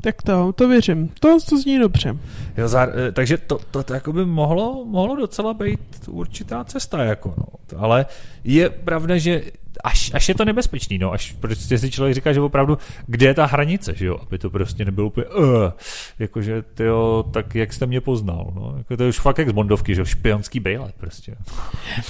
Tak 0.02 0.22
to, 0.22 0.54
to 0.54 0.68
věřím. 0.68 1.10
To, 1.20 1.38
to 1.50 1.58
zní 1.58 1.80
dobře. 1.80 2.18
Jo, 2.58 2.68
zá, 2.68 2.88
eh, 3.08 3.12
takže 3.12 3.38
to, 3.38 3.60
to, 3.72 3.84
to 3.84 3.94
jako 3.94 4.14
by 4.14 4.26
mohlo, 4.26 4.86
mohlo 4.86 5.16
docela 5.16 5.54
být 5.54 5.80
určitá 6.08 6.64
cesta, 6.64 7.04
jako 7.04 7.34
no. 7.38 7.46
Ale 7.78 8.06
je 8.44 8.70
pravda, 8.70 9.18
že 9.18 9.42
až, 9.84 10.12
až 10.14 10.30
je 10.30 10.36
to 10.36 10.46
nebezpečný, 10.46 10.98
no, 10.98 11.12
až 11.12 11.36
prostě 11.40 11.78
si 11.78 11.92
člověk 11.92 12.16
říká, 12.16 12.34
že 12.34 12.42
opravdu, 12.42 12.78
kde 13.08 13.26
je 13.26 13.34
ta 13.34 13.46
hranice, 13.46 13.94
že 13.96 14.06
jo, 14.06 14.18
aby 14.28 14.38
to 14.38 14.50
prostě 14.50 14.86
nebylo 14.86 15.08
úplně, 15.08 15.26
uh, 15.26 15.46
jakože, 16.20 16.62
tyjo, 16.62 17.26
tak 17.32 17.56
jak 17.56 17.74
jste 17.74 17.86
mě 17.86 18.02
poznal, 18.02 18.52
no, 18.56 18.74
jako 18.78 18.98
to 18.98 19.04
je 19.04 19.10
už 19.10 19.20
fakt 19.20 19.38
jak 19.38 19.50
z 19.50 19.52
Bondovky, 19.52 19.96
že 19.96 20.02
jo, 20.02 20.06
špionský 20.06 20.60
bejle 20.60 20.92
prostě. 20.98 21.36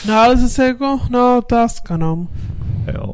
No, 0.08 0.13
ale 0.13 0.38
zase 0.38 0.65
jako, 0.65 0.99
no, 1.10 1.38
otázka, 1.38 1.97
no. 1.97 2.28
Jo. 2.93 3.13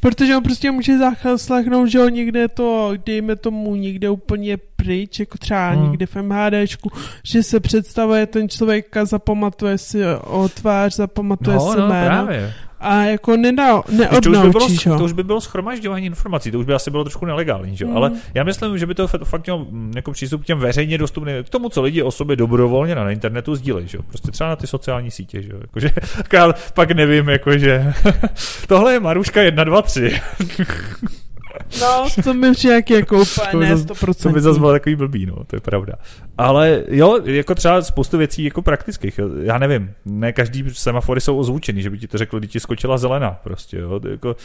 Protože 0.00 0.36
on 0.36 0.42
prostě 0.42 0.70
může 0.70 0.98
zaslechnout, 0.98 1.86
že 1.86 2.00
on 2.00 2.12
někde 2.12 2.48
to, 2.48 2.92
dejme 3.06 3.36
tomu, 3.36 3.76
někde 3.76 4.10
úplně 4.10 4.56
pryč, 4.76 5.20
jako 5.20 5.38
třeba 5.38 5.70
hmm. 5.70 5.84
někde 5.84 6.06
v 6.06 6.16
MHDčku, 6.16 6.90
že 7.24 7.42
se 7.42 7.60
představuje 7.60 8.26
ten 8.26 8.48
člověk 8.48 8.96
a 8.96 9.04
zapamatuje 9.04 9.78
si 9.78 9.98
o 10.24 10.48
tvář, 10.48 10.96
zapamatuje 10.96 11.56
no, 11.56 11.72
si 11.72 11.78
no, 11.78 11.88
jméno. 11.88 12.06
Právě 12.06 12.54
a 12.80 13.02
jako 13.02 13.36
nedá, 13.36 13.82
neodnaučíš 13.90 14.84
to 14.84 14.88
už, 14.88 14.88
by 14.88 14.88
bylo, 14.88 14.98
to 14.98 15.04
už 15.04 15.12
by 15.12 15.24
bylo 15.24 15.40
schromažďování 15.40 16.06
informací, 16.06 16.50
to 16.50 16.58
už 16.58 16.66
by 16.66 16.74
asi 16.74 16.90
bylo 16.90 17.04
trošku 17.04 17.26
nelegální, 17.26 17.76
že? 17.76 17.84
Mm. 17.84 17.96
ale 17.96 18.12
já 18.34 18.44
myslím, 18.44 18.78
že 18.78 18.86
by 18.86 18.94
to 18.94 19.08
fakt 19.08 19.46
mělo 19.46 19.66
mm, 19.70 19.92
jako 19.96 20.12
přístup 20.12 20.42
k 20.42 20.46
těm 20.46 20.58
veřejně 20.58 20.98
dostupným, 20.98 21.44
k 21.44 21.48
tomu, 21.48 21.68
co 21.68 21.82
lidi 21.82 22.02
o 22.02 22.10
sobě 22.10 22.36
dobrovolně 22.36 22.94
na 22.94 23.10
internetu 23.10 23.54
sdílejí, 23.54 23.88
že? 23.88 23.98
prostě 24.08 24.30
třeba 24.30 24.50
na 24.50 24.56
ty 24.56 24.66
sociální 24.66 25.10
sítě, 25.10 25.42
že? 25.42 25.52
Jakože, 25.60 25.90
pak 26.74 26.90
nevím, 26.90 27.28
jakože 27.28 27.92
tohle 28.68 28.92
je 28.92 29.00
Maruška 29.00 29.42
1, 29.42 29.64
2, 29.64 29.82
3. 29.92 30.20
No, 31.80 32.06
to 32.24 32.34
mi 32.34 32.52
přijde 32.52 32.82
jako 32.90 33.22
úplně 33.22 33.66
ne 33.66 33.74
100%. 33.74 34.22
To 34.22 34.28
by 34.28 34.40
zase 34.40 34.58
bylo 34.58 34.72
takový 34.72 34.96
blbý, 34.96 35.26
no, 35.26 35.44
to 35.46 35.56
je 35.56 35.60
pravda. 35.60 35.92
Ale 36.38 36.84
jo, 36.88 37.20
jako 37.24 37.54
třeba 37.54 37.82
spoustu 37.82 38.18
věcí 38.18 38.44
jako 38.44 38.62
praktických, 38.62 39.20
já 39.42 39.58
nevím, 39.58 39.92
ne 40.04 40.32
každý 40.32 40.64
semafory 40.72 41.20
jsou 41.20 41.38
ozvučený, 41.38 41.82
že 41.82 41.90
by 41.90 41.98
ti 41.98 42.08
to 42.08 42.18
řekl, 42.18 42.38
když 42.38 42.50
ti 42.50 42.60
skočila 42.60 42.98
zelená, 42.98 43.30
prostě, 43.30 43.78
jo, 43.78 44.00
to 44.00 44.08
je 44.08 44.12
jako 44.12 44.36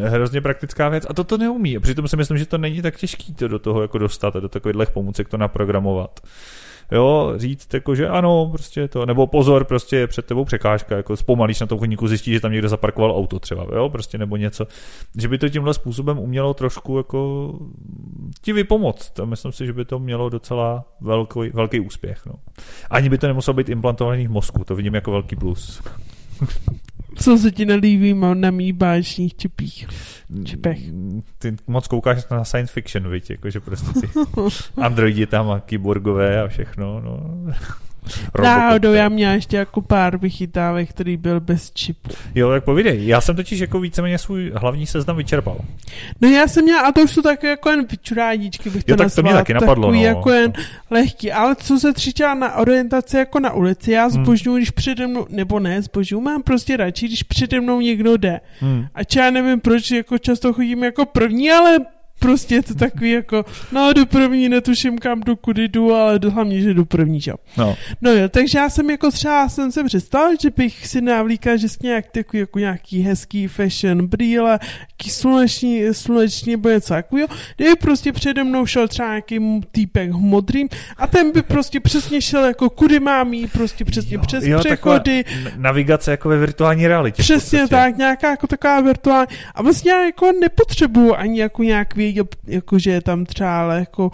hrozně 0.00 0.40
praktická 0.40 0.88
věc 0.88 1.06
a 1.08 1.14
to 1.14 1.24
to 1.24 1.38
neumí. 1.38 1.76
A 1.76 1.80
přitom 1.80 2.08
si 2.08 2.16
myslím, 2.16 2.38
že 2.38 2.46
to 2.46 2.58
není 2.58 2.82
tak 2.82 2.96
těžký 2.96 3.34
to 3.34 3.48
do 3.48 3.58
toho 3.58 3.82
jako 3.82 3.98
dostat 3.98 4.36
a 4.36 4.40
do 4.40 4.48
takových 4.48 4.90
pomůcek 4.90 5.28
to 5.28 5.36
naprogramovat 5.36 6.20
jo, 6.92 7.32
říct 7.36 7.74
jako, 7.74 7.94
že 7.94 8.08
ano, 8.08 8.48
prostě 8.52 8.88
to, 8.88 9.06
nebo 9.06 9.26
pozor, 9.26 9.64
prostě 9.64 9.96
je 9.96 10.06
před 10.06 10.26
tebou 10.26 10.44
překážka, 10.44 10.96
jako 10.96 11.16
zpomalíš 11.16 11.60
na 11.60 11.66
tom 11.66 11.78
chodníku, 11.78 12.08
zjistíš, 12.08 12.34
že 12.34 12.40
tam 12.40 12.52
někdo 12.52 12.68
zaparkoval 12.68 13.16
auto 13.16 13.38
třeba, 13.38 13.66
jo, 13.74 13.88
prostě 13.88 14.18
nebo 14.18 14.36
něco, 14.36 14.66
že 15.18 15.28
by 15.28 15.38
to 15.38 15.48
tímhle 15.48 15.74
způsobem 15.74 16.18
umělo 16.18 16.54
trošku 16.54 16.96
jako 16.96 17.52
ti 18.42 18.52
vypomoct. 18.52 19.20
A 19.20 19.24
myslím 19.24 19.52
si, 19.52 19.66
že 19.66 19.72
by 19.72 19.84
to 19.84 19.98
mělo 19.98 20.28
docela 20.28 20.84
velký, 21.00 21.40
velký 21.54 21.80
úspěch. 21.80 22.26
No. 22.26 22.32
Ani 22.90 23.08
by 23.08 23.18
to 23.18 23.26
nemuselo 23.26 23.54
být 23.54 23.68
implantovaný 23.68 24.26
v 24.26 24.30
mozku, 24.30 24.64
to 24.64 24.74
vidím 24.74 24.94
jako 24.94 25.10
velký 25.10 25.36
plus. 25.36 25.82
Co 27.14 27.38
se 27.38 27.50
ti 27.50 27.66
nelíbí 27.66 28.14
na 28.34 28.50
mý 28.50 28.72
báječných 28.72 29.36
čipích? 29.36 29.86
Čipech. 30.44 30.78
Ty 31.38 31.56
moc 31.66 31.86
koukáš 31.86 32.28
na 32.30 32.44
science 32.44 32.72
fiction, 32.72 33.10
viď? 33.10 33.30
Jakože 33.30 33.60
prostě 33.60 34.00
ty 34.00 34.08
androidi 34.76 35.26
tam 35.26 35.50
a 35.50 35.60
kyborgové 35.60 36.42
a 36.42 36.48
všechno. 36.48 37.00
No. 37.00 37.36
Náhodou 38.42 38.92
já 38.92 39.08
měla 39.08 39.32
ještě 39.32 39.56
jako 39.56 39.80
pár 39.80 40.16
vychytávek, 40.16 40.90
který 40.90 41.16
byl 41.16 41.40
bez 41.40 41.70
čipu. 41.70 42.10
Jo, 42.34 42.50
tak 42.50 42.64
povídej. 42.64 43.06
Já 43.06 43.20
jsem 43.20 43.36
totiž 43.36 43.60
jako 43.60 43.80
víceméně 43.80 44.18
svůj 44.18 44.52
hlavní 44.54 44.86
seznam 44.86 45.16
vyčerpal. 45.16 45.56
No 46.20 46.28
já 46.28 46.48
jsem 46.48 46.64
měla, 46.64 46.80
a 46.80 46.92
to 46.92 47.00
už 47.00 47.10
jsou 47.10 47.22
také 47.22 47.48
jako 47.48 47.70
jen 47.70 47.86
vyčurádičky, 47.90 48.70
bych 48.70 48.84
to 48.84 48.92
jo, 48.92 48.96
tak 48.96 49.14
to 49.14 49.22
mě 49.22 49.32
taky 49.32 49.54
napadlo. 49.54 49.84
Takový 49.84 50.00
no. 50.00 50.06
jako 50.06 50.30
jen 50.30 50.52
lehký, 50.90 51.32
ale 51.32 51.56
co 51.56 51.78
se 51.78 51.92
třičá 51.92 52.34
na 52.34 52.54
orientaci 52.54 53.16
jako 53.16 53.40
na 53.40 53.52
ulici, 53.52 53.92
já 53.92 54.06
hmm. 54.06 54.24
zbožňuji, 54.24 54.54
hmm. 54.54 54.58
když 54.58 54.70
přede 54.70 55.06
mnou, 55.06 55.26
nebo 55.30 55.60
ne, 55.60 55.82
zbožňuji, 55.82 56.20
mám 56.20 56.42
prostě 56.42 56.76
radši, 56.76 57.06
když 57.06 57.22
přede 57.22 57.60
mnou 57.60 57.80
někdo 57.80 58.16
jde. 58.16 58.40
Hmm. 58.60 58.86
A 58.94 59.00
já 59.16 59.30
nevím, 59.30 59.60
proč 59.60 59.90
jako 59.90 60.18
často 60.18 60.52
chodím 60.52 60.84
jako 60.84 61.06
první, 61.06 61.50
ale 61.50 61.78
prostě 62.20 62.54
je 62.54 62.62
to 62.62 62.74
takový 62.74 63.10
jako, 63.10 63.44
no 63.72 63.92
do 63.92 64.06
první 64.06 64.48
netuším 64.48 64.98
kam 64.98 65.20
do 65.20 65.36
kudy 65.36 65.68
jdu, 65.68 65.94
ale 65.94 66.20
hlavně, 66.28 66.60
že 66.60 66.74
do 66.74 66.84
první, 66.84 67.20
že? 67.20 67.32
No. 67.56 67.76
no 68.00 68.10
jo, 68.10 68.28
takže 68.28 68.58
já 68.58 68.70
jsem 68.70 68.90
jako 68.90 69.10
třeba, 69.10 69.48
jsem 69.48 69.72
se 69.72 69.84
představil, 69.84 70.36
že 70.42 70.50
bych 70.56 70.86
si 70.86 71.00
navlíkal, 71.00 71.56
že 71.56 71.68
nějak 71.82 72.10
takový 72.10 72.40
jako 72.40 72.58
nějaký 72.58 73.02
hezký 73.02 73.46
fashion 73.46 74.06
brýle, 74.06 74.58
jaký 74.90 75.10
sluneční, 75.10 75.82
sluneční 75.92 76.52
nebo 76.52 76.68
něco 76.68 76.88
takového, 76.88 77.28
kdyby 77.56 77.76
prostě 77.76 78.12
přede 78.12 78.44
mnou 78.44 78.66
šel 78.66 78.88
třeba 78.88 79.08
nějaký 79.08 79.60
týpek 79.72 80.10
modrým 80.10 80.68
a 80.96 81.06
ten 81.06 81.32
by 81.32 81.42
prostě 81.42 81.80
přesně 81.80 82.20
šel 82.20 82.44
jako 82.44 82.70
kudy 82.70 83.00
mám 83.00 83.34
jít, 83.34 83.52
prostě 83.52 83.84
přesně 83.84 84.14
jo, 84.14 84.20
přes 84.26 84.44
jo, 84.44 84.58
přechody. 84.58 85.24
Navigace 85.56 86.10
jako 86.10 86.28
ve 86.28 86.38
virtuální 86.38 86.86
realitě. 86.86 87.22
Přesně 87.22 87.68
tak, 87.68 87.96
nějaká 87.96 88.30
jako 88.30 88.46
taková 88.46 88.80
virtuální. 88.80 89.28
A 89.54 89.62
vlastně 89.62 89.90
já 89.90 90.04
jako 90.04 90.32
nepotřebuju 90.40 91.14
ani 91.14 91.40
jako 91.40 91.62
nějak 91.62 91.96
vědět, 91.96 92.09
jako 92.46 92.78
že 92.78 92.90
je 92.90 93.00
tam 93.00 93.24
třeba 93.24 93.74
jako 93.74 94.10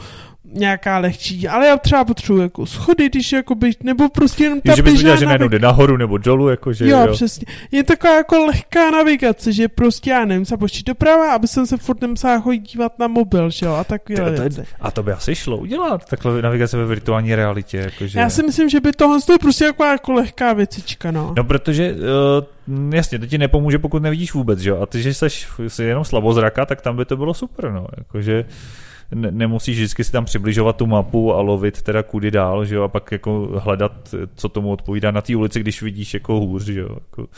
nějaká 0.52 0.98
lehčí, 0.98 1.48
ale 1.48 1.66
já 1.66 1.76
třeba 1.78 2.04
potřebuji 2.04 2.42
jako 2.42 2.66
schody, 2.66 3.09
když 3.09 3.32
jako 3.32 3.54
být, 3.54 3.85
nebo 3.85 4.09
prostě 4.09 4.44
jenom 4.44 4.61
ta 4.61 4.76
že 4.76 4.82
bys 4.82 4.94
viděl, 4.94 5.16
že 5.16 5.26
najednou 5.26 5.48
jde 5.48 5.59
nahoru 5.59 5.96
nebo 5.96 6.18
dolů, 6.18 6.48
jakože 6.48 6.88
jo, 6.88 6.98
jo, 7.06 7.12
přesně. 7.12 7.46
Je 7.70 7.85
taková 7.85 8.16
jako 8.16 8.46
lehká 8.46 8.90
navigace, 8.90 9.52
že 9.52 9.68
prostě 9.68 10.11
já 10.11 10.24
nevím, 10.24 10.44
se 10.44 10.56
počít 10.56 10.87
doprava, 10.87 11.35
aby 11.35 11.48
jsem 11.48 11.66
se 11.66 11.76
furt 11.76 12.00
nemusela 12.00 12.40
chodit 12.40 12.59
dívat 12.59 12.98
na 12.98 13.09
mobil, 13.09 13.50
že 13.50 13.66
jo, 13.66 13.72
a 13.72 13.85
takové 13.85 14.30
To- 14.30 14.54
to. 14.56 14.62
A 14.80 14.90
to 14.90 15.02
by 15.02 15.12
asi 15.12 15.35
šlo 15.35 15.56
udělat, 15.56 16.09
takhle 16.09 16.42
navigace 16.42 16.76
ve 16.76 16.87
virtuální 16.87 17.35
realitě. 17.35 17.76
Jakože... 17.76 18.20
Já 18.20 18.30
si 18.30 18.42
myslím, 18.42 18.68
že 18.68 18.80
by 18.80 18.92
tohle 18.92 19.18
je 19.32 19.38
prostě 19.38 19.64
jako, 19.64 19.85
jako 19.85 20.12
lehká 20.12 20.52
věcička, 20.52 21.11
no. 21.11 21.35
No, 21.37 21.44
protože, 21.44 21.94
uh, 21.94 22.94
jasně, 22.94 23.18
to 23.18 23.26
ti 23.26 23.38
nepomůže, 23.38 23.78
pokud 23.78 24.02
nevidíš 24.02 24.35
vůbec, 24.35 24.59
že 24.59 24.70
jo? 24.70 24.80
A 24.82 24.87
ty, 24.87 25.02
že 25.02 25.14
jsi, 25.14 25.26
jsi 25.68 25.85
jenom 25.85 26.04
slabozraka, 26.04 26.66
tak 26.66 26.80
tam 26.80 26.96
by 26.96 27.04
to 27.04 27.16
bylo 27.16 27.35
super, 27.35 27.72
no. 27.72 27.87
Jakože 27.98 28.44
ne, 29.14 29.31
nemusíš 29.31 29.77
vždycky 29.77 30.05
si 30.05 30.12
tam 30.12 30.25
přibližovat 30.25 30.77
tu 30.77 30.87
mapu 30.87 31.35
a 31.35 31.40
lovit 31.40 31.83
teda 31.83 32.03
kudy 32.03 32.31
dál, 32.31 32.64
že 32.64 32.75
jo? 32.75 32.83
A 32.83 32.88
pak 32.88 33.12
jako 33.12 33.61
hledat, 33.64 34.14
co 34.35 34.49
tomu 34.49 34.73
odpovídá 34.73 35.11
na 35.11 35.21
té 35.21 35.37
ulici, 35.37 35.61
když 35.61 35.83
vidíš 35.83 36.14
jako 36.14 36.40
hůř, 36.40 36.64
že 36.64 36.81
jo? 36.81 36.88
Jako, 36.95 37.29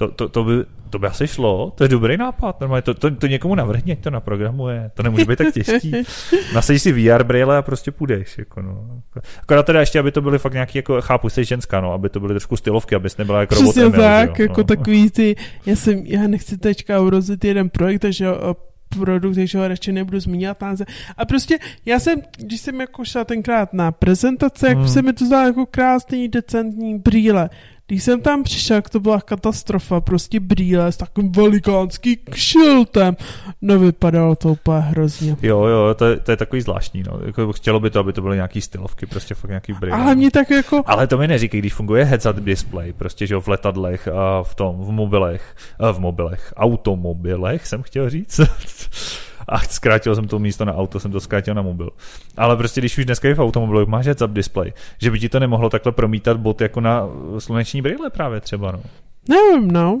to, 0.00 0.08
to, 0.08 0.28
to, 0.28 0.44
by, 0.44 0.52
to 0.90 0.98
by 0.98 1.06
asi 1.06 1.28
šlo, 1.28 1.72
to 1.74 1.84
je 1.84 1.88
dobrý 1.88 2.16
nápad, 2.16 2.60
normálně 2.60 2.82
to, 2.82 2.94
to, 2.94 3.10
to 3.10 3.26
někomu 3.26 3.54
navrhni, 3.54 3.92
ať 3.92 3.98
to 3.98 4.10
naprogramuje, 4.10 4.90
to 4.94 5.02
nemůže 5.02 5.24
být 5.24 5.38
tak 5.38 5.54
těžký. 5.54 5.92
Nasadíš 6.54 6.82
si 6.82 6.92
VR 6.92 7.24
brýle 7.24 7.56
a 7.56 7.62
prostě 7.62 7.90
půjdeš, 7.90 8.38
jako 8.38 8.62
no. 8.62 9.02
Akorát 9.42 9.66
teda 9.66 9.80
ještě, 9.80 9.98
aby 9.98 10.12
to 10.12 10.20
byly 10.20 10.38
fakt 10.38 10.52
nějaký, 10.52 10.78
jako 10.78 11.00
chápu, 11.00 11.28
jsi 11.28 11.44
ženská, 11.44 11.80
no, 11.80 11.92
aby 11.92 12.08
to 12.08 12.20
byly 12.20 12.32
trošku 12.32 12.56
stylovky, 12.56 12.94
abys 12.94 13.16
nebyla 13.16 13.40
jako 13.40 13.54
robot 13.54 13.70
Přesně 13.70 13.82
Emil, 13.82 14.00
tak, 14.00 14.38
jo, 14.38 14.42
jako 14.44 14.60
no. 14.60 14.64
takový 14.64 15.10
ty, 15.10 15.36
já 15.66 15.76
jsem, 15.76 15.98
já 16.06 16.28
nechci 16.28 16.58
teďka 16.58 17.00
urozit 17.00 17.44
jeden 17.44 17.70
projekt, 17.70 18.00
takže 18.00 18.24
jo, 18.24 18.54
produkt, 18.98 19.34
takže 19.34 19.58
ho 19.58 19.68
radši 19.68 19.92
nebudu 19.92 20.20
zmínit 20.20 20.60
název. 20.60 20.88
A 21.16 21.24
prostě 21.24 21.58
já 21.86 21.98
jsem, 22.00 22.18
když 22.38 22.60
jsem 22.60 22.80
jako 22.80 23.04
šla 23.04 23.24
tenkrát 23.24 23.72
na 23.72 23.92
prezentace, 23.92 24.68
jak 24.68 24.78
Hmm. 24.78 24.88
se 24.88 25.02
mi 25.02 25.12
to 25.12 25.24
zdalo 25.26 25.46
jako 25.46 25.66
krásný, 25.66 26.28
decentní 26.28 26.98
brýle. 26.98 27.50
Když 27.90 28.04
jsem 28.04 28.20
tam 28.20 28.42
přišel, 28.42 28.82
to 28.82 29.00
byla 29.00 29.20
katastrofa, 29.20 30.00
prostě 30.00 30.40
brýle 30.40 30.92
s 30.92 30.96
takovým 30.96 31.32
velikánským 31.32 32.16
kšiltem. 32.30 33.16
No 33.62 33.78
vypadalo 33.78 34.36
to 34.36 34.48
úplně 34.48 34.78
hrozně. 34.78 35.36
Jo, 35.42 35.64
jo, 35.64 35.94
to 35.94 36.04
je, 36.04 36.16
to 36.16 36.30
je 36.30 36.36
takový 36.36 36.62
zvláštní, 36.62 37.02
no. 37.02 37.20
Jako 37.26 37.52
chtělo 37.52 37.80
by 37.80 37.90
to, 37.90 38.00
aby 38.00 38.12
to 38.12 38.22
byly 38.22 38.36
nějaký 38.36 38.60
stylovky, 38.60 39.06
prostě 39.06 39.34
fakt 39.34 39.48
nějaký 39.48 39.72
brýle. 39.72 39.98
Ale 39.98 40.14
mě 40.14 40.30
tak 40.30 40.50
jako, 40.50 40.82
Ale 40.86 41.06
to 41.06 41.18
mi 41.18 41.28
neříkej, 41.28 41.60
když 41.60 41.74
funguje 41.74 42.04
heads-up 42.04 42.40
display, 42.40 42.92
prostě, 42.92 43.26
že 43.26 43.34
jo, 43.34 43.40
v 43.40 43.48
letadlech 43.48 44.08
a 44.08 44.42
v 44.42 44.54
tom, 44.54 44.76
v 44.80 44.90
mobilech, 44.90 45.56
a 45.78 45.90
v 45.90 46.00
mobilech, 46.00 46.52
automobilech 46.56 47.66
jsem 47.66 47.82
chtěl 47.82 48.10
říct. 48.10 48.40
A 49.50 49.58
zkrátil 49.68 50.14
jsem 50.14 50.28
to 50.28 50.38
místo 50.38 50.64
na 50.64 50.74
auto, 50.74 51.00
jsem 51.00 51.12
to 51.12 51.20
zkrátil 51.20 51.54
na 51.54 51.62
mobil. 51.62 51.90
Ale 52.36 52.56
prostě, 52.56 52.80
když 52.80 52.98
už 52.98 53.04
dneska 53.04 53.28
je 53.28 53.34
v 53.34 53.40
automobilu, 53.40 53.86
máš 53.86 54.06
heads-up 54.06 54.32
display, 54.32 54.72
že 54.98 55.10
by 55.10 55.20
ti 55.20 55.28
to 55.28 55.40
nemohlo 55.40 55.70
takhle 55.70 55.92
promítat 55.92 56.36
bot 56.36 56.60
jako 56.60 56.80
na 56.80 57.08
sluneční 57.38 57.82
brýle 57.82 58.10
právě 58.10 58.40
třeba, 58.40 58.72
no. 58.72 58.80
nevím, 59.28 59.70
no. 59.70 60.00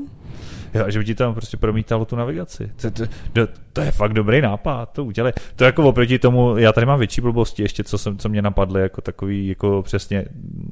Jo, 0.74 0.84
že 0.88 0.98
by 0.98 1.04
ti 1.04 1.14
tam 1.14 1.34
prostě 1.34 1.56
promítalo 1.56 2.04
tu 2.04 2.16
navigaci. 2.16 2.72
To, 2.80 2.90
to, 2.90 3.06
to, 3.32 3.48
to 3.72 3.80
je 3.80 3.90
fakt 3.90 4.12
dobrý 4.12 4.40
nápad, 4.40 4.92
to 4.92 5.04
udělej. 5.04 5.32
To 5.56 5.64
jako 5.64 5.88
oproti 5.88 6.18
tomu, 6.18 6.56
já 6.56 6.72
tady 6.72 6.86
mám 6.86 6.98
větší 6.98 7.20
blbosti 7.20 7.62
ještě, 7.62 7.84
co, 7.84 7.98
jsem, 7.98 8.18
co 8.18 8.28
mě 8.28 8.42
napadly, 8.42 8.82
jako 8.82 9.00
takový 9.00 9.48
jako 9.48 9.82
přesně 9.82 10.24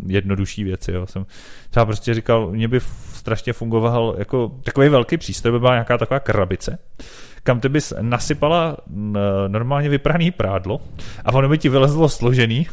jednodušší 0.07 0.65
věci. 0.65 0.93
Jo. 0.93 1.07
Jsem 1.07 1.27
třeba 1.71 1.87
prostě 1.87 2.15
říkal, 2.15 2.51
mě 2.51 2.69
by 2.69 2.81
strašně 3.15 3.53
fungoval 3.53 4.15
jako 4.19 4.53
takový 4.63 4.89
velký 4.89 5.17
přístroj, 5.17 5.53
by 5.53 5.59
byla 5.59 5.73
nějaká 5.73 5.99
taková 5.99 6.21
krabice, 6.21 6.79
kam 7.49 7.61
ty 7.61 7.69
bys 7.69 7.93
nasypala 8.01 8.77
normálně 9.49 9.89
vypraný 9.89 10.31
prádlo 10.31 10.81
a 11.25 11.35
ono 11.35 11.49
by 11.49 11.59
ti 11.59 11.69
vylezlo 11.69 12.09
složený 12.09 12.67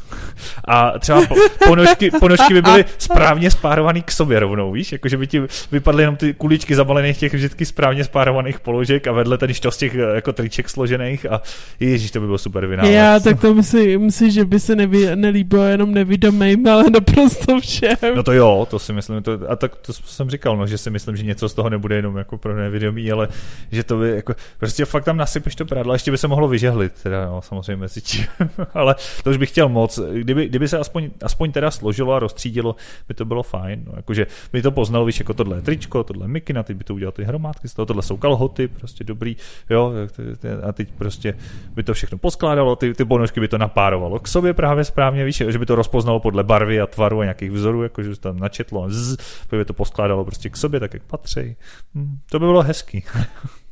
a 0.68 1.00
třeba 1.00 1.26
po, 1.26 1.36
ponožky, 1.68 2.12
ponožky 2.12 2.54
by 2.54 2.62
byly 2.62 2.86
správně 2.98 3.52
spárovaný 3.52 4.02
k 4.02 4.12
sobě 4.12 4.40
rovnou, 4.40 4.72
víš, 4.72 4.92
jakože 4.92 5.18
by 5.18 5.28
ti 5.28 5.42
vypadly 5.72 6.04
jenom 6.04 6.16
ty 6.16 6.34
kuličky 6.34 6.76
zabalených 6.76 7.18
těch 7.18 7.34
vždycky 7.34 7.66
správně 7.66 8.04
spárovaných 8.04 8.60
položek 8.60 9.08
a 9.08 9.12
vedle 9.12 9.38
ten 9.38 9.54
štos 9.54 9.78
těch 9.78 9.96
eh, 9.96 10.16
jako 10.16 10.34
triček 10.34 10.70
složených 10.70 11.26
a 11.32 11.42
ježíš, 11.80 12.12
to 12.12 12.20
by 12.20 12.26
bylo 12.26 12.38
super 12.38 12.66
vynález. 12.66 12.92
Já 12.92 13.20
tak 13.20 13.42
to 13.42 13.54
myslím, 13.54 14.02
myslím 14.02 14.32
že 14.32 14.46
by 14.46 14.60
se 14.60 14.76
neví, 14.76 15.08
nelíbilo 15.16 15.64
jenom 15.64 15.94
nevidomým, 15.94 16.68
ale 16.68 16.84
naprosto 16.90 17.60
všem. 17.60 18.16
No 18.16 18.24
to 18.24 18.34
jo, 18.34 18.68
to 18.70 18.80
si 18.80 18.94
myslím, 18.94 19.24
to, 19.24 19.40
a 19.48 19.56
tak 19.56 19.76
to 19.76 19.94
jsem 19.94 20.30
říkal, 20.30 20.58
no, 20.58 20.68
že 20.68 20.78
si 20.78 20.90
myslím, 20.90 21.16
že 21.16 21.24
něco 21.24 21.50
z 21.50 21.54
toho 21.54 21.70
nebude 21.70 21.96
jenom 21.96 22.18
jako 22.18 22.38
pro 22.38 22.56
nevědomí, 22.56 23.12
ale 23.12 23.28
že 23.72 23.84
to 23.84 23.98
by 23.98 24.10
jako, 24.10 24.36
prostě 24.66 24.86
fakt 24.86 25.04
tam 25.04 25.18
nasypeš 25.18 25.56
to 25.56 25.66
prádlo, 25.66 25.94
ještě 25.94 26.12
by 26.12 26.18
se 26.18 26.28
mohlo 26.28 26.48
vyžehlit, 26.48 27.04
teda 27.04 27.26
no, 27.26 27.42
samozřejmě 27.42 27.76
mezi 27.76 28.02
tím, 28.02 28.26
ale 28.74 28.96
to 29.24 29.30
už 29.30 29.38
bych 29.38 29.50
chtěl 29.50 29.70
moc, 29.70 30.00
kdyby, 30.14 30.48
kdyby 30.48 30.68
se 30.68 30.78
aspoň, 30.78 31.10
aspoň 31.22 31.52
teda 31.52 31.72
složilo 31.72 32.14
a 32.14 32.20
rozstřídilo, 32.20 32.76
by 33.08 33.14
to 33.14 33.26
bylo 33.26 33.44
fajn, 33.44 33.84
no, 33.86 33.94
jakože 33.96 34.28
by 34.54 34.62
to 34.62 34.72
poznal, 34.72 35.06
víš, 35.06 35.20
jako 35.20 35.34
tohle 35.34 35.62
tričko, 35.62 36.04
tohle 36.04 36.28
mikina, 36.28 36.64
teď 36.64 36.78
by 36.78 36.84
to 36.84 36.94
udělal 36.94 37.12
ty 37.12 37.24
hromádky 37.24 37.68
z 37.68 37.74
toho, 37.74 37.86
tohle 37.86 38.04
jsou 38.04 38.18
kalhoty, 38.18 38.68
prostě 38.68 39.04
dobrý, 39.04 39.36
jo, 39.70 39.94
a 40.70 40.72
teď 40.72 40.92
prostě 40.92 41.34
by 41.76 41.84
to 41.84 41.94
všechno 41.94 42.18
poskládalo, 42.18 42.76
ty, 42.76 42.94
ty 42.94 43.06
ponožky 43.06 43.40
by 43.40 43.48
to 43.48 43.58
napárovalo 43.58 44.20
k 44.20 44.28
sobě 44.28 44.54
právě 44.54 44.84
správně, 44.84 45.26
víš, 45.26 45.44
že 45.48 45.60
by 45.60 45.66
to 45.66 45.76
rozpoznalo 45.76 46.20
podle 46.20 46.44
barvy 46.44 46.82
a 46.82 46.88
tvaru 46.88 47.20
a 47.20 47.24
nějakých 47.24 47.52
vzorů, 47.52 47.84
jakože 47.84 48.20
tam 48.20 48.40
načetlo, 48.40 48.86
zzz, 48.90 49.18
by 49.52 49.66
to 49.66 49.74
poskládalo 49.74 50.26
prostě 50.26 50.50
k 50.50 50.58
sobě, 50.58 50.80
tak 50.80 50.94
jak 50.94 51.04
patří. 51.04 51.56
Hm, 51.96 52.18
to 52.30 52.40
by 52.40 52.46
bylo 52.46 52.62
hezký. 52.62 53.04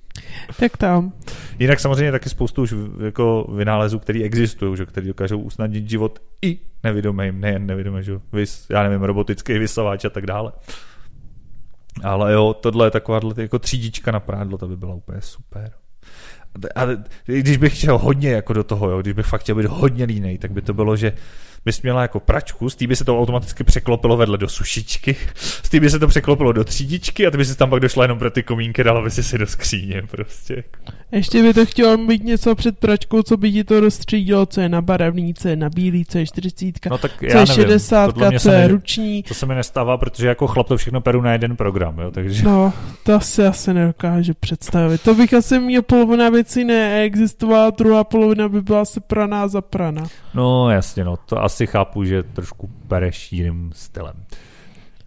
Tak 0.60 0.78
tam. 0.78 1.14
Jinak 1.60 1.80
samozřejmě 1.80 2.12
taky 2.12 2.30
spoustu 2.30 2.62
už 2.62 2.74
jako 3.06 3.48
vynálezů, 3.56 4.00
který 4.00 4.24
existují, 4.24 4.78
že, 4.78 4.86
který 4.86 5.08
dokážou 5.08 5.40
usnadnit 5.40 5.90
život 5.90 6.20
i 6.42 6.60
nevědomým, 6.84 7.42
nejen 7.42 7.66
nevědomým, 7.66 8.04
že 8.04 8.14
vys, 8.34 8.66
já 8.70 8.84
nevím, 8.84 9.02
robotický 9.04 9.58
vysavač 9.58 10.06
a 10.06 10.10
tak 10.10 10.26
dále. 10.26 10.52
Ale 12.04 12.34
jo, 12.34 12.54
tohle 12.54 12.88
je 12.88 12.92
taková 12.92 13.20
jako 13.38 13.60
třídička 13.60 14.12
na 14.12 14.20
prádlo, 14.20 14.58
to 14.58 14.68
by 14.68 14.78
byla 14.78 14.94
úplně 14.94 15.22
super. 15.22 15.72
Ale 16.76 17.04
když 17.26 17.58
bych 17.58 17.78
chtěl 17.78 17.98
hodně 17.98 18.30
jako 18.30 18.54
do 18.54 18.64
toho, 18.64 18.90
jo, 18.90 19.02
když 19.02 19.14
bych 19.14 19.26
fakt 19.26 19.42
chtěl 19.42 19.56
být 19.56 19.66
hodně 19.66 20.06
línej, 20.06 20.38
tak 20.38 20.52
by 20.52 20.62
to 20.62 20.74
bylo, 20.74 20.96
že 20.96 21.14
bys 21.66 21.82
měla 21.82 22.02
jako 22.02 22.20
pračku, 22.20 22.70
z 22.70 22.76
té 22.76 22.88
by 22.88 22.96
se 22.96 23.06
to 23.06 23.20
automaticky 23.20 23.64
překlopilo 23.64 24.18
vedle 24.18 24.38
do 24.38 24.50
sušičky, 24.50 25.16
z 25.36 25.70
té 25.70 25.80
by 25.80 25.90
se 25.90 26.00
to 26.00 26.08
překlopilo 26.08 26.52
do 26.52 26.64
třídičky 26.64 27.28
a 27.28 27.32
ty 27.32 27.38
by 27.38 27.46
si 27.46 27.56
tam 27.56 27.70
pak 27.70 27.80
došla 27.80 28.04
jenom 28.04 28.20
pro 28.20 28.32
ty 28.32 28.44
komínky, 28.44 28.84
dala 28.84 29.02
by 29.02 29.12
si 29.12 29.24
si 29.24 29.38
do 29.38 29.48
skříně 29.48 30.02
prostě. 30.12 30.64
Ještě 31.14 31.44
by 31.44 31.54
to 31.54 31.66
chtělo 31.66 31.98
být 31.98 32.24
něco 32.24 32.56
před 32.56 32.80
pračkou, 32.80 33.24
co 33.24 33.38
by 33.38 33.52
ti 33.52 33.64
to 33.64 33.80
rozstřídilo, 33.80 34.46
co 34.46 34.62
je 34.62 34.70
na 34.70 34.82
barevný, 34.82 35.34
co 35.34 35.48
je 35.48 35.56
na 35.56 35.70
bílý, 35.70 36.06
co 36.06 36.18
je 36.18 36.26
40, 36.26 36.86
No 36.90 36.98
tak 36.98 37.12
co 37.20 37.26
je 37.26 37.34
nevím, 37.34 37.56
60, 37.56 38.14
tohle 38.14 38.30
mě 38.30 38.40
co 38.40 38.50
se 38.50 38.56
je 38.56 38.68
ruční. 38.68 39.24
To 39.24 39.34
se 39.34 39.46
mi 39.46 39.56
nestává, 39.56 39.98
protože 39.98 40.28
jako 40.28 40.48
chlap 40.48 40.68
to 40.68 40.78
všechno 40.78 41.02
peru 41.02 41.22
na 41.22 41.32
jeden 41.32 41.56
program, 41.56 42.00
jo, 42.00 42.12
takže... 42.12 42.44
No, 42.44 42.74
to 43.04 43.20
si 43.20 43.46
asi 43.46 43.74
nedokáže 43.74 44.34
představit. 44.34 45.02
To 45.02 45.16
bych 45.16 45.34
asi 45.34 45.60
měl 45.60 45.82
polovina 45.82 46.30
věcí 46.30 46.64
neexistovala, 46.64 47.70
druhá 47.70 48.04
polovina 48.04 48.50
by 48.50 48.62
byla 48.62 48.86
se 48.86 49.00
praná 49.00 49.48
za 49.48 49.62
prana. 49.62 50.04
No 50.34 50.70
jasně, 50.70 51.04
no, 51.04 51.18
to 51.18 51.44
asi 51.44 51.68
chápu, 51.68 52.04
že 52.04 52.24
trošku 52.24 52.70
pereš 52.88 53.32
jiným 53.32 53.72
stylem. 53.76 54.16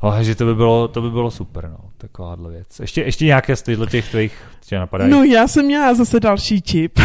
Ale 0.01 0.25
že 0.25 0.35
to 0.35 0.45
by 0.45 0.55
bylo, 0.55 0.89
to 0.89 1.03
by 1.03 1.11
bylo 1.11 1.31
super, 1.31 1.69
no, 1.71 1.91
takováhle 1.99 2.51
věc. 2.51 2.81
Ještě, 2.81 3.03
ještě 3.03 3.25
nějaké 3.25 3.57
z 3.57 3.63
těchto 3.63 3.87
těch 3.87 4.11
tvých 4.11 4.33
tě 4.67 4.79
napadají? 4.79 5.11
No 5.11 5.25
já 5.25 5.49
jsem 5.49 5.67
měla 5.67 5.95
zase 5.95 6.21
další 6.21 6.63
čip. 6.63 7.01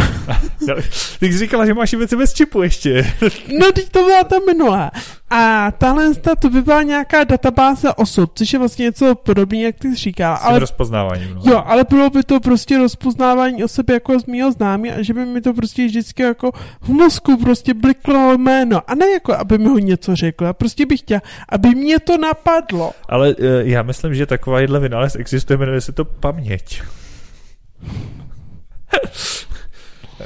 Ty 1.20 1.34
jsi 1.34 1.38
říkala, 1.38 1.66
že 1.66 1.74
máš 1.74 1.94
věci 1.94 2.16
bez 2.16 2.34
čipu 2.34 2.62
ještě. 2.62 3.14
No, 3.60 3.72
teď 3.72 3.90
to 3.90 4.06
byla 4.06 4.24
ta 4.24 4.36
minulá. 4.48 4.92
A 5.34 5.72
tahle 5.72 6.14
to 6.40 6.50
by 6.50 6.62
byla 6.62 6.84
nějaká 6.84 7.24
databáze 7.24 7.94
osob, 7.94 8.32
což 8.36 8.54
je 8.54 8.60
vlastně 8.60 8.84
něco 8.84 9.16
podobného, 9.16 9.64
jak 9.64 9.76
ty 9.80 9.88
jsi 9.88 9.96
říkal. 9.96 10.38
S 10.38 10.40
tím 10.40 10.50
Ale 10.50 10.60
rozpoznáváním, 10.60 11.34
no. 11.36 11.42
Jo, 11.46 11.64
ale 11.66 11.86
bylo 11.90 12.10
by 12.10 12.24
to 12.24 12.40
prostě 12.40 12.78
rozpoznávání 12.78 13.64
osob 13.64 13.90
jako 13.90 14.20
z 14.20 14.26
mýho 14.26 14.52
známí 14.52 14.92
a 14.92 15.02
že 15.02 15.14
by 15.14 15.26
mi 15.26 15.42
to 15.42 15.54
prostě 15.54 15.86
vždycky 15.86 16.24
jako 16.24 16.52
v 16.82 16.90
mozku 16.90 17.38
prostě 17.38 17.74
bliklo 17.74 18.38
jméno. 18.38 18.82
A 18.88 18.96
ne 18.96 19.10
jako, 19.10 19.34
aby 19.34 19.58
mi 19.58 19.70
ho 19.70 19.78
něco 19.78 20.16
řekl. 20.16 20.46
Já 20.46 20.54
prostě 20.54 20.86
bych 20.86 21.00
chtěla, 21.00 21.22
aby 21.50 21.70
mě 21.70 22.00
to 22.00 22.18
napadlo. 22.18 22.92
Ale 23.10 23.36
uh, 23.36 23.46
já 23.62 23.84
myslím, 23.84 24.16
že 24.16 24.26
takováhle 24.26 24.80
vynález 24.80 25.16
existuje, 25.16 25.58
jmenuje 25.58 25.82
se 25.82 25.92
to 25.92 26.06
paměť. 26.06 26.82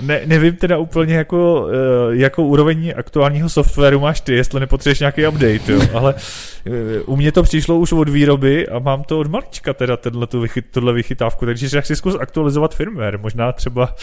Ne, 0.01 0.21
nevím 0.25 0.55
teda 0.55 0.77
úplně 0.77 1.15
jako, 1.15 1.62
uh, 1.62 2.13
jakou 2.13 2.47
úroveň 2.47 2.93
aktuálního 2.97 3.49
softwaru 3.49 3.99
máš 3.99 4.21
ty, 4.21 4.34
jestli 4.34 4.60
nepotřebuješ 4.60 4.99
nějaký 4.99 5.27
update, 5.27 5.71
jo, 5.71 5.81
ale 5.93 6.13
uh, 6.13 6.73
u 7.05 7.15
mě 7.15 7.31
to 7.31 7.43
přišlo 7.43 7.79
už 7.79 7.91
od 7.91 8.10
výroby 8.10 8.67
a 8.67 8.79
mám 8.79 9.03
to 9.03 9.19
od 9.19 9.27
malička 9.27 9.73
teda 9.73 9.97
tenhle 9.97 10.27
tu 10.27 10.39
vychyt, 10.39 10.65
tuhle 10.71 10.93
vychytávku, 10.93 11.45
takže 11.45 11.77
jak 11.77 11.86
si 11.86 11.95
zkus 11.95 12.15
aktualizovat 12.19 12.75
firmware, 12.75 13.19
možná 13.19 13.51
třeba 13.51 13.95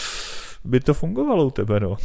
by 0.63 0.79
to 0.79 0.93
fungovalo 0.93 1.45
u 1.45 1.51
tebe, 1.51 1.79
no. 1.79 1.97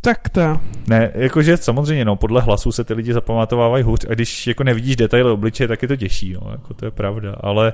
Tak 0.00 0.28
to. 0.28 0.60
Ne, 0.86 1.10
jakože 1.14 1.56
samozřejmě, 1.56 2.04
no, 2.04 2.16
podle 2.16 2.40
hlasu 2.40 2.72
se 2.72 2.84
ty 2.84 2.94
lidi 2.94 3.12
zapamatovávají 3.12 3.84
hůř 3.84 4.06
a 4.10 4.14
když 4.14 4.46
jako 4.46 4.64
nevidíš 4.64 4.96
detaily 4.96 5.30
obličeje, 5.30 5.68
tak 5.68 5.82
je 5.82 5.88
to 5.88 5.96
těžší, 5.96 6.32
no, 6.32 6.50
jako 6.52 6.74
to 6.74 6.84
je 6.84 6.90
pravda, 6.90 7.36
ale 7.40 7.72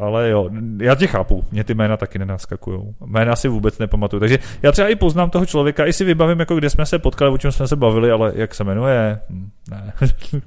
ale 0.00 0.30
jo, 0.30 0.50
já 0.80 0.94
tě 0.94 1.06
chápu, 1.06 1.44
mě 1.52 1.64
ty 1.64 1.74
jména 1.74 1.96
taky 1.96 2.18
nenaskakují. 2.18 2.94
Jména 3.06 3.36
si 3.36 3.48
vůbec 3.48 3.78
nepamatuju, 3.78 4.20
takže 4.20 4.38
já 4.62 4.72
třeba 4.72 4.88
i 4.88 4.96
poznám 4.96 5.30
toho 5.30 5.46
člověka, 5.46 5.86
i 5.86 5.92
si 5.92 6.04
vybavím, 6.04 6.40
jako 6.40 6.56
kde 6.56 6.70
jsme 6.70 6.86
se 6.86 6.98
potkali, 6.98 7.30
o 7.30 7.38
čem 7.38 7.52
jsme 7.52 7.68
se 7.68 7.76
bavili, 7.76 8.10
ale 8.10 8.32
jak 8.34 8.54
se 8.54 8.64
jmenuje, 8.64 9.20
hm, 9.30 9.50
ne. 9.70 9.92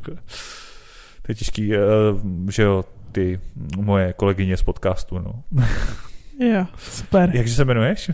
to 1.22 1.32
je 1.32 1.36
těžký, 1.36 1.72
uh, 1.72 1.80
že 2.50 2.64
jo, 2.64 2.86
ty 3.12 3.40
moje 3.78 4.14
kolegyně 4.14 4.58
z 4.58 4.64
podcastu, 4.64 5.20
no. 5.20 5.44
Jo, 6.40 6.66
super. 6.78 7.32
Jakže 7.34 7.54
se 7.54 7.62
jmenuješ? 7.62 8.12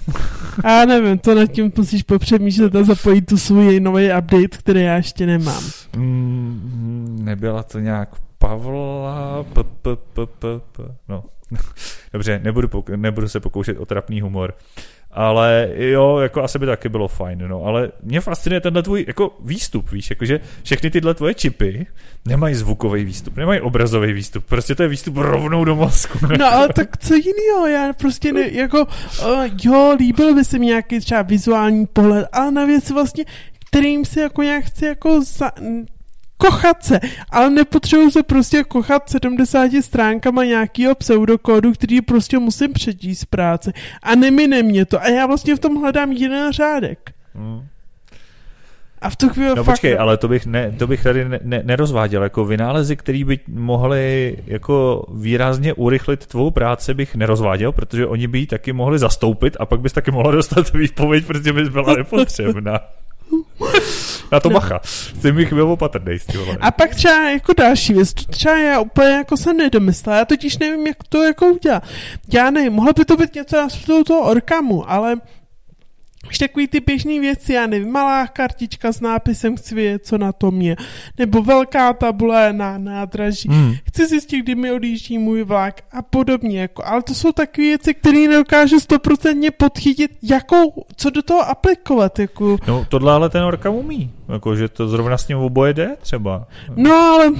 Já 0.63 0.85
nevím, 0.85 1.17
to 1.17 1.35
nad 1.35 1.45
tím 1.45 1.71
musíš 1.77 2.03
popřemýšlet 2.03 2.75
a 2.75 2.83
zapojit 2.83 3.21
tu 3.21 3.37
svůj 3.37 3.79
nový 3.79 4.05
update, 4.05 4.57
který 4.57 4.81
já 4.81 4.95
ještě 4.95 5.25
nemám. 5.25 5.63
Mm, 5.97 7.19
nebyla 7.23 7.63
to 7.63 7.79
nějak 7.79 8.09
Pavla... 8.39 9.45
P, 9.53 9.63
p, 9.63 9.95
p, 10.13 10.25
p, 10.25 10.47
p. 10.71 10.83
No, 11.07 11.23
dobře, 12.13 12.39
nebudu, 12.43 12.69
nebudu 12.95 13.27
se 13.27 13.39
pokoušet 13.39 13.77
o 13.77 13.85
trapný 13.85 14.21
humor. 14.21 14.53
Ale 15.11 15.69
jo, 15.75 16.17
jako 16.17 16.43
asi 16.43 16.59
by 16.59 16.65
taky 16.65 16.89
bylo 16.89 17.07
fajn, 17.07 17.47
no, 17.47 17.63
ale 17.63 17.91
mě 18.03 18.21
fascinuje 18.21 18.61
tenhle 18.61 18.83
tvůj 18.83 19.05
jako 19.07 19.37
výstup, 19.39 19.91
víš, 19.91 20.09
jakože 20.09 20.39
všechny 20.63 20.89
tyhle 20.89 21.13
tvoje 21.13 21.33
čipy 21.33 21.85
nemají 22.25 22.55
zvukový 22.55 23.03
výstup, 23.03 23.37
nemají 23.37 23.61
obrazový 23.61 24.13
výstup, 24.13 24.45
prostě 24.45 24.75
to 24.75 24.83
je 24.83 24.89
výstup 24.89 25.17
rovnou 25.17 25.65
do 25.65 25.75
mozku. 25.75 26.17
No 26.39 26.53
ale 26.53 26.69
tak 26.73 26.97
co 26.97 27.13
jiného, 27.15 27.67
já 27.67 27.93
prostě 27.93 28.33
ne, 28.33 28.49
jako, 28.51 28.85
uh, 28.85 29.45
jo, 29.63 29.95
líbil 29.99 30.35
by 30.35 30.45
se 30.45 30.59
mi 30.59 30.65
nějaký 30.65 30.99
třeba 30.99 31.21
vizuální 31.21 31.85
pohled, 31.85 32.27
ale 32.31 32.51
na 32.51 32.65
věci 32.65 32.93
vlastně, 32.93 33.25
kterým 33.69 34.05
se 34.05 34.21
jako 34.21 34.43
nějak 34.43 34.65
chci 34.65 34.85
jako 34.85 35.21
za, 35.21 35.51
kochat 36.39 36.85
se, 36.85 36.99
ale 37.29 37.49
nepotřebuji 37.49 38.11
se 38.11 38.23
prostě 38.23 38.63
kochat 38.63 39.09
70 39.09 39.71
stránkama 39.81 40.43
nějakého 40.43 40.95
pseudokódu, 40.95 41.73
který 41.73 42.01
prostě 42.01 42.39
musím 42.39 42.73
přečíst 42.73 43.19
z 43.19 43.25
práce 43.25 43.73
a 44.03 44.15
nemine 44.15 44.63
mě 44.63 44.85
to 44.85 45.01
a 45.01 45.07
já 45.07 45.25
vlastně 45.25 45.55
v 45.55 45.59
tom 45.59 45.81
hledám 45.81 46.11
jeden 46.11 46.53
řádek. 46.53 47.11
Hmm. 47.35 47.61
A 49.01 49.09
v 49.09 49.15
tu 49.15 49.29
chvíli 49.29 49.49
No 49.49 49.63
fakt... 49.63 49.65
počkej, 49.65 49.97
ale 49.99 50.17
to 50.17 50.27
bych, 50.27 50.45
ne, 50.45 50.75
to 50.79 50.87
bych 50.87 51.03
tady 51.03 51.29
ne, 51.29 51.39
ne, 51.43 51.61
nerozváděl. 51.65 52.23
Jako 52.23 52.45
vynálezy, 52.45 52.95
které 52.95 53.23
by 53.23 53.39
mohly 53.47 54.37
jako 54.47 55.05
výrazně 55.13 55.73
urychlit 55.73 56.25
tvou 56.25 56.51
práci, 56.51 56.93
bych 56.93 57.15
nerozváděl, 57.15 57.71
protože 57.71 58.07
oni 58.07 58.27
by 58.27 58.39
ji 58.39 58.47
taky 58.47 58.73
mohli 58.73 58.99
zastoupit 58.99 59.57
a 59.59 59.65
pak 59.65 59.79
bys 59.79 59.93
taky 59.93 60.11
mohla 60.11 60.31
dostat 60.39 60.73
výpověď, 60.73 61.25
protože 61.25 61.53
bys 61.53 61.69
byla 61.69 61.95
nepotřebná. 61.95 62.79
Na 64.31 64.39
to 64.39 64.49
bacha. 64.49 64.79
Ty 65.21 65.31
mi 65.31 65.45
chvíli 65.45 65.61
opatrnej 65.63 66.19
s 66.19 66.25
tímhle. 66.25 66.57
A 66.59 66.71
pak 66.71 66.95
třeba 66.95 67.29
jako 67.29 67.53
další 67.53 67.93
věc, 67.93 68.13
to 68.13 68.23
třeba 68.23 68.57
já 68.57 68.79
úplně 68.79 69.09
jako 69.09 69.37
jsem 69.37 69.57
nedomyslela, 69.57 70.17
já 70.17 70.25
totiž 70.25 70.57
nevím, 70.57 70.87
jak 70.87 70.97
to 71.09 71.23
jako 71.23 71.45
udělat. 71.45 71.83
Já 72.33 72.49
nevím, 72.49 72.73
mohlo 72.73 72.93
by 72.93 73.05
to 73.05 73.17
být 73.17 73.35
něco 73.35 73.57
na 73.57 73.67
toho 74.03 74.21
orkamu, 74.21 74.91
ale 74.91 75.15
už 76.27 76.37
takový 76.37 76.67
ty 76.67 76.79
běžné 76.79 77.19
věci, 77.19 77.53
já 77.53 77.67
nevím, 77.67 77.91
malá 77.91 78.27
kartička 78.27 78.91
s 78.91 79.01
nápisem 79.01 79.57
chci 79.57 79.75
vědět, 79.75 80.05
co 80.05 80.17
na 80.17 80.31
tom 80.31 80.61
je, 80.61 80.75
nebo 81.17 81.43
velká 81.43 81.93
tabule 81.93 82.53
na 82.53 82.77
nádraží, 82.77 83.49
hmm. 83.49 83.73
chci 83.87 84.07
zjistit, 84.07 84.39
kdy 84.39 84.55
mi 84.55 84.71
odjíždí 84.71 85.17
můj 85.17 85.43
vlak 85.43 85.81
a 85.91 86.01
podobně, 86.01 86.61
jako, 86.61 86.85
ale 86.85 87.03
to 87.03 87.15
jsou 87.15 87.31
takové 87.31 87.67
věci, 87.67 87.93
které 87.93 88.27
nedokážu 88.27 88.79
stoprocentně 88.79 89.51
podchytit, 89.51 90.11
jakou, 90.23 90.85
co 90.95 91.09
do 91.09 91.21
toho 91.21 91.49
aplikovat, 91.49 92.19
jako. 92.19 92.57
No 92.67 92.85
tohle 92.89 93.13
ale 93.13 93.29
ten 93.29 93.43
Orkam 93.43 93.75
umí, 93.75 94.11
jako, 94.33 94.55
že 94.55 94.69
to 94.69 94.87
zrovna 94.87 95.17
s 95.17 95.27
ním 95.27 95.37
oboje 95.37 95.73
jde 95.73 95.95
třeba. 96.01 96.47
No 96.75 96.91
ale 96.93 97.31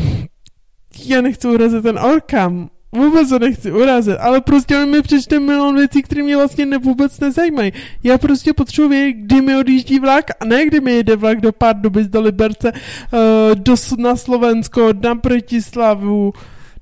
já 1.06 1.22
nechci 1.22 1.48
urazit 1.48 1.84
ten 1.84 2.00
Orkam, 2.00 2.70
Vůbec 2.92 3.30
to 3.30 3.40
nechci 3.40 3.72
urazit, 3.72 4.18
ale 4.20 4.42
prostě 4.42 4.78
on 4.78 4.90
mi 4.90 5.02
přečte 5.02 5.40
milion 5.40 5.76
věcí, 5.76 6.02
které 6.02 6.24
mě 6.24 6.38
vlastně 6.38 6.66
ne, 6.66 6.78
vůbec 6.78 7.20
nezajímají. 7.20 7.74
Já 8.04 8.18
prostě 8.18 8.54
potřebuji 8.54 8.90
vědět, 8.90 9.20
kdy 9.20 9.42
mi 9.42 9.58
odjíždí 9.58 10.00
vlak 10.00 10.26
a 10.40 10.46
ne 10.46 10.66
kdy 10.66 10.82
mi 10.82 10.92
jede 10.92 11.16
vlak 11.16 11.42
do 11.42 11.52
Pardubic, 11.52 12.08
do 12.08 12.22
Liberce, 12.22 12.72
uh, 12.72 13.20
do, 13.56 13.76
na 13.98 14.16
Slovensko, 14.16 14.90
na 15.04 15.16
Protislavu. 15.16 16.34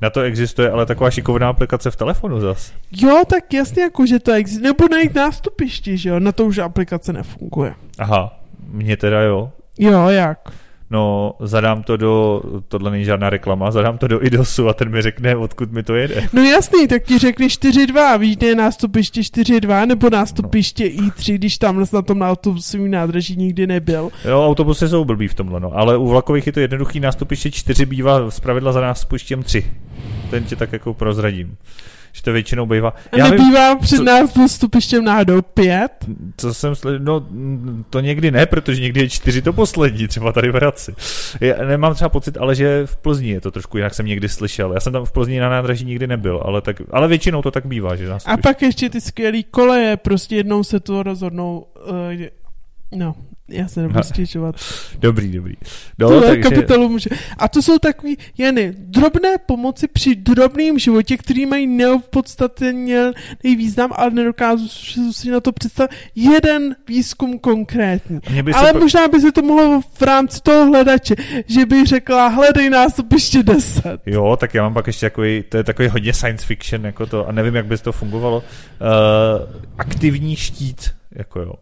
Na 0.01 0.09
to 0.09 0.21
existuje 0.21 0.71
ale 0.71 0.85
taková 0.85 1.11
šikovná 1.11 1.49
aplikace 1.49 1.91
v 1.91 1.95
telefonu 1.95 2.41
zas. 2.41 2.73
Jo, 2.91 3.23
tak 3.27 3.53
jasně 3.53 3.83
jako, 3.83 4.05
že 4.05 4.19
to 4.19 4.31
existuje. 4.31 4.69
Nebo 4.69 4.87
na 4.91 4.97
jejich 4.97 5.13
nástupišti, 5.13 5.97
že 5.97 6.09
jo, 6.09 6.19
na 6.19 6.31
to 6.31 6.45
už 6.45 6.57
aplikace 6.57 7.13
nefunguje. 7.13 7.73
Aha, 7.99 8.39
mně 8.67 8.97
teda 8.97 9.21
jo. 9.21 9.51
Jo, 9.79 10.07
jak? 10.07 10.39
No 10.89 11.33
zadám 11.39 11.83
to 11.83 11.97
do, 11.97 12.41
tohle 12.67 12.91
není 12.91 13.05
žádná 13.05 13.29
reklama, 13.29 13.71
zadám 13.71 13.97
to 13.97 14.07
do 14.07 14.25
IDOSu 14.25 14.69
a 14.69 14.73
ten 14.73 14.89
mi 14.89 15.01
řekne, 15.01 15.35
odkud 15.35 15.71
mi 15.71 15.83
to 15.83 15.95
jede. 15.95 16.23
No 16.33 16.43
jasný, 16.43 16.87
tak 16.87 17.03
ti 17.03 17.17
řekne 17.17 17.47
4.2, 17.47 18.19
víš, 18.19 18.37
je 18.41 18.55
nástupiště 18.55 19.21
4.2 19.21 19.87
nebo 19.87 20.09
nástupiště 20.09 20.83
no. 20.83 21.07
I3, 21.07 21.33
když 21.33 21.57
tam 21.57 21.85
na 21.93 22.01
tom 22.01 22.19
na 22.19 22.29
autobusovém 22.29 22.91
nádraží 22.91 23.35
nikdy 23.35 23.67
nebyl. 23.67 24.09
Jo, 24.25 24.45
autobusy 24.45 24.89
jsou 24.89 25.05
blbý 25.05 25.27
v 25.27 25.33
tomhle, 25.33 25.59
no, 25.59 25.77
ale 25.77 25.97
u 25.97 26.07
vlakových 26.07 26.47
je 26.47 26.53
to 26.53 26.59
jednoduchý 26.59 26.99
nástupiště 26.99 27.51
4 27.51 27.85
bývá 27.85 28.31
zpravidla 28.31 28.71
za 28.71 28.81
nástupištěm 28.81 29.43
3. 29.43 29.65
Ten 30.29 30.43
tě 30.43 30.55
tak 30.55 30.73
jako 30.73 30.93
prozradím 30.93 31.57
že 32.17 32.23
to 32.23 32.33
většinou 32.33 32.65
bývá. 32.65 32.93
Já 33.17 33.29
nebývá 33.29 33.73
vím, 33.73 33.79
před 33.79 33.97
co, 33.97 34.03
nás 34.03 34.31
stupištěm 34.47 35.03
náhodou 35.03 35.41
pět? 35.41 35.91
Co 36.37 36.53
jsem 36.53 36.75
slyšel, 36.75 36.99
no 36.99 37.27
to 37.89 37.99
někdy 37.99 38.31
ne, 38.31 38.45
protože 38.45 38.81
někdy 38.81 39.01
je 39.01 39.09
čtyři 39.09 39.41
to 39.41 39.53
poslední, 39.53 40.07
třeba 40.07 40.31
tady 40.31 40.51
v 40.51 40.55
Hradci. 40.55 40.95
Já 41.41 41.65
nemám 41.65 41.93
třeba 41.93 42.09
pocit, 42.09 42.37
ale 42.37 42.55
že 42.55 42.85
v 42.85 42.97
Plzni 42.97 43.29
je 43.29 43.41
to 43.41 43.51
trošku 43.51 43.77
jinak, 43.77 43.93
jsem 43.93 44.05
někdy 44.05 44.29
slyšel. 44.29 44.73
Já 44.73 44.79
jsem 44.79 44.93
tam 44.93 45.05
v 45.05 45.11
Plzni 45.11 45.39
na 45.39 45.49
nádraží 45.49 45.85
nikdy 45.85 46.07
nebyl, 46.07 46.41
ale, 46.45 46.61
tak, 46.61 46.81
ale 46.91 47.07
většinou 47.07 47.41
to 47.41 47.51
tak 47.51 47.65
bývá. 47.65 47.95
Že 47.95 48.09
nás 48.09 48.23
A 48.25 48.37
pak 48.37 48.61
ještě 48.61 48.89
ty 48.89 49.01
skvělé 49.01 49.43
koleje, 49.43 49.97
prostě 49.97 50.35
jednou 50.35 50.63
se 50.63 50.79
to 50.79 51.03
rozhodnou, 51.03 51.65
uh, 51.89 52.25
no, 52.95 53.15
já 53.49 53.67
se 53.67 53.81
nebudu 53.81 54.03
stěžovat. 54.03 54.55
Dobrý, 54.99 55.31
dobrý. 55.31 55.53
No, 55.99 56.09
Tohle 56.09 56.27
takže... 56.27 56.41
kapitolu 56.41 56.89
může. 56.89 57.09
A 57.37 57.47
to 57.47 57.61
jsou 57.61 57.79
takový, 57.79 58.17
Jany, 58.37 58.73
drobné 58.77 59.37
pomoci 59.45 59.87
při 59.87 60.15
drobném 60.15 60.79
životě, 60.79 61.17
který 61.17 61.45
mají 61.45 61.67
neopodstatně 61.67 63.11
význam, 63.43 63.91
ale 63.95 64.11
nedokážu 64.11 64.67
si 65.11 65.31
na 65.31 65.39
to 65.39 65.51
představit 65.51 65.91
jeden 66.15 66.75
výzkum 66.87 67.39
konkrétní. 67.39 68.19
Ale 68.53 68.73
po... 68.73 68.79
možná 68.79 69.07
by 69.07 69.21
se 69.21 69.31
to 69.31 69.41
mohlo 69.41 69.81
v 69.81 70.01
rámci 70.01 70.41
toho 70.41 70.65
hledače, 70.65 71.15
že 71.47 71.65
by 71.65 71.85
řekla, 71.85 72.27
hledej 72.27 72.69
ještě 73.13 73.43
deset. 73.43 74.01
Jo, 74.05 74.37
tak 74.39 74.53
já 74.53 74.63
mám 74.63 74.73
pak 74.73 74.87
ještě 74.87 75.05
takový, 75.05 75.43
to 75.49 75.57
je 75.57 75.63
takový 75.63 75.87
hodně 75.87 76.13
science 76.13 76.45
fiction, 76.45 76.85
jako 76.85 77.05
to, 77.05 77.27
a 77.27 77.31
nevím, 77.31 77.55
jak 77.55 77.65
by 77.65 77.77
to 77.77 77.91
fungovalo. 77.91 78.37
Uh, 78.37 78.43
aktivní 79.77 80.35
štít 80.35 80.96
jako 81.17 81.39
jo. 81.39 81.53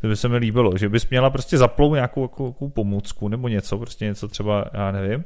To 0.00 0.08
by 0.08 0.16
se 0.16 0.28
mi 0.28 0.36
líbilo, 0.36 0.78
že 0.78 0.88
bys 0.88 1.08
měla 1.08 1.30
prostě 1.30 1.58
zaplout 1.58 1.94
nějakou, 1.94 2.20
nějakou, 2.20 2.44
nějakou 2.44 2.68
pomůcku 2.68 3.28
nebo 3.28 3.48
něco, 3.48 3.78
prostě 3.78 4.04
něco 4.04 4.28
třeba, 4.28 4.64
já 4.72 4.90
nevím, 4.90 5.24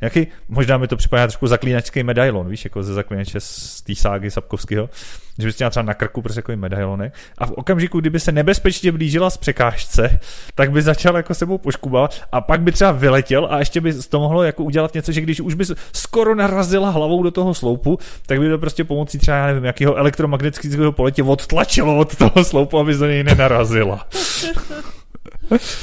nějaký, 0.00 0.26
možná 0.48 0.78
mi 0.78 0.88
to 0.88 0.96
připadá 0.96 1.26
trošku 1.26 1.46
zaklínačský 1.46 2.02
medailon, 2.02 2.48
víš, 2.48 2.64
jako 2.64 2.82
ze 2.82 2.94
zaklínače 2.94 3.40
z 3.40 3.82
té 3.82 3.94
ságy 3.94 4.30
Sapkovského, 4.30 4.90
že 5.38 5.46
bys 5.46 5.58
měla 5.58 5.70
třeba 5.70 5.82
na 5.82 5.94
krku 5.94 6.22
prostě 6.22 6.42
takový 6.42 6.56
medailonek 6.56 7.14
a 7.38 7.46
v 7.46 7.50
okamžiku, 7.50 8.00
kdyby 8.00 8.20
se 8.20 8.32
nebezpečně 8.32 8.92
blížila 8.92 9.30
z 9.30 9.36
překážce, 9.36 10.20
tak 10.54 10.70
by 10.70 10.82
začal 10.82 11.16
jako 11.16 11.34
sebou 11.34 11.58
poškubat 11.58 12.22
a 12.32 12.40
pak 12.40 12.60
by 12.60 12.72
třeba 12.72 12.92
vyletěl 12.92 13.48
a 13.50 13.58
ještě 13.58 13.80
by 13.80 13.94
to 13.94 14.20
mohlo 14.20 14.42
jako 14.42 14.64
udělat 14.64 14.94
něco, 14.94 15.12
že 15.12 15.20
když 15.20 15.40
už 15.40 15.54
by 15.54 15.64
skoro 15.92 16.34
narazila 16.34 16.90
hlavou 16.90 17.22
do 17.22 17.30
toho 17.30 17.54
sloupu, 17.54 17.98
tak 18.26 18.40
by 18.40 18.48
to 18.48 18.58
prostě 18.58 18.84
pomocí 18.84 19.18
třeba, 19.18 19.36
já 19.36 19.46
nevím, 19.46 19.64
jakého 19.64 19.96
elektromagnetického 19.96 20.92
poletě 20.92 21.22
odtlačilo 21.22 21.98
od 21.98 22.16
toho 22.16 22.44
sloupu, 22.44 22.78
aby 22.78 22.94
do 22.94 23.06
něj 23.06 23.24
nenarazila. 23.24 24.06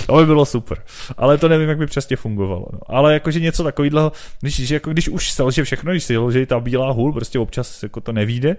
to 0.05 0.15
by 0.15 0.25
bylo 0.25 0.45
super. 0.45 0.77
Ale 1.17 1.37
to 1.37 1.49
nevím, 1.49 1.69
jak 1.69 1.77
by 1.77 1.85
přesně 1.85 2.17
fungovalo. 2.17 2.65
No. 2.73 2.79
Ale 2.87 3.13
jakože 3.13 3.39
něco 3.39 3.63
takového, 3.63 4.11
když, 4.41 4.55
že 4.55 4.75
jako 4.75 4.89
když 4.89 5.09
už 5.09 5.31
selže 5.31 5.63
všechno, 5.63 5.91
když 5.91 6.03
selže 6.03 6.45
ta 6.45 6.59
bílá 6.59 6.91
hůl, 6.91 7.13
prostě 7.13 7.39
občas 7.39 7.83
jako 7.83 8.01
to 8.01 8.11
nevíde, 8.11 8.57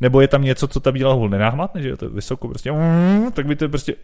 nebo 0.00 0.20
je 0.20 0.28
tam 0.28 0.42
něco, 0.42 0.68
co 0.68 0.80
ta 0.80 0.92
bílá 0.92 1.12
hůl 1.12 1.28
nenáhmatne, 1.28 1.82
že 1.82 1.88
je 1.88 1.96
to 1.96 2.10
vysoko, 2.10 2.48
prostě, 2.48 2.72
tak 3.34 3.46
by 3.46 3.56
to 3.56 3.68
prostě, 3.68 3.94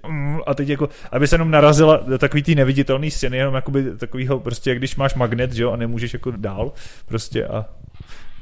a 0.47 0.55
teď 0.55 0.69
jako, 0.69 0.89
aby 1.13 1.27
se 1.27 1.35
jenom 1.35 1.51
narazila 1.51 2.01
takový 2.19 2.43
ty 2.43 2.55
neviditelný 2.55 3.11
stěny, 3.11 3.37
jenom 3.37 3.55
jakoby 3.55 3.85
takovýho, 3.97 4.41
prostě, 4.41 4.71
jak 4.71 4.79
když 4.79 4.97
máš 4.97 5.15
magnet, 5.15 5.53
že 5.53 5.63
jo, 5.63 5.71
a 5.71 5.77
nemůžeš 5.77 6.13
jako 6.13 6.31
dál, 6.31 6.73
prostě 7.07 7.47
a, 7.47 7.67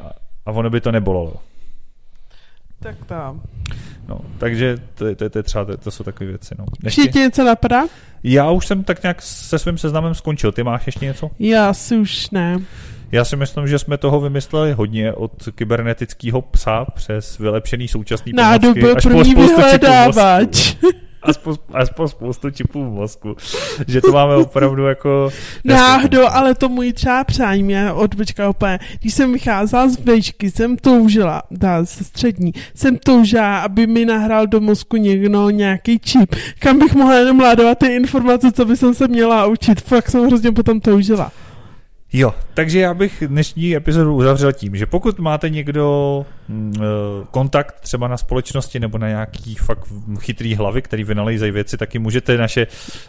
a, 0.01 0.11
a 0.47 0.51
ono 0.53 0.70
by 0.70 0.80
to 0.80 0.93
nebolelo. 0.93 1.51
Tak 2.83 3.05
tam. 3.07 3.43
No, 4.09 4.20
takže 4.39 4.78
to, 4.95 5.14
to, 5.14 5.30
to, 5.30 5.43
třeba, 5.43 5.64
to, 5.64 5.76
to 5.76 5.91
jsou 5.91 6.05
takové 6.05 6.30
věci. 6.30 6.55
No. 6.59 6.64
Ještě 6.85 7.07
ti 7.07 7.18
něco 7.18 7.45
napadá? 7.45 7.83
Já 8.24 8.51
už 8.51 8.66
jsem 8.66 8.85
tak 8.85 9.03
nějak 9.03 9.22
se 9.22 9.59
svým 9.59 9.78
seznamem 9.78 10.14
skončil. 10.14 10.53
Ty 10.53 10.62
máš 10.62 10.87
ještě 10.87 11.05
něco? 11.05 11.30
Já 11.39 11.72
si 11.72 11.97
už 11.97 12.30
ne. 12.30 12.59
Já 13.12 13.24
si 13.24 13.37
myslím, 13.37 13.66
že 13.66 13.78
jsme 13.78 13.99
toho 13.99 14.20
vymysleli 14.20 14.72
hodně 14.72 15.12
od 15.12 15.49
kybernetického 15.55 16.43
psa 16.43 16.85
přes 16.85 17.39
vylepšený 17.39 17.89
současný 17.89 18.33
Nádobu 18.33 18.97
až 18.97 19.03
první 19.03 19.35
vyhledávač. 19.35 20.76
Aspoň, 21.23 21.57
aspoň 21.73 22.09
spoustu 22.09 22.51
čipů 22.51 22.85
v 22.85 22.91
mozku, 22.93 23.37
že 23.89 24.01
to 24.01 24.12
máme 24.12 24.37
opravdu 24.37 24.87
jako... 24.87 25.31
Náhodou, 25.64 26.27
ale 26.27 26.55
to 26.55 26.68
můj 26.68 26.93
třeba 26.93 27.25
přání 27.25 27.62
mě 27.62 27.93
od 27.93 28.14
Bečka 28.14 28.49
úplně. 28.49 28.79
Když 29.01 29.14
jsem 29.14 29.33
vycházela 29.33 29.89
z 29.89 29.99
vejšky, 29.99 30.51
jsem 30.51 30.77
toužila, 30.77 31.43
dá 31.51 31.87
se 31.87 32.05
střední, 32.05 32.53
jsem 32.75 32.97
toužila, 32.97 33.59
aby 33.59 33.87
mi 33.87 34.05
nahrál 34.05 34.47
do 34.47 34.61
mozku 34.61 34.97
někdo 34.97 35.51
nějaký 35.51 35.99
čip, 35.99 36.35
kam 36.59 36.79
bych 36.79 36.95
mohla 36.95 37.14
jenom 37.14 37.41
ládovat 37.41 37.79
ty 37.79 37.87
informace, 37.87 38.53
co 38.53 38.64
by 38.64 38.77
jsem 38.77 38.95
se 38.95 39.09
měla 39.09 39.47
učit. 39.47 39.81
Fakt 39.81 40.11
jsem 40.11 40.27
hrozně 40.27 40.53
potom 40.53 40.81
toužila. 40.81 41.33
Jo, 42.15 42.35
takže 42.55 42.81
já 42.81 42.95
bych 42.95 43.23
dnešní 43.27 43.77
epizodu 43.77 44.15
uzavřel 44.15 44.53
tím, 44.53 44.77
že 44.77 44.87
pokud 44.87 45.19
máte 45.19 45.51
někdo 45.51 46.27
mm, 46.49 46.73
eh, 46.77 46.81
kontakt 47.31 47.81
třeba 47.81 48.09
na 48.09 48.17
společnosti 48.17 48.81
nebo 48.81 48.99
na 48.99 49.09
nějaký 49.09 49.55
fakt 49.55 49.89
chytrý 50.21 50.55
hlavy, 50.55 50.83
který 50.83 51.05
vynalejzají 51.05 51.53
věci, 51.53 51.77
taky 51.77 51.99
můžete 51.99 52.39
naše 52.39 52.67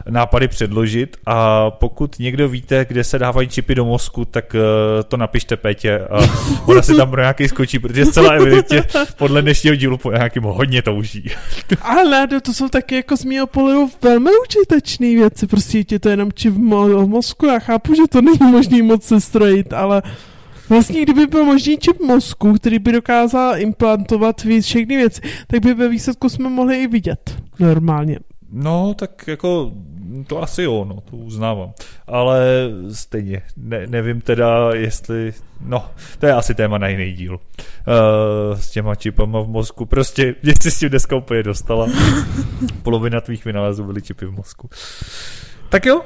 nápady 0.10 0.48
předložit. 0.48 1.18
A 1.26 1.72
pokud 1.72 2.20
někdo 2.20 2.50
víte, 2.50 2.86
kde 2.90 3.04
se 3.04 3.20
dávají 3.20 3.48
čipy 3.48 3.76
do 3.76 3.86
mozku, 3.86 4.26
tak 4.26 4.56
eh, 4.56 5.04
to 5.04 5.18
napište 5.18 5.58
Pétě 5.58 6.00
a 6.00 6.20
ona 6.66 6.82
si 6.82 6.96
tam 6.96 7.10
pro 7.10 7.22
nějaký 7.22 7.48
skočí, 7.48 7.80
protože 7.80 8.06
zcela 8.06 8.34
evidentně 8.34 8.84
podle 9.18 9.42
dnešního 9.42 9.76
dílu 9.76 9.98
po 9.98 10.12
nějakým 10.12 10.44
hodně 10.44 10.82
touží. 10.82 11.32
Ale 11.82 12.28
to 12.28 12.54
jsou 12.54 12.70
taky 12.70 12.96
jako 12.96 13.18
z 13.18 13.26
mého 13.26 13.48
pohledu 13.48 13.90
velmi 14.02 14.30
užitečné 14.48 15.08
věci, 15.08 15.48
prostě 15.48 15.84
je 15.92 16.00
to 16.00 16.10
jenom 16.10 16.32
čip 16.32 16.54
v 16.54 17.08
mozku, 17.08 17.46
já 17.46 17.60
chápu, 17.60 17.96
že 17.96 18.02
to 18.10 18.22
není 18.22 18.52
možný 18.52 18.93
moc 18.94 19.04
sestrojit, 19.04 19.74
ale 19.74 20.02
vlastně 20.70 21.02
kdyby 21.02 21.28
byl 21.28 21.46
možný 21.46 21.78
čip 21.78 22.00
mozku, 22.00 22.54
který 22.54 22.80
by 22.80 22.92
dokázal 22.92 23.58
implantovat 23.58 24.44
víc 24.44 24.66
všechny 24.66 24.98
věci, 24.98 25.22
tak 25.48 25.62
by 25.62 25.74
ve 25.74 25.90
výsledku 25.90 26.30
jsme 26.30 26.50
mohli 26.50 26.84
i 26.84 26.88
vidět 26.88 27.38
normálně. 27.60 28.20
No, 28.52 28.94
tak 28.94 29.28
jako 29.28 29.72
to 30.28 30.42
asi 30.42 30.64
jo, 30.64 30.86
no, 30.90 31.02
to 31.02 31.18
uznávám. 31.18 31.74
Ale 32.08 32.70
stejně, 32.92 33.42
ne, 33.58 33.88
nevím 33.88 34.22
teda, 34.22 34.74
jestli, 34.74 35.34
no, 35.62 35.90
to 36.20 36.26
je 36.26 36.34
asi 36.34 36.56
téma 36.56 36.78
na 36.78 36.88
jiný 36.88 37.14
díl. 37.14 37.34
Uh, 37.34 38.60
s 38.60 38.72
těma 38.72 38.96
čipama 38.96 39.42
v 39.42 39.48
mozku, 39.48 39.86
prostě 39.86 40.36
mě 40.44 40.54
si 40.62 40.72
s 40.72 40.80
tím 40.80 40.90
dneska 40.90 41.16
úplně 41.16 41.44
dostala. 41.44 41.88
Polovina 42.84 43.22
tvých 43.22 43.46
vynálezů 43.46 43.84
byly 43.84 44.02
čipy 44.02 44.26
v 44.26 44.32
mozku. 44.32 44.70
Tak 45.74 45.86
jo, 45.86 46.02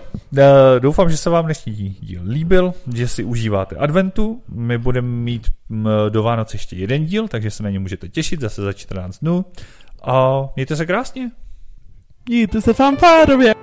doufám, 0.80 1.09
že 1.09 1.18
se 1.18 1.30
vám 1.30 1.45
dnešní 1.45 1.74
díl 1.74 2.22
líbil, 2.28 2.74
že 2.95 3.07
si 3.07 3.24
užíváte 3.24 3.76
adventu. 3.76 4.41
My 4.49 4.78
budeme 4.78 5.07
mít 5.07 5.47
do 6.09 6.24
Vánoc 6.24 6.53
ještě 6.53 6.76
jeden 6.76 7.05
díl, 7.05 7.28
takže 7.28 7.51
se 7.51 7.63
na 7.63 7.70
ně 7.70 7.80
můžete 7.80 8.09
těšit 8.09 8.41
zase 8.41 8.61
za 8.61 8.74
14 8.74 9.20
dnů. 9.20 9.45
A 10.03 10.43
mějte 10.55 10.76
se 10.76 10.86
krásně. 10.86 11.32
Mějte 12.30 12.61
se 12.61 12.74
fanfárově. 12.74 13.53